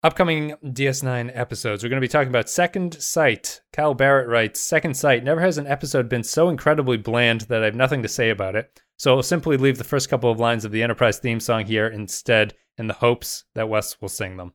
upcoming 0.03 0.55
DS9 0.63 1.31
episodes, 1.33 1.83
we're 1.83 1.89
going 1.89 1.99
to 1.99 2.05
be 2.05 2.07
talking 2.07 2.29
about 2.29 2.49
Second 2.49 3.01
Sight. 3.01 3.61
Kyle 3.73 3.93
Barrett 3.93 4.29
writes 4.29 4.61
Second 4.61 4.95
Sight. 4.95 5.23
Never 5.23 5.41
has 5.41 5.57
an 5.57 5.67
episode 5.67 6.07
been 6.07 6.23
so 6.23 6.47
incredibly 6.47 6.97
bland 6.97 7.41
that 7.41 7.61
I 7.61 7.65
have 7.65 7.75
nothing 7.75 8.01
to 8.03 8.07
say 8.07 8.29
about 8.29 8.55
it. 8.55 8.81
So 8.97 9.15
I'll 9.15 9.23
simply 9.23 9.57
leave 9.57 9.77
the 9.77 9.83
first 9.83 10.07
couple 10.07 10.31
of 10.31 10.39
lines 10.39 10.63
of 10.63 10.71
the 10.71 10.81
Enterprise 10.81 11.19
theme 11.19 11.41
song 11.41 11.65
here 11.65 11.87
instead 11.87 12.53
in 12.77 12.87
the 12.87 12.93
hopes 12.93 13.43
that 13.53 13.67
Wes 13.67 13.99
will 14.01 14.07
sing 14.07 14.37
them. 14.37 14.53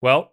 Well, 0.00 0.32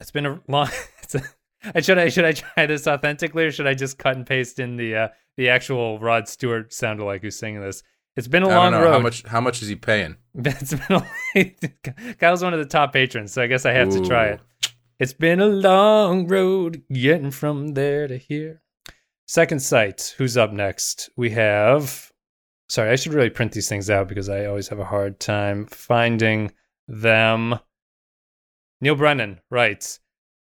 it's 0.00 0.10
been 0.10 0.24
a 0.26 0.40
long. 0.48 0.70
It's 1.62 1.74
a, 1.74 1.76
I 1.76 1.80
should 1.80 1.98
I 1.98 2.08
should 2.08 2.24
I 2.24 2.32
try 2.32 2.66
this 2.66 2.86
authentically 2.86 3.44
or 3.44 3.50
should 3.50 3.66
I 3.66 3.74
just 3.74 3.98
cut 3.98 4.16
and 4.16 4.26
paste 4.26 4.58
in 4.58 4.76
the 4.76 4.96
uh, 4.96 5.08
the 5.36 5.48
actual 5.48 5.98
Rod 5.98 6.28
Stewart 6.28 6.72
sound 6.72 7.00
alike 7.00 7.22
who's 7.22 7.38
singing 7.38 7.60
this? 7.60 7.82
It's 8.16 8.28
been 8.28 8.42
a 8.42 8.48
I 8.48 8.56
long 8.56 8.72
don't 8.72 8.80
know 8.80 8.86
road. 8.86 8.92
how 8.92 8.98
much 9.00 9.22
how 9.26 9.40
much 9.40 9.62
is 9.62 9.68
he 9.68 9.76
paying? 9.76 10.16
It's 10.34 10.74
been 10.74 11.02
a, 11.34 12.14
Kyle's 12.18 12.42
one 12.42 12.54
of 12.54 12.60
the 12.60 12.66
top 12.66 12.92
patrons, 12.92 13.32
so 13.32 13.42
I 13.42 13.46
guess 13.46 13.66
I 13.66 13.72
have 13.72 13.90
to 13.90 14.04
try 14.04 14.26
it. 14.28 14.40
It's 14.98 15.12
been 15.14 15.40
a 15.40 15.46
long 15.46 16.26
road 16.26 16.82
getting 16.92 17.30
from 17.30 17.68
there 17.68 18.06
to 18.06 18.18
here. 18.18 18.62
Second 19.26 19.60
sight. 19.60 20.14
Who's 20.18 20.36
up 20.36 20.52
next? 20.52 21.08
We 21.16 21.30
have. 21.30 22.10
Sorry, 22.68 22.90
I 22.90 22.96
should 22.96 23.14
really 23.14 23.30
print 23.30 23.52
these 23.52 23.68
things 23.68 23.88
out 23.88 24.08
because 24.08 24.28
I 24.28 24.44
always 24.44 24.68
have 24.68 24.78
a 24.78 24.84
hard 24.84 25.18
time 25.18 25.66
finding 25.66 26.52
them. 26.86 27.58
Neil 28.80 28.94
Brennan 28.94 29.40
writes 29.50 30.00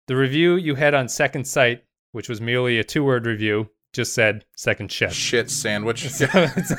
The 0.07 0.15
review 0.15 0.55
you 0.55 0.75
had 0.75 0.93
on 0.93 1.07
Second 1.09 1.45
Sight, 1.45 1.83
which 2.11 2.29
was 2.29 2.39
merely 2.41 2.79
a 2.79 2.83
two 2.83 3.03
word 3.03 3.25
review, 3.25 3.69
just 3.93 4.13
said 4.13 4.45
second 4.55 4.91
shift. 4.91 5.13
Shit 5.15 5.49
sandwich. 5.49 6.07
So 6.17 6.27
it's, 6.33 6.71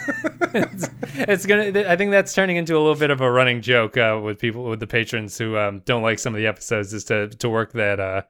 it's, 0.55 0.89
it's 1.15 1.47
gonna. 1.47 1.85
I 1.89 1.97
think 1.97 2.11
that's 2.11 2.33
turning 2.35 2.57
into 2.57 2.75
a 2.75 2.79
little 2.81 2.95
bit 2.95 3.11
of 3.11 3.21
a 3.21 3.31
running 3.31 3.61
joke 3.61 3.97
uh, 3.97 4.19
with 4.23 4.39
people 4.39 4.65
with 4.65 4.81
the 4.81 4.87
patrons 4.87 5.37
who 5.37 5.59
um, 5.59 5.83
don't 5.85 6.03
like 6.03 6.19
some 6.19 6.35
of 6.35 6.39
the 6.39 6.47
episodes, 6.47 6.95
is 6.95 7.05
to 7.05 7.29
to 7.29 7.49
work 7.49 7.73
that 7.75 8.01
uh, 8.01 8.23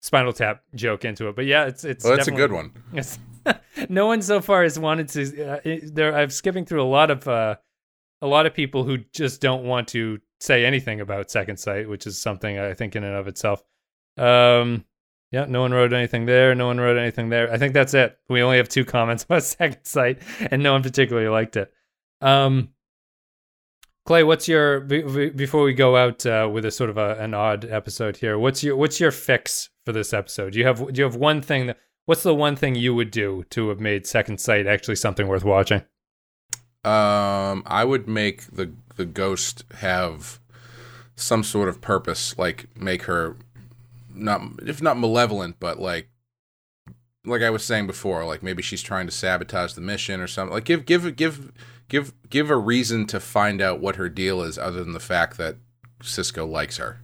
Spinal 0.00 0.32
Tap 0.32 0.62
joke 0.74 1.04
into 1.04 1.28
it. 1.28 1.36
But 1.36 1.44
yeah, 1.46 1.66
it's 1.66 1.84
it's. 1.84 2.04
well, 2.04 2.16
that's 2.16 2.28
a 2.28 2.32
good 2.32 2.52
one. 2.52 2.72
Yes. 2.92 3.18
no 3.88 4.06
one 4.06 4.22
so 4.22 4.40
far 4.40 4.62
has 4.62 4.78
wanted 4.78 5.08
to. 5.10 5.44
Uh, 5.44 5.60
it- 5.64 5.94
there, 5.94 6.14
I'm 6.16 6.30
skipping 6.30 6.64
through 6.64 6.82
a 6.82 6.88
lot 6.88 7.10
of 7.10 7.26
uh, 7.28 7.56
a 8.22 8.26
lot 8.26 8.46
of 8.46 8.54
people 8.54 8.84
who 8.84 8.98
just 9.12 9.40
don't 9.40 9.64
want 9.64 9.88
to 9.88 10.20
say 10.40 10.64
anything 10.64 11.00
about 11.00 11.30
Second 11.30 11.58
Sight, 11.58 11.88
which 11.88 12.06
is 12.06 12.18
something 12.18 12.58
I 12.58 12.72
think 12.74 12.96
in 12.96 13.04
and 13.04 13.14
of 13.16 13.28
itself. 13.28 13.62
Um, 14.16 14.84
yeah, 15.30 15.46
no 15.46 15.62
one 15.62 15.72
wrote 15.72 15.92
anything 15.92 16.26
there. 16.26 16.54
No 16.54 16.66
one 16.66 16.78
wrote 16.78 16.98
anything 16.98 17.30
there. 17.30 17.50
I 17.50 17.56
think 17.56 17.72
that's 17.72 17.94
it. 17.94 18.18
We 18.28 18.42
only 18.42 18.58
have 18.58 18.68
two 18.68 18.84
comments 18.84 19.24
about 19.28 19.42
Second 19.42 19.84
Sight, 19.84 20.20
and 20.50 20.62
no 20.62 20.72
one 20.72 20.82
particularly 20.82 21.28
liked 21.28 21.56
it. 21.56 21.72
Um, 22.20 22.70
Clay, 24.04 24.24
what's 24.24 24.48
your 24.48 24.80
be- 24.80 25.30
before 25.30 25.62
we 25.62 25.74
go 25.74 25.96
out 25.96 26.26
uh, 26.26 26.48
with 26.52 26.64
a 26.64 26.70
sort 26.70 26.90
of 26.90 26.98
a, 26.98 27.16
an 27.18 27.34
odd 27.34 27.64
episode 27.64 28.16
here? 28.16 28.38
What's 28.38 28.62
your 28.62 28.76
what's 28.76 28.98
your 28.98 29.10
fix 29.10 29.70
for 29.84 29.92
this 29.92 30.12
episode? 30.12 30.52
Do 30.52 30.58
you 30.58 30.66
have 30.66 30.92
do 30.92 30.98
you 31.00 31.04
have 31.04 31.16
one 31.16 31.40
thing 31.40 31.66
that 31.66 31.78
what's 32.06 32.24
the 32.24 32.34
one 32.34 32.56
thing 32.56 32.74
you 32.74 32.94
would 32.94 33.10
do 33.10 33.44
to 33.50 33.68
have 33.68 33.80
made 33.80 34.06
Second 34.06 34.40
Sight 34.40 34.66
actually 34.66 34.96
something 34.96 35.28
worth 35.28 35.44
watching? 35.44 35.82
Um, 36.84 37.62
I 37.64 37.84
would 37.84 38.08
make 38.08 38.46
the 38.50 38.72
the 38.96 39.04
ghost 39.04 39.64
have 39.76 40.40
some 41.14 41.44
sort 41.44 41.68
of 41.68 41.80
purpose, 41.80 42.36
like 42.36 42.66
make 42.76 43.04
her 43.04 43.36
not 44.14 44.42
if 44.66 44.82
not 44.82 44.98
malevolent, 44.98 45.56
but 45.58 45.78
like 45.78 46.08
like 47.24 47.42
I 47.42 47.50
was 47.50 47.64
saying 47.64 47.86
before, 47.86 48.24
like 48.24 48.42
maybe 48.42 48.62
she's 48.62 48.82
trying 48.82 49.06
to 49.06 49.12
sabotage 49.12 49.74
the 49.74 49.80
mission 49.80 50.20
or 50.20 50.26
something. 50.26 50.54
Like 50.54 50.64
give 50.64 50.84
give 50.84 51.16
give 51.16 51.52
give 51.88 52.12
give 52.28 52.50
a 52.50 52.56
reason 52.56 53.06
to 53.06 53.20
find 53.20 53.60
out 53.60 53.80
what 53.80 53.96
her 53.96 54.08
deal 54.08 54.42
is, 54.42 54.58
other 54.58 54.82
than 54.82 54.92
the 54.92 55.00
fact 55.00 55.36
that 55.38 55.56
Sisko 56.02 56.48
likes 56.48 56.78
her. 56.78 57.00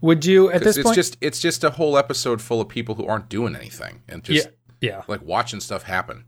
Would 0.00 0.24
you 0.24 0.50
at 0.50 0.62
this 0.62 0.76
it's 0.76 0.84
point? 0.84 0.94
just 0.94 1.16
it's 1.20 1.40
just 1.40 1.64
a 1.64 1.70
whole 1.70 1.96
episode 1.96 2.42
full 2.42 2.60
of 2.60 2.68
people 2.68 2.96
who 2.96 3.06
aren't 3.06 3.28
doing 3.28 3.56
anything 3.56 4.02
and 4.08 4.22
just 4.22 4.48
yeah, 4.80 4.90
yeah. 4.90 5.02
like 5.08 5.22
watching 5.22 5.60
stuff 5.60 5.84
happen. 5.84 6.24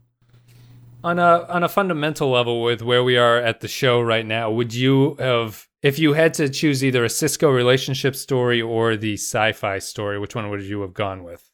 On 1.03 1.17
a 1.17 1.45
on 1.47 1.63
a 1.63 1.69
fundamental 1.69 2.29
level 2.29 2.61
with 2.61 2.81
where 2.81 3.03
we 3.03 3.15
are 3.17 3.37
at 3.37 3.61
the 3.61 3.67
show 3.67 4.01
right 4.01 4.25
now 4.25 4.51
would 4.51 4.73
you 4.73 5.15
have 5.19 5.67
if 5.81 5.97
you 5.97 6.13
had 6.13 6.33
to 6.33 6.49
choose 6.49 6.83
either 6.83 7.05
a 7.05 7.07
Sisko 7.07 7.55
relationship 7.55 8.15
story 8.17 8.61
or 8.61 8.97
the 8.97 9.13
sci-fi 9.13 9.79
story 9.79 10.19
which 10.19 10.35
one 10.35 10.49
would 10.49 10.61
you 10.61 10.81
have 10.81 10.93
gone 10.93 11.23
with 11.23 11.49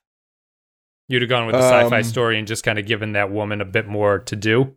you'd 1.08 1.22
have 1.22 1.30
gone 1.30 1.46
with 1.46 1.54
the 1.54 1.62
sci-fi 1.62 1.98
Um, 1.98 2.04
story 2.04 2.40
and 2.40 2.48
just 2.48 2.64
kind 2.64 2.80
of 2.80 2.88
given 2.88 3.12
that 3.14 3.30
woman 3.32 3.62
a 3.62 3.66
bit 3.66 3.88
more 3.88 4.18
to 4.20 4.36
do 4.36 4.76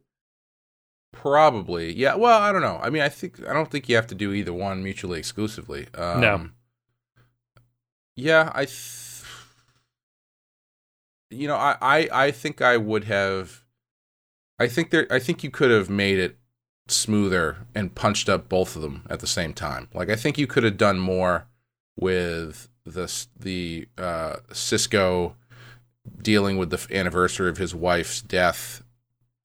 Probably, 1.10 1.90
yeah. 1.94 2.14
Well, 2.16 2.38
I 2.38 2.52
don't 2.52 2.60
know. 2.60 2.78
I 2.82 2.90
mean, 2.90 3.00
I 3.02 3.08
think 3.08 3.40
I 3.48 3.54
don't 3.54 3.70
think 3.70 3.88
you 3.88 3.96
have 3.96 4.06
to 4.08 4.14
do 4.14 4.32
either 4.34 4.52
one 4.52 4.82
mutually 4.82 5.18
exclusively. 5.18 5.88
Um, 5.94 6.20
No. 6.20 6.48
Yeah, 8.14 8.52
I. 8.54 8.66
Th- 8.66 9.22
you 11.30 11.48
know, 11.48 11.56
I, 11.56 11.76
I 11.80 12.08
I 12.12 12.30
think 12.30 12.60
I 12.60 12.76
would 12.76 13.04
have. 13.04 13.64
I 14.58 14.66
think 14.68 14.90
there. 14.90 15.06
I 15.10 15.18
think 15.18 15.42
you 15.44 15.50
could 15.50 15.70
have 15.70 15.88
made 15.88 16.18
it 16.18 16.36
smoother 16.88 17.58
and 17.74 17.94
punched 17.94 18.28
up 18.28 18.48
both 18.48 18.74
of 18.74 18.82
them 18.82 19.04
at 19.10 19.20
the 19.20 19.26
same 19.26 19.52
time. 19.54 19.88
Like 19.94 20.08
I 20.10 20.16
think 20.16 20.38
you 20.38 20.46
could 20.46 20.64
have 20.64 20.76
done 20.76 20.98
more 20.98 21.46
with 21.96 22.68
the 22.84 23.12
the 23.38 23.88
uh, 23.96 24.36
Sisko 24.50 25.34
dealing 26.22 26.56
with 26.56 26.70
the 26.70 26.86
anniversary 26.96 27.48
of 27.50 27.58
his 27.58 27.74
wife's 27.74 28.20
death 28.22 28.82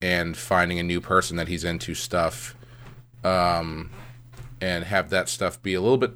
and 0.00 0.36
finding 0.36 0.78
a 0.78 0.82
new 0.82 1.00
person 1.00 1.36
that 1.36 1.48
he's 1.48 1.64
into 1.64 1.94
stuff, 1.94 2.54
um, 3.22 3.90
and 4.60 4.84
have 4.84 5.10
that 5.10 5.28
stuff 5.28 5.60
be 5.62 5.74
a 5.74 5.80
little 5.80 5.98
bit 5.98 6.12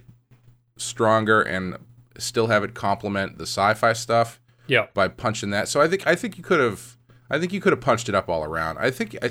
stronger 0.76 1.40
and 1.42 1.76
still 2.18 2.48
have 2.48 2.64
it 2.64 2.74
complement 2.74 3.38
the 3.38 3.44
sci-fi 3.46 3.92
stuff 3.92 4.40
Yeah. 4.66 4.86
by 4.94 5.08
punching 5.08 5.50
that. 5.50 5.68
So 5.68 5.80
I 5.80 5.88
think 5.88 6.06
I 6.06 6.14
think 6.14 6.36
you 6.36 6.42
could 6.44 6.60
have 6.60 6.96
I 7.30 7.38
think 7.38 7.52
you 7.52 7.60
could 7.60 7.72
have 7.72 7.80
punched 7.80 8.08
it 8.08 8.14
up 8.14 8.28
all 8.28 8.44
around. 8.44 8.78
I 8.78 8.90
think 8.90 9.16
I 9.22 9.30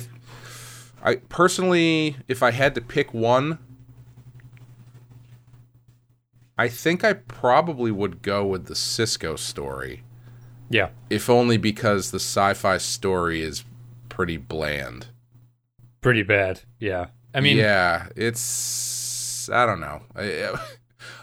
I 1.03 1.15
personally 1.29 2.17
if 2.27 2.41
I 2.43 2.51
had 2.51 2.75
to 2.75 2.81
pick 2.81 3.13
one 3.13 3.59
I 6.57 6.67
think 6.67 7.03
I 7.03 7.13
probably 7.13 7.91
would 7.91 8.21
go 8.23 8.45
with 8.45 8.65
the 8.65 8.73
Sisko 8.73 9.37
story 9.37 10.03
Yeah. 10.69 10.89
if 11.09 11.29
only 11.29 11.57
because 11.57 12.11
the 12.11 12.19
sci-fi 12.19 12.77
story 12.77 13.41
is 13.41 13.63
pretty 14.09 14.37
bland. 14.37 15.07
Pretty 16.01 16.23
bad. 16.23 16.61
Yeah. 16.79 17.07
I 17.33 17.41
mean, 17.41 17.57
yeah, 17.57 18.07
it's 18.15 19.49
I 19.51 19.65
don't 19.65 19.79
know. 19.79 20.01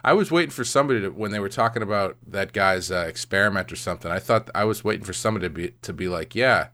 I, 0.05 0.13
was 0.13 0.31
waiting 0.31 0.51
for 0.51 0.65
somebody 0.65 1.01
to 1.03 1.11
when 1.11 1.31
they 1.31 1.41
were 1.41 1.49
talking 1.49 1.83
about 1.83 2.17
that 2.27 2.53
guy's 2.53 2.91
uh, 2.91 3.07
experiment 3.09 3.73
or 3.73 3.77
something. 3.77 4.11
I 4.11 4.19
thought 4.19 4.51
I 4.55 4.65
was 4.65 4.85
waiting 4.85 5.05
for 5.05 5.13
somebody 5.13 5.47
to 5.47 5.51
be 5.51 5.75
to 5.83 5.93
be 5.93 6.09
like, 6.09 6.35
yeah, 6.35 6.69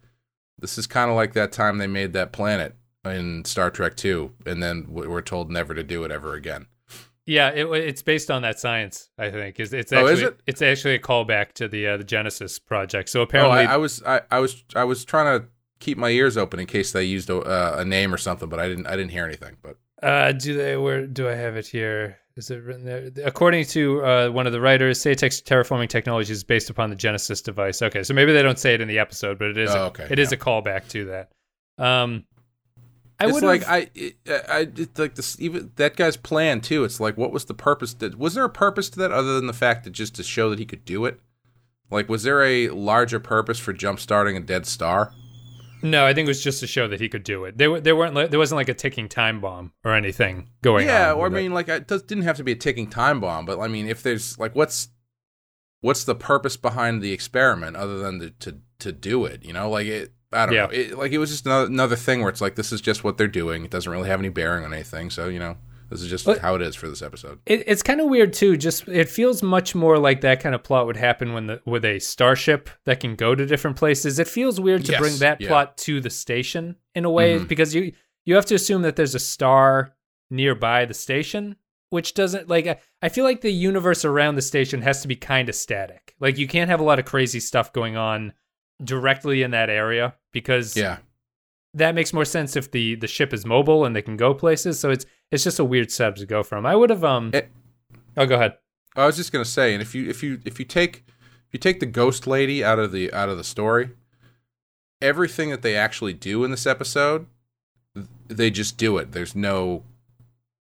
this 0.58 0.78
is 0.78 0.86
kind 0.86 1.10
of 1.10 1.16
like 1.16 1.32
that 1.34 1.52
time 1.52 1.78
they 1.78 1.86
made 1.86 2.12
that 2.12 2.32
planet 2.32 2.76
in 3.04 3.44
Star 3.44 3.70
Trek 3.70 3.96
Two, 3.96 4.32
and 4.46 4.62
then 4.62 4.86
we 4.90 5.06
we're 5.06 5.22
told 5.22 5.50
never 5.50 5.74
to 5.74 5.82
do 5.82 6.04
it 6.04 6.10
ever 6.10 6.34
again. 6.34 6.66
Yeah, 7.26 7.50
it, 7.50 7.66
it's 7.66 8.02
based 8.02 8.30
on 8.30 8.42
that 8.42 8.58
science. 8.58 9.10
I 9.18 9.30
think 9.30 9.60
is 9.60 9.72
it's 9.72 9.92
Oh, 9.92 9.98
actually 9.98 10.12
is 10.14 10.22
it? 10.22 10.40
it's 10.46 10.62
actually 10.62 10.94
a 10.94 10.98
callback 10.98 11.52
to 11.54 11.68
the 11.68 11.86
uh, 11.86 11.96
the 11.96 12.04
Genesis 12.04 12.58
project. 12.58 13.08
So 13.08 13.20
Oh, 13.20 13.22
apparently, 13.22 13.60
I, 13.60 13.74
I 13.74 13.76
was 13.76 14.02
I, 14.04 14.22
I 14.30 14.38
was 14.40 14.64
I 14.74 14.84
was 14.84 15.04
trying 15.04 15.40
to 15.40 15.46
keep 15.78 15.96
my 15.96 16.10
ears 16.10 16.36
open 16.36 16.60
in 16.60 16.66
case 16.66 16.92
they 16.92 17.04
used 17.04 17.30
a, 17.30 17.38
uh, 17.38 17.76
a 17.78 17.84
name 17.84 18.12
or 18.12 18.18
something, 18.18 18.48
but 18.48 18.58
I 18.58 18.68
didn't 18.68 18.86
I 18.86 18.96
didn't 18.96 19.12
hear 19.12 19.24
anything. 19.24 19.56
But 19.62 19.76
uh, 20.02 20.32
do 20.32 20.56
they? 20.56 20.76
Where 20.76 21.06
do 21.06 21.28
I 21.28 21.34
have 21.34 21.56
it 21.56 21.68
here? 21.68 22.18
Is 22.36 22.50
it 22.50 22.62
written 22.62 22.84
there? 22.84 23.10
According 23.24 23.66
to 23.66 24.04
uh, 24.04 24.28
one 24.30 24.46
of 24.46 24.52
the 24.52 24.60
writers, 24.60 24.98
Seyetik's 24.98 25.42
terraforming 25.42 25.88
technology 25.88 26.32
is 26.32 26.44
based 26.44 26.70
upon 26.70 26.88
the 26.90 26.96
Genesis 26.96 27.42
device. 27.42 27.82
Okay, 27.82 28.02
so 28.02 28.14
maybe 28.14 28.32
they 28.32 28.42
don't 28.42 28.58
say 28.58 28.74
it 28.74 28.80
in 28.80 28.88
the 28.88 28.98
episode, 28.98 29.38
but 29.38 29.48
it 29.48 29.58
is. 29.58 29.70
Oh, 29.70 29.84
a, 29.84 29.86
okay, 29.86 30.06
It 30.08 30.18
is 30.18 30.30
yeah. 30.30 30.36
a 30.36 30.40
callback 30.40 30.88
to 30.88 31.04
that. 31.06 31.32
Um, 31.84 32.24
I 33.18 33.24
it's 33.24 33.34
would 33.34 33.42
like 33.42 33.68
I, 33.68 33.90
it, 33.94 34.16
I, 34.26 34.68
it's 34.74 34.98
like 34.98 35.14
this. 35.16 35.38
Even 35.40 35.72
that 35.76 35.96
guy's 35.96 36.16
plan 36.16 36.60
too. 36.60 36.84
It's 36.84 37.00
like, 37.00 37.18
what 37.18 37.32
was 37.32 37.44
the 37.44 37.54
purpose? 37.54 37.92
That 37.94 38.16
was 38.18 38.34
there 38.34 38.44
a 38.44 38.50
purpose 38.50 38.88
to 38.90 38.98
that 39.00 39.12
other 39.12 39.34
than 39.34 39.46
the 39.46 39.52
fact 39.52 39.84
that 39.84 39.90
just 39.90 40.14
to 40.14 40.22
show 40.22 40.48
that 40.50 40.58
he 40.58 40.64
could 40.64 40.84
do 40.84 41.04
it? 41.04 41.20
Like, 41.90 42.08
was 42.08 42.22
there 42.22 42.42
a 42.42 42.68
larger 42.68 43.20
purpose 43.20 43.58
for 43.58 43.72
jump 43.72 44.00
starting 44.00 44.36
a 44.36 44.40
dead 44.40 44.64
star? 44.64 45.12
No. 45.82 46.06
I 46.06 46.14
think 46.14 46.26
it 46.26 46.30
was 46.30 46.42
just 46.42 46.60
to 46.60 46.66
show 46.66 46.88
that 46.88 47.00
he 47.00 47.08
could 47.08 47.22
do 47.24 47.44
it. 47.44 47.56
There, 47.58 47.80
there 47.80 47.96
weren't. 47.96 48.14
There 48.30 48.38
wasn't 48.38 48.56
like 48.56 48.68
a 48.68 48.74
ticking 48.74 49.08
time 49.08 49.40
bomb 49.40 49.72
or 49.84 49.94
anything 49.94 50.48
going 50.62 50.88
on. 50.88 50.94
yeah, 50.94 51.12
or 51.12 51.26
I 51.26 51.28
with 51.28 51.38
it. 51.38 51.42
mean, 51.42 51.52
like, 51.52 51.68
it 51.68 51.86
does, 51.88 52.02
didn't 52.02 52.24
have 52.24 52.36
to 52.36 52.44
be 52.44 52.52
a 52.52 52.56
ticking 52.56 52.88
time 52.88 53.20
bomb, 53.20 53.44
but 53.46 53.58
I 53.58 53.68
mean, 53.68 53.88
if 53.88 54.02
there's 54.02 54.38
like, 54.38 54.54
what's 54.54 54.88
what's 55.80 56.04
the 56.04 56.14
purpose 56.14 56.56
behind 56.56 57.02
the 57.02 57.12
experiment 57.12 57.76
other 57.76 57.98
than 57.98 58.20
to 58.20 58.30
to, 58.30 58.58
to 58.80 58.92
do 58.92 59.24
it? 59.24 59.44
You 59.44 59.52
know, 59.52 59.70
like 59.70 59.86
it. 59.86 60.12
I 60.32 60.46
don't 60.46 60.54
Yeah. 60.54 60.66
know. 60.66 60.70
It, 60.72 60.96
like 60.96 61.10
it 61.12 61.18
was 61.18 61.30
just 61.30 61.44
another, 61.46 61.66
another 61.66 61.96
thing 61.96 62.20
where 62.20 62.28
it's 62.28 62.40
like 62.40 62.54
this 62.54 62.70
is 62.72 62.80
just 62.80 63.02
what 63.02 63.18
they're 63.18 63.26
doing. 63.26 63.64
It 63.64 63.70
doesn't 63.72 63.90
really 63.90 64.08
have 64.08 64.20
any 64.20 64.28
bearing 64.28 64.64
on 64.64 64.72
anything. 64.72 65.10
So 65.10 65.28
you 65.28 65.40
know, 65.40 65.56
this 65.90 66.00
is 66.02 66.08
just 66.08 66.24
But- 66.24 66.38
how 66.38 66.54
it 66.54 66.62
is 66.62 66.74
for 66.76 66.88
this 66.88 67.02
episode. 67.02 67.40
It, 67.46 67.64
it's 67.66 67.82
kind 67.82 68.00
of 68.00 68.08
weird 68.08 68.32
too. 68.32 68.56
Just 68.56 68.88
it 68.88 69.08
feels 69.08 69.42
much 69.42 69.74
more 69.74 69.98
like 69.98 70.22
that 70.22 70.40
kind 70.40 70.54
of 70.54 70.62
plot 70.62 70.86
would 70.86 70.96
happen 70.96 71.32
when 71.34 71.46
the 71.48 71.60
with 71.66 71.84
a 71.84 71.98
starship 71.98 72.70
that 72.86 73.00
can 73.00 73.16
go 73.16 73.34
to 73.34 73.44
different 73.44 73.76
places. 73.76 74.18
It 74.18 74.28
feels 74.28 74.58
weird 74.60 74.84
to 74.86 74.92
Yes, 74.92 75.00
bring 75.00 75.16
that 75.18 75.40
yeah. 75.40 75.48
plot 75.48 75.76
to 75.78 76.00
the 76.00 76.10
station 76.10 76.76
in 76.94 77.04
a 77.04 77.10
way 77.10 77.38
Mhm. 77.38 77.48
because 77.48 77.74
you 77.74 77.92
you 78.24 78.34
have 78.36 78.46
to 78.46 78.54
assume 78.54 78.82
that 78.82 78.96
there's 78.96 79.14
a 79.14 79.18
star 79.18 79.94
nearby 80.30 80.84
the 80.84 80.94
station, 80.94 81.56
which 81.90 82.14
doesn't 82.14 82.48
like. 82.48 82.66
I, 82.66 82.76
I 83.02 83.08
feel 83.08 83.24
like 83.24 83.40
the 83.40 83.50
universe 83.52 84.04
around 84.04 84.36
the 84.36 84.42
station 84.42 84.82
has 84.82 85.02
to 85.02 85.08
be 85.08 85.16
kind 85.16 85.48
of 85.48 85.54
static. 85.54 86.14
Like 86.20 86.38
you 86.38 86.46
can't 86.46 86.70
have 86.70 86.80
a 86.80 86.84
lot 86.84 86.98
of 86.98 87.04
crazy 87.04 87.40
stuff 87.40 87.72
going 87.72 87.96
on 87.96 88.32
directly 88.82 89.42
in 89.42 89.50
that 89.50 89.68
area 89.70 90.14
because 90.32 90.76
Yeah. 90.76 90.98
That 91.74 91.94
makes 91.94 92.12
more 92.12 92.24
sense 92.24 92.56
if 92.56 92.70
the 92.70 92.94
the 92.96 93.06
ship 93.06 93.32
is 93.32 93.46
mobile 93.46 93.84
and 93.84 93.94
they 93.94 94.02
can 94.02 94.16
go 94.16 94.34
places. 94.34 94.78
So 94.80 94.90
it's 94.90 95.06
it's 95.30 95.44
just 95.44 95.58
a 95.58 95.64
weird 95.64 95.90
setup 95.90 96.16
to 96.16 96.26
go 96.26 96.42
from. 96.42 96.66
I 96.66 96.74
would 96.76 96.90
have 96.90 97.04
um. 97.04 97.30
It- 97.34 97.50
oh, 98.16 98.26
go 98.26 98.34
ahead. 98.36 98.56
I 98.96 99.06
was 99.06 99.16
just 99.16 99.32
gonna 99.32 99.44
say, 99.44 99.72
and 99.72 99.80
if 99.82 99.94
you 99.94 100.08
if 100.08 100.22
you 100.22 100.40
if 100.44 100.58
you 100.58 100.64
take 100.64 101.04
if 101.06 101.52
you 101.52 101.58
take 101.60 101.80
the 101.80 101.86
ghost 101.86 102.26
lady 102.26 102.64
out 102.64 102.78
of 102.78 102.90
the 102.92 103.12
out 103.12 103.28
of 103.28 103.36
the 103.36 103.44
story, 103.44 103.90
everything 105.00 105.50
that 105.50 105.62
they 105.62 105.76
actually 105.76 106.12
do 106.12 106.44
in 106.44 106.50
this 106.50 106.66
episode, 106.66 107.26
they 108.28 108.50
just 108.50 108.76
do 108.76 108.98
it. 108.98 109.12
There's 109.12 109.34
no 109.36 109.84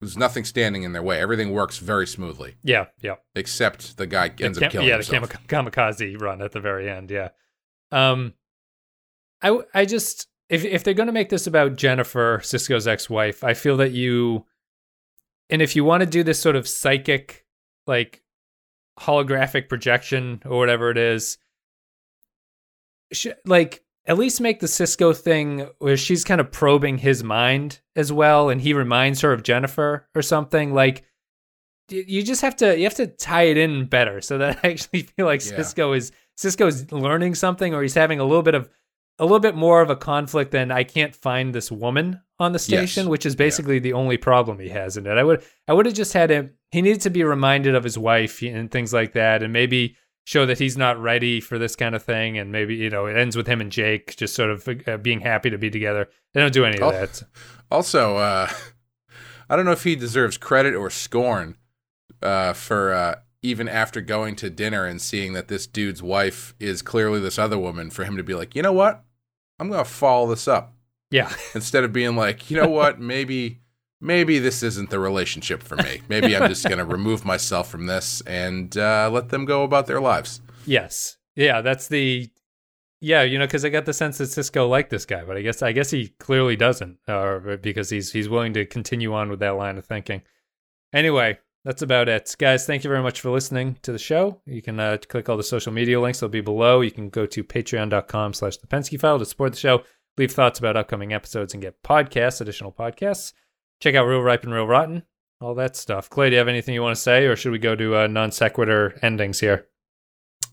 there's 0.00 0.16
nothing 0.16 0.44
standing 0.44 0.82
in 0.82 0.92
their 0.92 1.02
way. 1.02 1.20
Everything 1.20 1.52
works 1.52 1.78
very 1.78 2.06
smoothly, 2.08 2.56
Yeah, 2.64 2.86
yeah. 3.00 3.16
except 3.36 3.96
the 3.98 4.06
guy 4.06 4.32
ends 4.40 4.58
the 4.58 4.66
up 4.66 4.72
killing 4.72 4.88
yeah, 4.88 4.96
the 4.98 5.04
himself. 5.04 5.28
kamik- 5.46 5.46
kamikaze 5.72 6.20
run 6.20 6.42
at 6.42 6.50
the 6.52 6.58
very 6.60 6.90
end. 6.90 7.10
Yeah. 7.10 7.28
Um, 7.92 8.34
I 9.42 9.60
I 9.74 9.84
just 9.84 10.26
if 10.52 10.64
if 10.64 10.84
they're 10.84 10.94
gonna 10.94 11.12
make 11.12 11.30
this 11.30 11.46
about 11.48 11.76
Jennifer 11.76 12.38
Sisko's 12.42 12.86
ex-wife, 12.86 13.42
I 13.42 13.54
feel 13.54 13.76
that 13.78 13.92
you, 13.92 14.46
and 15.50 15.60
if 15.62 15.74
you 15.74 15.82
want 15.84 16.02
to 16.02 16.06
do 16.06 16.22
this 16.22 16.38
sort 16.40 16.54
of 16.56 16.68
psychic, 16.68 17.44
like 17.86 18.22
holographic 19.00 19.68
projection 19.68 20.42
or 20.44 20.58
whatever 20.58 20.90
it 20.90 20.98
is, 20.98 21.38
sh- 23.12 23.28
like 23.44 23.82
at 24.06 24.18
least 24.18 24.40
make 24.40 24.60
the 24.60 24.66
Sisko 24.66 25.16
thing 25.16 25.68
where 25.78 25.96
she's 25.96 26.24
kind 26.24 26.40
of 26.40 26.50
probing 26.52 26.98
his 26.98 27.22
mind 27.24 27.80
as 27.96 28.12
well, 28.12 28.50
and 28.50 28.60
he 28.60 28.74
reminds 28.74 29.20
her 29.22 29.32
of 29.32 29.42
Jennifer 29.42 30.08
or 30.14 30.22
something 30.22 30.74
like 30.74 31.04
you 31.88 32.22
just 32.22 32.42
have 32.42 32.56
to 32.56 32.76
you 32.76 32.84
have 32.84 32.94
to 32.94 33.06
tie 33.06 33.42
it 33.44 33.56
in 33.56 33.86
better 33.86 34.20
so 34.20 34.38
that 34.38 34.60
I 34.64 34.70
actually 34.70 35.02
feel 35.02 35.26
like 35.26 35.44
Yeah. 35.44 35.56
Sisko 35.58 35.96
is 35.96 36.12
Sisko's 36.38 36.90
learning 36.92 37.34
something 37.34 37.74
or 37.74 37.82
he's 37.82 37.94
having 37.94 38.20
a 38.20 38.24
little 38.24 38.42
bit 38.42 38.54
of 38.54 38.68
a 39.22 39.24
little 39.24 39.38
bit 39.38 39.54
more 39.54 39.80
of 39.80 39.88
a 39.90 39.94
conflict 39.96 40.50
than 40.50 40.70
I 40.72 40.82
can't 40.82 41.14
find 41.14 41.54
this 41.54 41.70
woman 41.70 42.20
on 42.40 42.50
the 42.52 42.58
station, 42.58 43.04
Yes. 43.04 43.10
which 43.10 43.24
is 43.26 43.36
basically 43.36 43.78
the 43.78 43.92
only 43.92 44.16
problem 44.16 44.58
he 44.58 44.68
has 44.70 44.96
in 44.96 45.06
it. 45.06 45.16
I 45.16 45.22
would 45.22 45.42
I 45.68 45.72
would 45.72 45.86
have 45.86 45.94
just 45.94 46.12
had 46.12 46.30
him 46.30 46.54
he 46.72 46.82
needed 46.82 47.00
to 47.02 47.10
be 47.10 47.22
reminded 47.22 47.74
of 47.74 47.84
his 47.84 47.96
wife 47.96 48.42
and 48.42 48.70
things 48.70 48.92
like 48.92 49.12
that 49.12 49.42
and 49.42 49.52
maybe 49.52 49.96
show 50.24 50.46
that 50.46 50.58
he's 50.58 50.76
not 50.76 51.00
ready 51.00 51.40
for 51.40 51.58
this 51.58 51.74
kind 51.76 51.94
of 51.94 52.02
thing 52.02 52.38
and 52.38 52.50
maybe 52.50 52.74
you 52.74 52.90
know 52.90 53.06
it 53.06 53.16
ends 53.16 53.36
with 53.36 53.46
him 53.46 53.60
and 53.60 53.70
Jake 53.72 54.16
just 54.16 54.34
sort 54.34 54.50
of 54.50 54.68
uh, 54.88 54.96
being 54.96 55.20
happy 55.20 55.50
to 55.50 55.58
be 55.58 55.70
together. 55.70 56.08
They 56.34 56.40
don't 56.40 56.52
do 56.52 56.64
any 56.64 56.78
of 56.78 56.82
Oh. 56.82 56.90
that. 56.92 57.22
Also, 57.70 58.16
uh, 58.16 58.48
I 59.50 59.56
don't 59.56 59.64
know 59.64 59.72
if 59.72 59.84
he 59.84 59.94
deserves 59.96 60.36
credit 60.38 60.74
or 60.74 60.90
scorn 60.90 61.56
uh, 62.22 62.52
for 62.54 62.92
uh, 62.92 63.14
even 63.42 63.68
after 63.68 64.00
going 64.00 64.36
to 64.36 64.48
dinner 64.50 64.84
and 64.84 65.00
seeing 65.00 65.32
that 65.34 65.48
this 65.48 65.66
dude's 65.66 66.02
wife 66.02 66.54
is 66.60 66.80
clearly 66.82 67.20
this 67.20 67.38
other 67.38 67.58
woman, 67.58 67.90
for 67.90 68.04
him 68.04 68.16
to 68.16 68.22
be 68.22 68.34
like, 68.34 68.54
you 68.54 68.62
know 68.62 68.72
what, 68.72 69.04
I'm 69.62 69.70
gonna 69.70 69.84
follow 69.84 70.28
this 70.28 70.48
up. 70.48 70.74
Yeah. 71.12 71.32
instead 71.54 71.84
of 71.84 71.92
being 71.92 72.16
like, 72.16 72.50
you 72.50 72.60
know 72.60 72.68
what, 72.68 72.98
maybe 72.98 73.60
maybe 74.00 74.40
this 74.40 74.64
isn't 74.64 74.90
the 74.90 74.98
relationship 74.98 75.62
for 75.62 75.76
me. 75.76 76.02
Maybe 76.08 76.36
I'm 76.36 76.48
just 76.48 76.68
gonna 76.68 76.84
remove 76.84 77.24
myself 77.24 77.70
from 77.70 77.86
this 77.86 78.22
and 78.22 78.76
uh, 78.76 79.08
let 79.12 79.28
them 79.28 79.44
go 79.44 79.62
about 79.62 79.86
their 79.86 80.00
lives. 80.00 80.40
Yes. 80.66 81.16
Yeah, 81.36 81.60
that's 81.60 81.86
the 81.86 82.28
yeah, 83.00 83.22
you 83.22 83.38
know, 83.38 83.46
because 83.46 83.64
I 83.64 83.68
got 83.68 83.84
the 83.84 83.92
sense 83.92 84.18
that 84.18 84.24
Sisko 84.24 84.68
liked 84.68 84.90
this 84.90 85.06
guy, 85.06 85.24
but 85.24 85.36
I 85.36 85.42
guess 85.42 85.62
I 85.62 85.70
guess 85.70 85.90
he 85.90 86.08
clearly 86.18 86.56
doesn't, 86.56 86.98
uh, 87.06 87.38
because 87.60 87.90
he's 87.90 88.10
he's 88.12 88.28
willing 88.28 88.54
to 88.54 88.66
continue 88.66 89.14
on 89.14 89.30
with 89.30 89.38
that 89.40 89.56
line 89.56 89.78
of 89.78 89.84
thinking. 89.84 90.22
Anyway, 90.92 91.38
that's 91.64 91.82
about 91.82 92.08
it, 92.08 92.34
guys. 92.38 92.66
Thank 92.66 92.84
you 92.84 92.90
very 92.90 93.02
much 93.02 93.20
for 93.20 93.30
listening 93.30 93.78
to 93.82 93.92
the 93.92 93.98
show. 93.98 94.40
You 94.46 94.62
can 94.62 94.80
uh, 94.80 94.98
click 95.08 95.28
all 95.28 95.36
the 95.36 95.42
social 95.42 95.72
media 95.72 96.00
links; 96.00 96.20
they'll 96.20 96.28
be 96.28 96.40
below. 96.40 96.80
You 96.80 96.90
can 96.90 97.08
go 97.08 97.26
to 97.26 97.44
Patreon.com/slash 97.44 98.56
The 98.58 98.66
Pensky 98.66 98.98
File 98.98 99.18
to 99.18 99.24
support 99.24 99.52
the 99.52 99.58
show, 99.58 99.82
leave 100.16 100.32
thoughts 100.32 100.58
about 100.58 100.76
upcoming 100.76 101.12
episodes, 101.12 101.54
and 101.54 101.62
get 101.62 101.82
podcasts, 101.82 102.40
additional 102.40 102.72
podcasts. 102.72 103.32
Check 103.80 103.94
out 103.94 104.06
Real 104.06 104.22
Ripe 104.22 104.44
and 104.44 104.52
Real 104.52 104.66
Rotten, 104.66 105.04
all 105.40 105.54
that 105.54 105.76
stuff. 105.76 106.10
Clay, 106.10 106.30
do 106.30 106.34
you 106.34 106.38
have 106.38 106.48
anything 106.48 106.74
you 106.74 106.82
want 106.82 106.96
to 106.96 107.02
say, 107.02 107.26
or 107.26 107.36
should 107.36 107.52
we 107.52 107.58
go 107.58 107.76
to 107.76 107.96
uh, 107.96 108.06
non 108.06 108.32
sequitur 108.32 108.98
endings 109.02 109.40
here? 109.40 109.66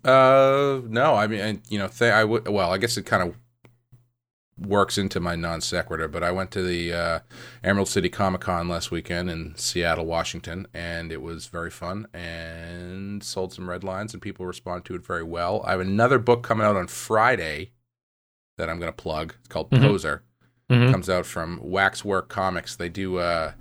Uh, 0.04 0.82
no, 0.88 1.16
I 1.16 1.28
mean, 1.28 1.62
you 1.70 1.80
know, 1.80 1.88
th- 1.88 2.12
I 2.12 2.24
would. 2.24 2.48
Well, 2.48 2.72
I 2.72 2.78
guess 2.78 2.98
it 2.98 3.06
kind 3.06 3.24
of 3.24 3.36
works 4.60 4.98
into 4.98 5.20
my 5.20 5.36
non 5.36 5.62
sequitur, 5.62 6.08
but 6.08 6.24
I 6.24 6.32
went 6.32 6.52
to 6.52 6.62
the 6.62 6.94
uh, 6.94 7.20
Emerald 7.64 7.88
City 7.88 8.10
Comic 8.10 8.42
Con 8.42 8.68
last 8.68 8.92
weekend 8.92 9.30
in 9.30 9.54
Seattle, 9.56 10.06
Washington, 10.06 10.68
and 10.74 11.12
it 11.12 11.22
was 11.22 11.48
very 11.48 11.72
fun 11.72 12.08
and 12.14 13.24
sold 13.24 13.54
some 13.54 13.70
red 13.70 13.84
lines, 13.84 14.14
and 14.14 14.22
people 14.22 14.46
responded 14.46 14.86
to 14.86 14.96
it 14.96 15.06
very 15.06 15.24
well. 15.24 15.62
I 15.66 15.72
have 15.72 15.80
another 15.80 16.20
book 16.20 16.44
coming 16.44 16.66
out 16.66 16.76
on 16.76 16.88
Friday 16.88 17.72
that 18.58 18.70
I'm 18.70 18.80
going 18.80 18.92
to 18.92 18.96
plug. 19.02 19.36
It's 19.40 19.48
called 19.48 19.70
Mhm. 19.72 19.82
Poser. 19.82 20.24
Mhm. 20.70 20.92
Comes 20.92 21.10
out 21.10 21.26
from 21.26 21.60
Waxwork 21.64 22.28
Comics. 22.30 22.76
They 22.76 22.90
do 22.90 23.18
uh, 23.18 23.54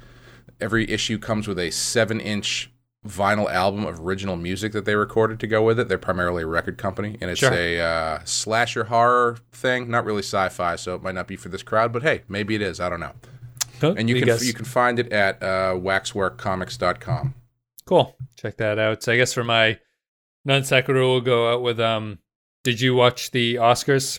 every 0.61 0.91
issue 0.91 1.19
comes 1.19 1.47
with 1.47 1.59
a 1.59 1.71
seven 1.71 2.21
inch 2.21 2.71
vinyl 3.07 3.51
album 3.51 3.85
of 3.87 4.01
original 4.01 4.37
music 4.37 4.73
that 4.73 4.85
they 4.85 4.95
recorded 4.97 5.39
to 5.41 5.47
go 5.47 5.63
with 5.63 5.79
it. 5.79 5.89
They're 5.89 5.99
primarily 5.99 6.43
a 6.43 6.47
record 6.47 6.79
company, 6.79 7.17
and 7.21 7.31
it's 7.31 7.41
Sure. 7.41 7.53
a 7.53 7.81
uh, 7.81 8.19
slasher 8.25 8.85
horror 8.85 9.39
thing. 9.53 9.91
Not 9.91 10.05
really 10.05 10.23
sci-fi, 10.23 10.77
so 10.77 10.95
it 10.95 11.03
might 11.03 11.15
not 11.15 11.27
be 11.29 11.37
for 11.37 11.49
this 11.49 11.63
crowd. 11.63 11.93
But 11.93 12.03
hey, 12.03 12.23
maybe 12.29 12.55
it 12.55 12.63
is. 12.63 12.81
I 12.81 12.89
don't 12.89 13.01
know. 13.01 13.13
Cool. 13.81 13.95
And 13.97 14.09
you 14.09 14.17
can 14.17 14.25
guess- 14.25 14.45
you 14.45 14.53
can 14.53 14.65
find 14.65 14.99
it 14.99 15.13
at 15.13 15.41
uh, 15.43 15.75
waxworkcomics.com. 15.75 17.35
Cool. 17.87 18.17
Check 18.37 18.57
that 18.59 18.79
out. 18.79 19.03
So 19.03 19.13
I 19.13 19.17
guess 19.17 19.33
for 19.33 19.45
my 19.45 19.79
non 20.45 20.65
sequitur, 20.65 21.01
we'll 21.01 21.21
go 21.21 21.53
out 21.53 21.63
with 21.63 21.81
um. 21.81 22.19
Did 22.65 22.81
you 22.81 22.95
watch 22.95 23.31
the 23.31 23.55
Oscars? 23.55 24.19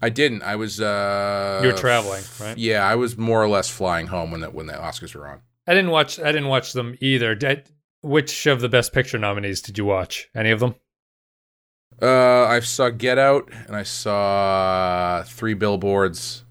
I 0.00 0.08
didn't. 0.08 0.42
I 0.42 0.56
was. 0.56 0.80
Uh, 0.80 1.60
You 1.62 1.72
were 1.72 1.76
traveling, 1.76 2.22
right? 2.40 2.56
Yeah, 2.56 2.86
I 2.86 2.94
was 2.94 3.18
more 3.18 3.42
or 3.42 3.48
less 3.48 3.68
flying 3.68 4.06
home 4.06 4.30
when 4.30 4.40
the 4.40 4.48
when 4.50 4.66
the 4.66 4.72
Oscars 4.74 5.14
were 5.14 5.26
on. 5.28 5.40
I 5.66 5.74
didn't 5.74 5.90
watch. 5.90 6.18
I 6.18 6.32
didn't 6.32 6.48
watch 6.48 6.72
them 6.72 6.96
either. 7.00 7.34
Did, 7.34 7.68
which 8.02 8.46
of 8.46 8.60
the 8.60 8.68
Best 8.68 8.92
Picture 8.92 9.18
nominees 9.18 9.60
did 9.60 9.78
you 9.78 9.84
watch? 9.84 10.28
Any 10.34 10.50
of 10.50 10.60
them? 10.60 10.74
Uh, 12.00 12.46
I 12.46 12.60
saw 12.60 12.88
Get 12.88 13.18
Out, 13.18 13.50
and 13.66 13.76
I 13.76 13.82
saw 13.82 15.22
Three 15.26 15.54
Billboards, 15.54 16.44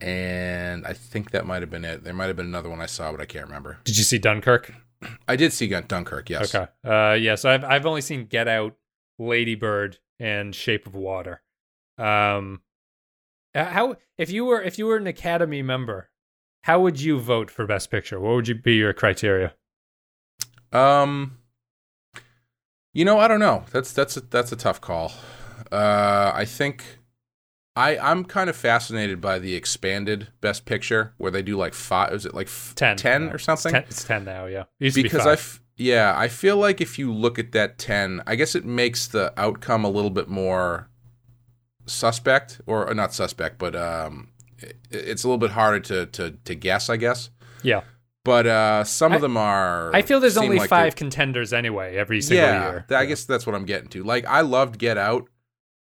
and 0.00 0.86
I 0.86 0.92
think 0.92 1.30
that 1.30 1.46
might 1.46 1.62
have 1.62 1.70
been 1.70 1.84
it. 1.84 2.04
There 2.04 2.12
might 2.12 2.26
have 2.26 2.36
been 2.36 2.46
another 2.46 2.68
one 2.68 2.80
I 2.80 2.86
saw, 2.86 3.10
but 3.10 3.20
I 3.20 3.24
can't 3.24 3.46
remember. 3.46 3.78
Did 3.84 3.96
you 3.96 4.04
see 4.04 4.18
Dunkirk? 4.18 4.74
I 5.26 5.36
did 5.36 5.52
see 5.52 5.68
Dunkirk. 5.68 6.28
Yes. 6.28 6.54
Okay. 6.54 6.70
Uh, 6.84 7.14
yeah. 7.14 7.36
So 7.36 7.50
I've 7.50 7.64
I've 7.64 7.86
only 7.86 8.00
seen 8.00 8.26
Get 8.26 8.48
Out, 8.48 8.76
Lady 9.18 9.54
Bird, 9.54 9.98
and 10.18 10.54
Shape 10.54 10.86
of 10.86 10.94
Water. 10.94 11.42
Um, 11.98 12.60
uh, 13.54 13.64
how 13.64 13.96
if 14.18 14.30
you 14.30 14.44
were 14.44 14.60
if 14.60 14.78
you 14.78 14.86
were 14.86 14.96
an 14.96 15.06
Academy 15.06 15.62
member, 15.62 16.10
how 16.64 16.80
would 16.80 17.00
you 17.00 17.18
vote 17.18 17.50
for 17.50 17.66
Best 17.66 17.90
Picture? 17.90 18.20
What 18.20 18.34
would 18.34 18.48
you 18.48 18.54
be 18.54 18.74
your 18.74 18.92
criteria? 18.92 19.54
Um, 20.72 21.38
you 22.92 23.04
know, 23.04 23.18
I 23.18 23.28
don't 23.28 23.40
know. 23.40 23.64
That's 23.72 23.92
that's 23.92 24.16
a, 24.16 24.20
that's 24.20 24.52
a 24.52 24.56
tough 24.56 24.80
call. 24.80 25.12
Uh, 25.70 26.32
I 26.34 26.44
think 26.44 26.84
I 27.74 27.98
I'm 27.98 28.24
kind 28.24 28.48
of 28.48 28.56
fascinated 28.56 29.20
by 29.20 29.38
the 29.38 29.54
expanded 29.54 30.28
Best 30.40 30.64
Picture 30.64 31.12
where 31.18 31.30
they 31.30 31.42
do 31.42 31.56
like 31.56 31.74
five. 31.74 32.12
Is 32.12 32.24
it 32.26 32.34
like 32.34 32.46
f- 32.46 32.72
Ten. 32.76 32.96
ten 32.96 33.22
or 33.30 33.38
something? 33.38 33.74
It's 33.74 33.82
ten, 33.82 33.90
it's 33.90 34.04
ten 34.04 34.24
now. 34.24 34.46
Yeah. 34.46 34.64
It 34.80 34.94
because 34.94 35.24
be 35.24 35.30
I, 35.30 35.32
f- 35.34 35.60
yeah, 35.76 36.14
I 36.16 36.28
feel 36.28 36.56
like 36.56 36.80
if 36.80 36.98
you 36.98 37.12
look 37.12 37.38
at 37.38 37.52
that 37.52 37.78
ten, 37.78 38.22
I 38.26 38.34
guess 38.34 38.54
it 38.54 38.64
makes 38.64 39.06
the 39.06 39.32
outcome 39.36 39.84
a 39.84 39.90
little 39.90 40.10
bit 40.10 40.28
more 40.28 40.88
suspect, 41.84 42.60
or, 42.66 42.88
or 42.88 42.94
not 42.94 43.12
suspect, 43.12 43.58
but 43.58 43.76
um, 43.76 44.28
it, 44.58 44.76
it's 44.90 45.22
a 45.24 45.28
little 45.28 45.38
bit 45.38 45.50
harder 45.50 45.80
to 45.80 46.06
to 46.06 46.30
to 46.44 46.54
guess, 46.54 46.88
I 46.88 46.96
guess. 46.96 47.30
yeah. 47.62 47.82
But 48.26 48.46
uh, 48.48 48.82
some 48.82 49.12
I- 49.12 49.16
of 49.16 49.22
them 49.22 49.36
are. 49.36 49.94
I 49.94 50.02
feel 50.02 50.18
there's 50.18 50.36
only 50.36 50.58
like 50.58 50.68
five 50.68 50.96
contenders 50.96 51.52
anyway 51.52 51.94
every 51.96 52.20
single 52.20 52.44
yeah, 52.44 52.70
year. 52.70 52.86
I 52.90 53.04
guess 53.06 53.24
that's 53.24 53.46
what 53.46 53.54
I'm 53.54 53.64
getting 53.64 53.88
to. 53.90 54.02
Like, 54.02 54.26
I 54.26 54.40
loved 54.40 54.78
Get 54.78 54.98
Out. 54.98 55.28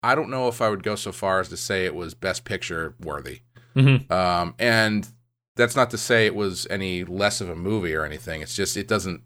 I 0.02 0.14
don't 0.14 0.28
know 0.28 0.48
if 0.48 0.60
I 0.60 0.68
would 0.68 0.82
go 0.82 0.94
so 0.94 1.10
far 1.10 1.40
as 1.40 1.48
to 1.48 1.56
say 1.56 1.86
it 1.86 1.94
was 1.94 2.12
Best 2.12 2.44
Picture 2.44 2.94
worthy. 3.00 3.40
Mhm. 3.74 4.10
Um, 4.10 4.54
and 4.58 5.08
that's 5.56 5.74
not 5.74 5.90
to 5.92 5.98
say 5.98 6.26
it 6.26 6.34
was 6.34 6.66
any 6.68 7.02
less 7.02 7.40
of 7.40 7.48
a 7.48 7.56
movie 7.56 7.94
or 7.94 8.04
anything. 8.04 8.42
It's 8.42 8.54
just 8.54 8.76
it 8.76 8.86
doesn't 8.86 9.22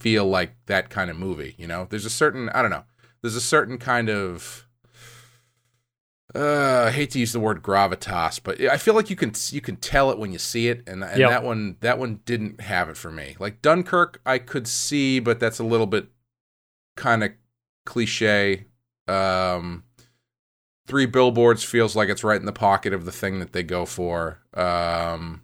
feel 0.00 0.26
like 0.26 0.56
that 0.66 0.90
kind 0.90 1.10
of 1.10 1.16
movie. 1.16 1.54
You 1.58 1.68
know, 1.68 1.86
there's 1.88 2.04
a 2.04 2.10
certain 2.10 2.48
I 2.48 2.60
don't 2.62 2.72
know. 2.72 2.84
There's 3.22 3.36
a 3.36 3.40
certain 3.40 3.78
kind 3.78 4.10
of 4.10 4.66
uh, 6.34 6.84
I 6.88 6.90
hate 6.90 7.10
to 7.10 7.18
use 7.18 7.32
the 7.32 7.40
word 7.40 7.62
gravitas, 7.62 8.40
but 8.42 8.60
I 8.60 8.76
feel 8.76 8.94
like 8.94 9.10
you 9.10 9.16
can 9.16 9.32
you 9.50 9.60
can 9.60 9.76
tell 9.76 10.10
it 10.10 10.18
when 10.18 10.32
you 10.32 10.38
see 10.38 10.68
it, 10.68 10.82
and, 10.86 11.02
and 11.04 11.18
Yep. 11.18 11.30
that 11.30 11.42
one 11.42 11.76
that 11.80 11.98
one 11.98 12.20
didn't 12.24 12.60
have 12.60 12.88
it 12.88 12.96
for 12.96 13.10
me. 13.10 13.36
Like 13.38 13.62
Dunkirk, 13.62 14.20
I 14.24 14.38
could 14.38 14.66
see, 14.66 15.20
but 15.20 15.40
that's 15.40 15.58
a 15.58 15.64
little 15.64 15.86
bit 15.86 16.06
kind 16.96 17.22
of 17.24 17.32
cliche. 17.86 18.66
Um, 19.08 19.84
Three 20.86 21.06
Billboards 21.06 21.62
feels 21.62 21.94
like 21.94 22.08
it's 22.08 22.24
right 22.24 22.40
in 22.40 22.46
the 22.46 22.52
pocket 22.52 22.92
of 22.92 23.04
the 23.04 23.12
thing 23.12 23.38
that 23.38 23.52
they 23.52 23.62
go 23.62 23.84
for. 23.86 24.40
Um, 24.52 25.42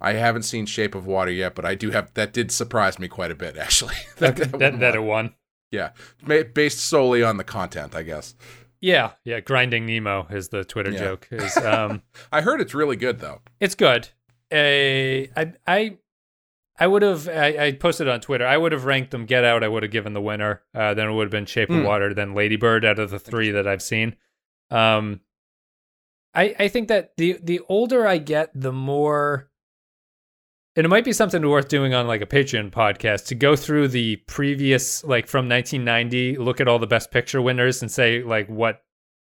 I 0.00 0.14
haven't 0.14 0.42
seen 0.42 0.66
Shape 0.66 0.94
of 0.94 1.06
Water 1.06 1.30
yet, 1.30 1.54
but 1.54 1.64
I 1.64 1.74
do 1.74 1.90
have 1.90 2.12
that 2.14 2.32
did 2.32 2.50
surprise 2.50 2.98
me 2.98 3.06
quite 3.06 3.30
a 3.30 3.34
bit 3.36 3.56
actually. 3.56 3.94
that, 4.18 4.36
that 4.36 4.52
that, 4.52 4.60
one 4.72 4.80
that 4.80 4.94
it 4.96 5.02
won. 5.02 5.34
yeah, 5.70 5.90
based 6.54 6.80
solely 6.80 7.22
on 7.22 7.36
the 7.36 7.44
content, 7.44 7.94
I 7.94 8.02
guess. 8.02 8.34
Yeah, 8.80 9.12
yeah. 9.24 9.40
Grinding 9.40 9.84
Nemo 9.86 10.26
is 10.30 10.48
the 10.48 10.64
Twitter 10.64 10.90
Yeah. 10.90 10.98
joke. 10.98 11.28
Is 11.30 11.56
um, 11.58 12.02
I 12.32 12.40
heard 12.40 12.60
it's 12.60 12.74
really 12.74 12.96
good 12.96 13.18
though. 13.20 13.40
it's 13.60 13.74
good. 13.74 14.08
Uh, 14.52 14.56
I 15.36 15.52
I 15.66 15.98
I 16.78 16.86
would 16.86 17.02
have 17.02 17.28
I, 17.28 17.66
I 17.66 17.72
posted 17.72 18.08
on 18.08 18.20
Twitter. 18.20 18.46
I 18.46 18.56
would 18.56 18.72
have 18.72 18.86
ranked 18.86 19.10
them. 19.10 19.26
Get 19.26 19.44
Out. 19.44 19.62
I 19.62 19.68
would 19.68 19.82
have 19.82 19.92
given 19.92 20.14
the 20.14 20.20
winner. 20.22 20.62
Uh, 20.74 20.94
then 20.94 21.08
it 21.08 21.12
would 21.12 21.24
have 21.24 21.30
been 21.30 21.44
Shape 21.46 21.68
of 21.70 21.76
Hmm. 21.80 21.84
Water. 21.84 22.14
Then 22.14 22.34
Lady 22.34 22.56
Bird 22.56 22.84
out 22.84 22.98
of 22.98 23.10
the 23.10 23.18
three 23.18 23.50
that 23.50 23.66
I've 23.66 23.82
seen. 23.82 24.16
Um, 24.70 25.20
I 26.34 26.54
I 26.58 26.68
think 26.68 26.88
that 26.88 27.12
the 27.18 27.38
the 27.42 27.60
older 27.68 28.06
I 28.06 28.16
get, 28.18 28.50
the 28.54 28.72
more. 28.72 29.49
And 30.80 30.86
it 30.86 30.88
might 30.88 31.04
be 31.04 31.12
something 31.12 31.46
worth 31.46 31.68
doing 31.68 31.92
on 31.92 32.06
like 32.06 32.22
a 32.22 32.26
Patreon 32.26 32.70
podcast 32.70 33.26
to 33.26 33.34
go 33.34 33.54
through 33.54 33.88
the 33.88 34.16
previous, 34.26 35.04
like 35.04 35.26
from 35.26 35.46
1990, 35.46 36.38
look 36.38 36.58
at 36.58 36.68
all 36.68 36.78
the 36.78 36.86
best 36.86 37.10
picture 37.10 37.42
winners 37.42 37.82
and 37.82 37.90
say 37.90 38.22
like 38.22 38.48
what, 38.48 38.80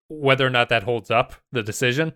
whether 0.10 0.48
or 0.48 0.50
not 0.50 0.70
that 0.70 0.82
holds 0.82 1.12
up 1.12 1.36
the 1.52 1.62
decision. 1.62 2.14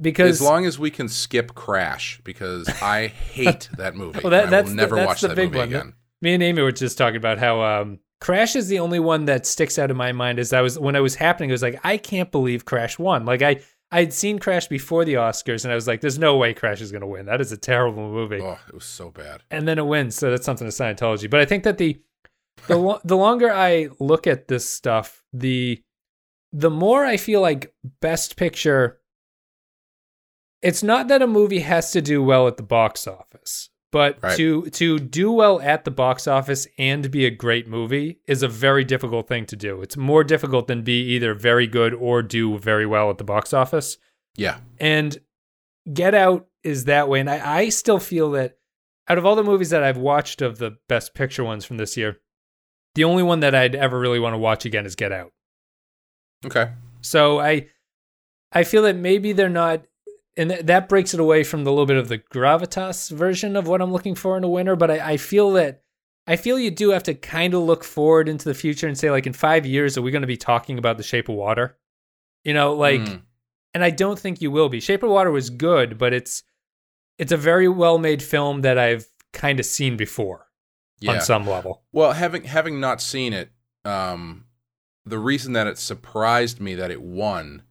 Because 0.00 0.36
As 0.36 0.42
long 0.42 0.64
as 0.64 0.78
we 0.78 0.92
can 0.92 1.08
skip 1.08 1.56
Crash, 1.56 2.20
because 2.22 2.68
I 2.80 3.08
hate 3.08 3.68
that 3.78 3.96
movie. 3.96 4.20
Well, 4.22 4.30
that- 4.30 4.46
I 4.46 4.50
that's 4.50 4.68
the- 4.70 4.76
never 4.76 4.94
that's 4.94 5.06
watch 5.08 5.20
the 5.22 5.28
that 5.28 5.34
big 5.34 5.48
movie 5.48 5.58
one. 5.58 5.68
again. 5.68 5.94
me 6.22 6.34
and 6.34 6.42
Amy 6.44 6.62
were 6.62 6.70
just 6.70 6.96
talking 6.96 7.16
about 7.16 7.38
how 7.38 7.60
um, 7.62 7.98
Crash 8.20 8.54
is 8.54 8.68
the 8.68 8.78
only 8.78 9.00
one 9.00 9.24
that 9.24 9.44
sticks 9.44 9.76
out 9.76 9.90
in 9.90 9.96
my 9.96 10.12
mind. 10.12 10.38
As 10.38 10.52
I 10.52 10.60
was 10.60 10.78
when 10.78 10.94
I 10.94 11.00
was 11.00 11.16
happening, 11.16 11.50
it 11.50 11.52
was 11.54 11.62
like 11.62 11.80
I 11.82 11.96
can't 11.96 12.30
believe 12.30 12.64
Crash 12.64 12.96
won. 12.96 13.24
Like 13.24 13.42
I 13.42 13.56
I'd 13.90 14.12
seen 14.12 14.38
Crash 14.38 14.66
before 14.66 15.04
the 15.04 15.14
Oscars, 15.14 15.64
and 15.64 15.72
I 15.72 15.74
was 15.74 15.86
like, 15.86 16.00
"There's 16.00 16.18
no 16.18 16.36
way 16.36 16.52
Crash 16.54 16.80
is 16.80 16.90
going 16.90 17.02
to 17.02 17.06
win. 17.06 17.26
That 17.26 17.40
is 17.40 17.52
a 17.52 17.56
terrible 17.56 18.10
movie." 18.10 18.40
Oh, 18.40 18.58
it 18.68 18.74
was 18.74 18.84
so 18.84 19.10
bad. 19.10 19.42
And 19.50 19.66
then 19.68 19.78
it 19.78 19.86
wins, 19.86 20.16
so 20.16 20.30
that's 20.30 20.44
something 20.44 20.66
to 20.66 20.72
Scientology. 20.72 21.30
But 21.30 21.40
I 21.40 21.44
think 21.44 21.64
that 21.64 21.78
the 21.78 22.00
the 22.66 22.76
lo- 22.76 23.00
the 23.04 23.16
longer 23.16 23.52
I 23.52 23.88
look 24.00 24.26
at 24.26 24.48
this 24.48 24.68
stuff, 24.68 25.22
the 25.32 25.82
the 26.52 26.70
more 26.70 27.04
I 27.04 27.16
feel 27.16 27.40
like 27.40 27.74
Best 28.00 28.36
Picture. 28.36 29.00
It's 30.62 30.82
not 30.82 31.06
that 31.08 31.22
a 31.22 31.26
movie 31.26 31.60
has 31.60 31.92
to 31.92 32.00
do 32.02 32.22
well 32.22 32.48
at 32.48 32.56
the 32.56 32.62
box 32.62 33.06
office, 33.06 33.70
but 33.96 34.18
Right. 34.22 34.36
to 34.36 34.66
to 34.72 34.98
do 34.98 35.32
well 35.32 35.58
at 35.62 35.84
the 35.86 35.90
box 35.90 36.26
office 36.26 36.66
and 36.76 37.10
be 37.10 37.24
a 37.24 37.30
great 37.30 37.66
movie 37.66 38.20
is 38.26 38.42
a 38.42 38.48
very 38.48 38.84
difficult 38.84 39.26
thing 39.26 39.46
to 39.46 39.56
do. 39.56 39.80
It's 39.80 39.96
more 39.96 40.22
difficult 40.22 40.66
than 40.66 40.82
be 40.82 41.00
either 41.14 41.32
very 41.32 41.66
good 41.66 41.94
or 41.94 42.20
do 42.22 42.58
very 42.58 42.84
well 42.84 43.08
at 43.08 43.16
the 43.16 43.24
box 43.24 43.54
office. 43.54 43.96
Yeah. 44.36 44.58
And 44.78 45.16
Get 45.90 46.14
Out 46.14 46.46
is 46.62 46.84
that 46.84 47.08
way. 47.08 47.20
And 47.20 47.30
I, 47.30 47.60
I 47.60 47.68
still 47.70 47.98
feel 47.98 48.30
that 48.32 48.58
out 49.08 49.16
of 49.16 49.24
all 49.24 49.34
the 49.34 49.42
movies 49.42 49.70
that 49.70 49.82
I've 49.82 49.96
watched 49.96 50.42
of 50.42 50.58
the 50.58 50.76
best 50.88 51.14
picture 51.14 51.42
ones 51.42 51.64
from 51.64 51.78
this 51.78 51.96
year, 51.96 52.18
the 52.96 53.04
only 53.04 53.22
one 53.22 53.40
that 53.40 53.54
I'd 53.54 53.74
ever 53.74 53.98
really 53.98 54.20
want 54.20 54.34
to 54.34 54.38
watch 54.38 54.66
again 54.66 54.84
is 54.84 54.94
Get 54.94 55.10
Out. 55.10 55.32
Okay. 56.44 56.70
So 57.00 57.40
I 57.40 57.68
I 58.52 58.62
feel 58.64 58.82
that 58.82 58.96
maybe 58.96 59.32
they're 59.32 59.48
not 59.48 59.86
and 60.36 60.50
th- 60.50 60.66
that 60.66 60.88
breaks 60.88 61.14
it 61.14 61.20
away 61.20 61.44
from 61.44 61.64
the 61.64 61.70
little 61.70 61.86
bit 61.86 61.96
of 61.96 62.08
the 62.08 62.18
gravitas 62.18 63.10
version 63.10 63.56
of 63.56 63.66
what 63.66 63.80
I'm 63.82 63.92
looking 63.92 64.14
for 64.14 64.36
in 64.36 64.44
a 64.44 64.48
winner. 64.48 64.76
But 64.76 64.90
I, 64.90 65.12
I 65.12 65.16
feel 65.16 65.52
that 65.52 65.82
I 66.26 66.36
feel 66.36 66.58
you 66.58 66.70
do 66.70 66.90
have 66.90 67.04
to 67.04 67.14
kind 67.14 67.54
of 67.54 67.62
look 67.62 67.84
forward 67.84 68.28
into 68.28 68.44
the 68.48 68.54
future 68.54 68.88
and 68.88 68.98
say, 68.98 69.10
like, 69.10 69.26
in 69.26 69.32
five 69.32 69.64
years, 69.64 69.96
are 69.96 70.02
we 70.02 70.10
going 70.10 70.22
to 70.22 70.26
be 70.26 70.36
talking 70.36 70.76
about 70.78 70.96
the 70.96 71.02
shape 71.04 71.28
of 71.28 71.36
water? 71.36 71.78
You 72.44 72.52
know, 72.54 72.74
like 72.74 73.00
Mm. 73.00 73.22
and 73.74 73.84
I 73.84 73.90
don't 73.90 74.18
think 74.18 74.40
you 74.40 74.50
will 74.50 74.68
be. 74.68 74.80
Shape 74.80 75.02
of 75.02 75.10
Water 75.10 75.30
was 75.30 75.50
good, 75.50 75.98
but 75.98 76.12
it's 76.12 76.42
it's 77.18 77.32
a 77.32 77.36
very 77.36 77.68
well 77.68 77.98
made 77.98 78.22
film 78.22 78.60
that 78.62 78.78
I've 78.78 79.06
kind 79.32 79.58
of 79.60 79.66
seen 79.66 79.96
before 79.96 80.46
Yeah. 81.00 81.12
on 81.12 81.20
some 81.20 81.46
level. 81.46 81.82
Well, 81.92 82.12
having 82.12 82.44
having 82.44 82.78
not 82.80 83.00
seen 83.00 83.32
it, 83.32 83.50
um, 83.84 84.44
the 85.04 85.18
reason 85.18 85.52
that 85.54 85.66
it 85.66 85.78
surprised 85.78 86.60
me 86.60 86.74
that 86.74 86.90
it 86.90 87.00
won 87.02 87.62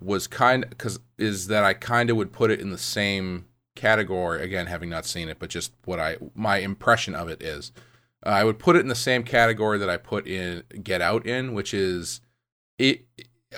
was 0.00 0.26
kind 0.26 0.66
because 0.68 0.98
is 1.18 1.46
that 1.46 1.64
I 1.64 1.74
kind 1.74 2.10
of 2.10 2.16
would 2.16 2.32
put 2.32 2.50
it 2.50 2.60
in 2.60 2.70
the 2.70 2.78
same 2.78 3.46
category 3.76 4.42
again, 4.42 4.66
having 4.66 4.90
not 4.90 5.04
seen 5.06 5.28
it, 5.28 5.38
but 5.38 5.50
just 5.50 5.72
what 5.84 5.98
I 6.00 6.16
my 6.34 6.58
impression 6.58 7.14
of 7.14 7.28
it 7.28 7.42
is. 7.42 7.72
Uh, 8.24 8.30
I 8.30 8.44
would 8.44 8.58
put 8.58 8.76
it 8.76 8.80
in 8.80 8.88
the 8.88 8.94
same 8.94 9.22
category 9.22 9.78
that 9.78 9.90
I 9.90 9.96
put 9.98 10.26
in 10.26 10.62
Get 10.82 11.02
Out 11.02 11.26
in, 11.26 11.52
which 11.54 11.74
is 11.74 12.20
it 12.78 13.04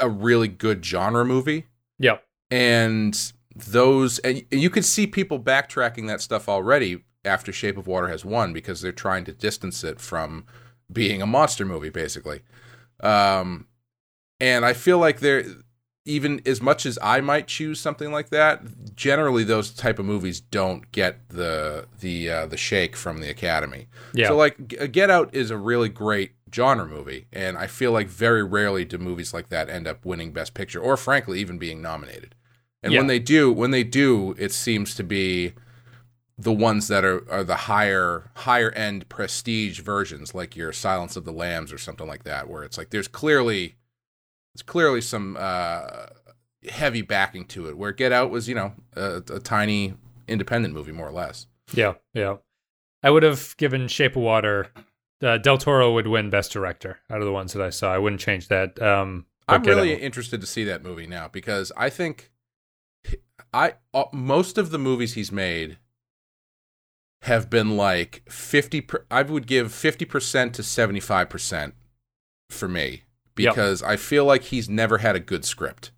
a 0.01 0.09
really 0.09 0.49
good 0.49 0.85
genre 0.85 1.25
movie 1.25 1.67
Yep. 1.99 2.23
and 2.51 3.33
those 3.55 4.19
and 4.19 4.45
you 4.51 4.69
can 4.69 4.83
see 4.83 5.07
people 5.07 5.41
backtracking 5.41 6.07
that 6.09 6.21
stuff 6.21 6.49
already 6.49 7.03
after 7.25 7.51
Shape 7.53 7.79
of 7.79 7.87
Water 7.87 8.09
has 8.09 8.25
won 8.25 8.53
because 8.53 8.83
they're 8.83 8.93
trying 8.93 9.25
to 9.25 9.33
distance 9.33 9.83
it 9.83 9.99
from 10.01 10.45
being 10.93 11.23
a 11.23 11.27
monster 11.27 11.65
movie 11.65 11.89
basically. 11.89 12.43
Um 13.01 13.67
and 14.39 14.67
I 14.67 14.75
feel 14.75 14.99
like 14.99 15.21
there 15.21 15.45
even 16.07 16.41
as 16.47 16.63
much 16.63 16.87
as 16.87 16.99
I 17.03 17.21
might 17.21 17.47
choose 17.49 17.81
something 17.81 18.13
like 18.13 18.31
that, 18.31 18.95
generally 18.95 19.45
those 19.45 19.71
type 19.71 19.99
of 19.99 20.07
movies 20.07 20.41
don't 20.41 20.91
get 20.93 21.29
the 21.29 21.87
the 22.01 22.31
uh, 22.31 22.47
the 22.47 22.57
shake 22.57 22.97
from 22.97 23.19
the 23.19 23.29
Academy. 23.29 23.89
Yeah. 24.15 24.29
So 24.29 24.37
like 24.37 24.69
Get 24.93 25.11
Out 25.11 25.35
is 25.35 25.51
a 25.51 25.57
really 25.57 25.89
great 25.89 26.33
genre 26.55 26.87
movie, 26.87 27.27
and 27.33 27.59
I 27.59 27.67
feel 27.67 27.93
like 27.93 28.09
very 28.09 28.45
rarely 28.45 28.85
do 28.85 28.99
movies 28.99 29.35
like 29.35 29.49
that 29.51 29.69
end 29.69 29.87
up 29.87 30.05
winning 30.05 30.33
Best 30.33 30.55
Picture, 30.55 30.81
or 30.81 30.97
frankly 30.97 31.41
even 31.41 31.59
being 31.59 31.83
nominated. 31.83 32.35
And 32.83 32.95
when 32.95 33.09
they 33.09 33.19
do, 33.19 33.53
when 33.53 33.73
they 33.73 33.83
do, 33.83 34.37
it 34.39 34.53
seems 34.53 34.95
to 34.95 35.03
be 35.03 35.55
the 36.39 36.53
ones 36.53 36.87
that 36.87 37.05
are, 37.05 37.29
are 37.31 37.43
the 37.43 37.57
higher 37.57 38.31
higher 38.35 38.71
end 38.71 39.09
prestige 39.09 39.81
versions, 39.81 40.35
like 40.35 40.55
your 40.55 40.73
Silence 40.73 41.17
of 41.17 41.25
the 41.25 41.33
Lambs 41.33 41.73
or 41.73 41.79
something 41.79 42.07
like 42.07 42.23
that, 42.25 42.49
where 42.49 42.63
it's 42.63 42.79
like 42.79 42.91
there's 42.91 43.09
clearly 43.09 43.75
there's 44.57 44.63
clearly 44.63 45.03
some 45.03 45.37
uh, 45.39 46.07
heavy 46.67 47.03
backing 47.03 47.45
to 47.45 47.69
it. 47.69 47.77
Where 47.77 47.93
Get 47.93 48.11
Out 48.11 48.31
was, 48.31 48.49
you 48.49 48.55
know, 48.55 48.73
a, 48.95 49.17
a 49.31 49.39
tiny 49.39 49.95
independent 50.27 50.73
movie, 50.73 50.93
more 50.93 51.07
or 51.09 51.13
less. 51.13 51.47
Yeah, 51.75 51.95
yeah. 52.15 52.37
I 53.03 53.11
would 53.11 53.23
have 53.23 53.55
given 53.59 53.87
Shape 53.87 54.17
of 54.17 54.23
Water. 54.23 54.69
Uh, 55.23 55.37
Del 55.37 55.59
Toro 55.59 55.93
would 55.93 56.07
win 56.07 56.31
Best 56.31 56.53
Director 56.53 57.01
out 57.11 57.19
of 57.19 57.27
the 57.27 57.33
ones 57.33 57.53
that 57.53 57.63
I 57.63 57.69
saw. 57.69 57.93
I 57.93 57.99
wouldn't 57.99 58.21
change 58.21 58.49
that. 58.49 58.81
Um, 58.81 59.27
I'm 59.47 59.63
really 59.63 59.95
Out- 59.95 60.01
interested 60.01 60.41
to 60.41 60.47
see 60.47 60.65
that 60.65 60.83
movie 60.83 61.07
now 61.07 61.29
because 61.29 61.71
I 61.77 61.91
think 61.91 62.31
I 63.53 63.75
uh, 63.93 64.05
most 64.13 64.57
of 64.57 64.71
the 64.71 64.79
movies 64.79 65.15
he's 65.15 65.31
made 65.31 65.77
have 67.23 67.51
been 67.51 67.77
like 67.77 68.23
50 68.31 68.81
per, 68.83 69.07
I 69.11 69.23
would 69.23 69.47
give 69.47 69.69
50% 69.69 70.53
to 70.55 70.63
75% 70.63 71.73
for 72.51 72.69
me 72.69 73.03
Yep. 73.37 73.55
because 73.55 73.83
I 73.83 73.97
feel 73.97 74.25
like 74.25 74.45
he's 74.45 74.69
never 74.69 74.99
had 74.99 75.17
a 75.17 75.21
good 75.21 75.45
script. 75.45 75.91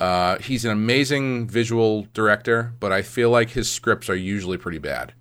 Uh, 0.00 0.38
he's 0.38 0.64
an 0.64 0.70
amazing 0.72 1.46
visual 1.48 2.06
director, 2.12 2.74
but 2.80 2.92
I 2.92 3.02
feel 3.02 3.30
like 3.30 3.50
his 3.50 3.70
scripts 3.70 4.10
are 4.10 4.16
usually 4.16 4.56
pretty 4.58 4.78
bad. 4.78 5.14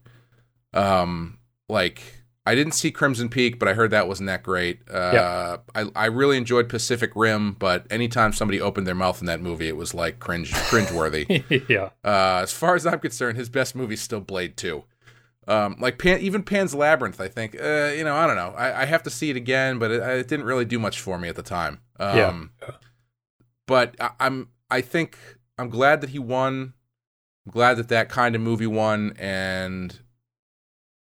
Um, 0.73 1.37
like 1.69 2.01
I 2.45 2.55
didn't 2.55 2.73
see 2.73 2.91
Crimson 2.91 3.29
Peak, 3.29 3.59
but 3.59 3.67
I 3.69 3.73
heard 3.73 3.91
that 3.91 4.07
wasn't 4.07 4.27
that 4.27 4.43
great. 4.43 4.81
Uh, 4.89 5.57
I 5.75 5.85
I 5.95 6.05
really 6.07 6.37
enjoyed 6.37 6.67
Pacific 6.69 7.11
Rim, 7.15 7.53
but 7.53 7.85
anytime 7.91 8.33
somebody 8.33 8.59
opened 8.59 8.87
their 8.87 8.95
mouth 8.95 9.21
in 9.21 9.27
that 9.27 9.39
movie, 9.41 9.67
it 9.67 9.77
was 9.77 9.93
like 9.93 10.19
cringe 10.19 10.51
cringeworthy. 10.51 11.43
yeah, 11.69 11.89
Uh, 12.03 12.41
as 12.43 12.51
far 12.51 12.75
as 12.75 12.85
I'm 12.85 12.99
concerned, 12.99 13.37
his 13.37 13.49
best 13.49 13.75
movie's 13.75 14.01
still 14.01 14.19
Blade 14.19 14.57
Two. 14.57 14.83
Um, 15.47 15.75
like 15.79 15.97
Pan, 15.97 16.19
even 16.21 16.43
Pan's 16.43 16.73
Labyrinth, 16.73 17.19
I 17.19 17.27
think. 17.27 17.55
Uh, 17.59 17.91
you 17.95 18.03
know, 18.03 18.15
I 18.15 18.27
don't 18.27 18.35
know. 18.35 18.53
I, 18.57 18.83
I 18.83 18.85
have 18.85 19.03
to 19.03 19.09
see 19.09 19.29
it 19.29 19.35
again, 19.35 19.79
but 19.79 19.91
it, 19.91 20.01
it 20.01 20.27
didn't 20.27 20.45
really 20.45 20.65
do 20.65 20.79
much 20.79 20.99
for 21.01 21.17
me 21.17 21.27
at 21.29 21.35
the 21.35 21.43
time. 21.43 21.81
Um, 21.99 22.51
But 23.67 23.95
I, 23.99 24.11
I'm, 24.19 24.49
I 24.69 24.81
think 24.81 25.17
I'm 25.57 25.69
glad 25.69 26.01
that 26.01 26.11
he 26.11 26.19
won. 26.19 26.73
I'm 27.45 27.51
glad 27.51 27.75
that 27.75 27.89
that 27.89 28.09
kind 28.09 28.35
of 28.35 28.41
movie 28.41 28.67
won. 28.67 29.13
And 29.17 29.99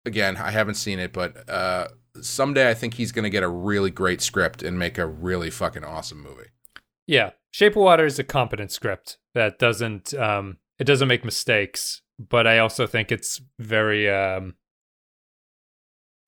again, 0.06 0.38
I 0.38 0.52
haven't 0.52 0.76
seen 0.76 1.00
it, 1.00 1.14
but 1.14 1.50
uh, 1.50 1.88
someday 2.22 2.70
I 2.70 2.74
think 2.74 2.96
he's 2.96 3.12
going 3.12 3.24
to 3.24 3.30
get 3.30 3.44
a 3.44 3.50
really 3.50 3.92
great 3.92 4.22
script 4.22 4.64
and 4.64 4.78
make 4.78 4.98
a 4.98 5.06
really 5.08 5.50
fucking 5.50 5.84
awesome 5.84 6.22
movie. 6.22 6.50
yeah. 7.08 7.32
Shape 7.54 7.76
of 7.76 7.82
Water 7.82 8.06
is 8.06 8.18
a 8.18 8.24
competent 8.24 8.72
script 8.72 9.18
that 9.34 9.60
doesn't 9.60 10.14
um, 10.14 10.58
it 10.80 10.86
doesn't 10.86 11.10
make 11.10 11.26
mistakes, 11.26 12.02
but 12.30 12.48
I 12.48 12.60
also 12.60 12.88
think 12.88 13.12
it's 13.12 13.42
very 13.60 14.10
um, 14.10 14.56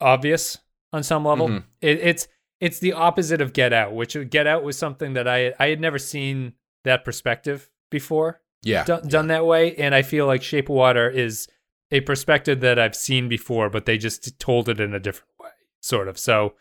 obvious 0.02 0.58
on 0.92 1.04
some 1.04 1.26
level. 1.26 1.48
Mhm. 1.50 1.64
It, 1.82 2.00
it's 2.00 2.28
it's 2.60 2.80
the 2.80 2.94
opposite 2.94 3.42
of 3.42 3.52
Get 3.54 3.74
Out, 3.74 3.94
which 3.94 4.16
Get 4.30 4.48
Out 4.48 4.64
was 4.64 4.78
something 4.78 5.14
that 5.14 5.28
I 5.28 5.54
I 5.60 5.68
had 5.68 5.80
never 5.80 5.98
seen 6.00 6.54
that 6.84 7.04
perspective 7.06 7.70
before. 7.90 8.42
Yeah, 8.62 8.86
done, 8.86 9.08
done 9.08 9.28
that 9.28 9.46
way. 9.46 9.76
And 9.76 9.94
I 9.94 10.02
feel 10.04 10.26
like 10.26 10.42
Shape 10.42 10.70
of 10.70 10.76
Water 10.76 11.10
is 11.10 11.48
a 11.92 12.00
perspective 12.02 12.62
that 12.62 12.80
I've 12.80 12.96
seen 12.96 13.28
before, 13.28 13.70
but 13.70 13.86
they 13.86 13.98
just 13.98 14.40
told 14.40 14.70
it 14.70 14.80
in 14.80 14.94
a 14.94 15.00
different 15.00 15.32
way, 15.40 15.50
sort 15.82 16.08
of. 16.08 16.18
So, 16.18 16.54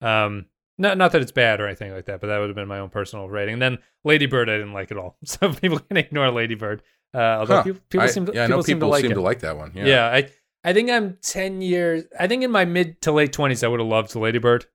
um, 0.00 0.46
not 0.78 0.96
not 0.96 1.10
that 1.12 1.20
it's 1.22 1.32
bad 1.32 1.60
or 1.60 1.66
anything 1.66 1.92
like 1.92 2.04
that, 2.06 2.20
but 2.20 2.28
that 2.28 2.38
would 2.38 2.48
have 2.48 2.54
been 2.56 2.68
my 2.68 2.78
own 2.78 2.90
personal 2.90 3.28
rating. 3.28 3.54
And 3.54 3.62
then 3.62 3.78
Lady 4.04 4.26
Bird, 4.26 4.48
I 4.48 4.52
didn't 4.58 4.72
like 4.72 4.92
at 4.92 4.98
all. 4.98 5.16
So 5.24 5.52
people 5.52 5.80
can 5.80 5.96
ignore 5.96 6.30
Lady 6.30 6.54
Bird. 6.54 6.82
Uh, 7.14 7.18
although 7.18 7.56
Huh. 7.56 7.62
people, 7.62 7.80
people 7.88 8.06
I- 8.06 8.10
seem 8.10 8.26
to, 8.26 8.32
yeah, 8.34 8.44
I 8.44 8.46
people 8.46 8.58
know 8.58 8.62
seem 8.62 8.76
people 8.76 8.88
to 8.88 8.92
like 8.92 9.02
seem 9.02 9.10
to 9.14 9.20
like 9.20 9.40
that 9.40 9.56
one. 9.56 9.72
Yeah. 9.74 9.86
yeah. 9.86 10.06
I 10.06 10.28
I 10.64 10.72
think 10.72 10.90
I'm 10.90 11.16
ten 11.22 11.60
years. 11.62 12.04
I 12.18 12.26
think 12.26 12.42
in 12.42 12.50
my 12.50 12.64
mid 12.64 13.00
to 13.02 13.12
late 13.12 13.32
twenties, 13.32 13.62
I 13.64 13.68
would 13.68 13.80
have 13.80 13.88
loved 13.88 14.14
Lady 14.14 14.38
Bird. 14.38 14.66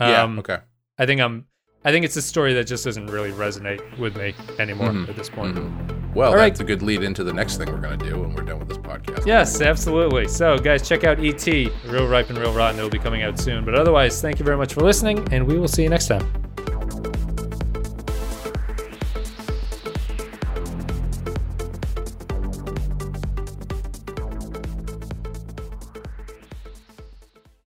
Yeah, 0.00 0.22
Um, 0.22 0.38
okay. 0.40 0.58
I 0.98 1.06
think 1.06 1.20
I'm. 1.20 1.46
I 1.84 1.92
think 1.92 2.04
it's 2.04 2.16
a 2.16 2.22
story 2.22 2.52
that 2.54 2.64
just 2.66 2.84
doesn't 2.84 3.06
really 3.06 3.30
resonate 3.32 3.80
with 3.98 4.16
me 4.16 4.34
anymore 4.58 4.88
Mhm. 4.90 5.08
at 5.08 5.16
this 5.16 5.30
point. 5.30 5.54
Mhm. 5.56 6.14
Well, 6.14 6.30
All 6.30 6.36
right. 6.36 6.48
that's 6.48 6.60
a 6.60 6.64
good 6.64 6.82
lead 6.82 7.02
into 7.02 7.22
the 7.22 7.32
next 7.32 7.56
thing 7.56 7.70
we're 7.70 7.78
going 7.80 7.98
to 7.98 8.10
do 8.10 8.18
when 8.20 8.34
we're 8.34 8.42
done 8.42 8.58
with 8.58 8.68
this 8.68 8.78
podcast. 8.78 9.24
Yes, 9.26 9.60
absolutely. 9.62 10.26
So, 10.26 10.58
guys, 10.58 10.86
check 10.88 11.04
out 11.04 11.18
ET, 11.20 11.70
Real 11.86 12.08
Ripe 12.08 12.30
and 12.30 12.38
Real 12.38 12.52
Rotten. 12.52 12.78
It'll 12.78 12.90
be 12.90 12.98
coming 12.98 13.22
out 13.22 13.38
soon. 13.38 13.64
But 13.64 13.74
otherwise, 13.76 14.20
thank 14.20 14.38
you 14.40 14.44
very 14.44 14.56
much 14.56 14.74
for 14.74 14.80
listening, 14.80 15.26
and 15.32 15.46
we 15.46 15.58
will 15.58 15.68
see 15.68 15.84
you 15.84 15.88
next 15.88 16.08
time. 16.08 16.26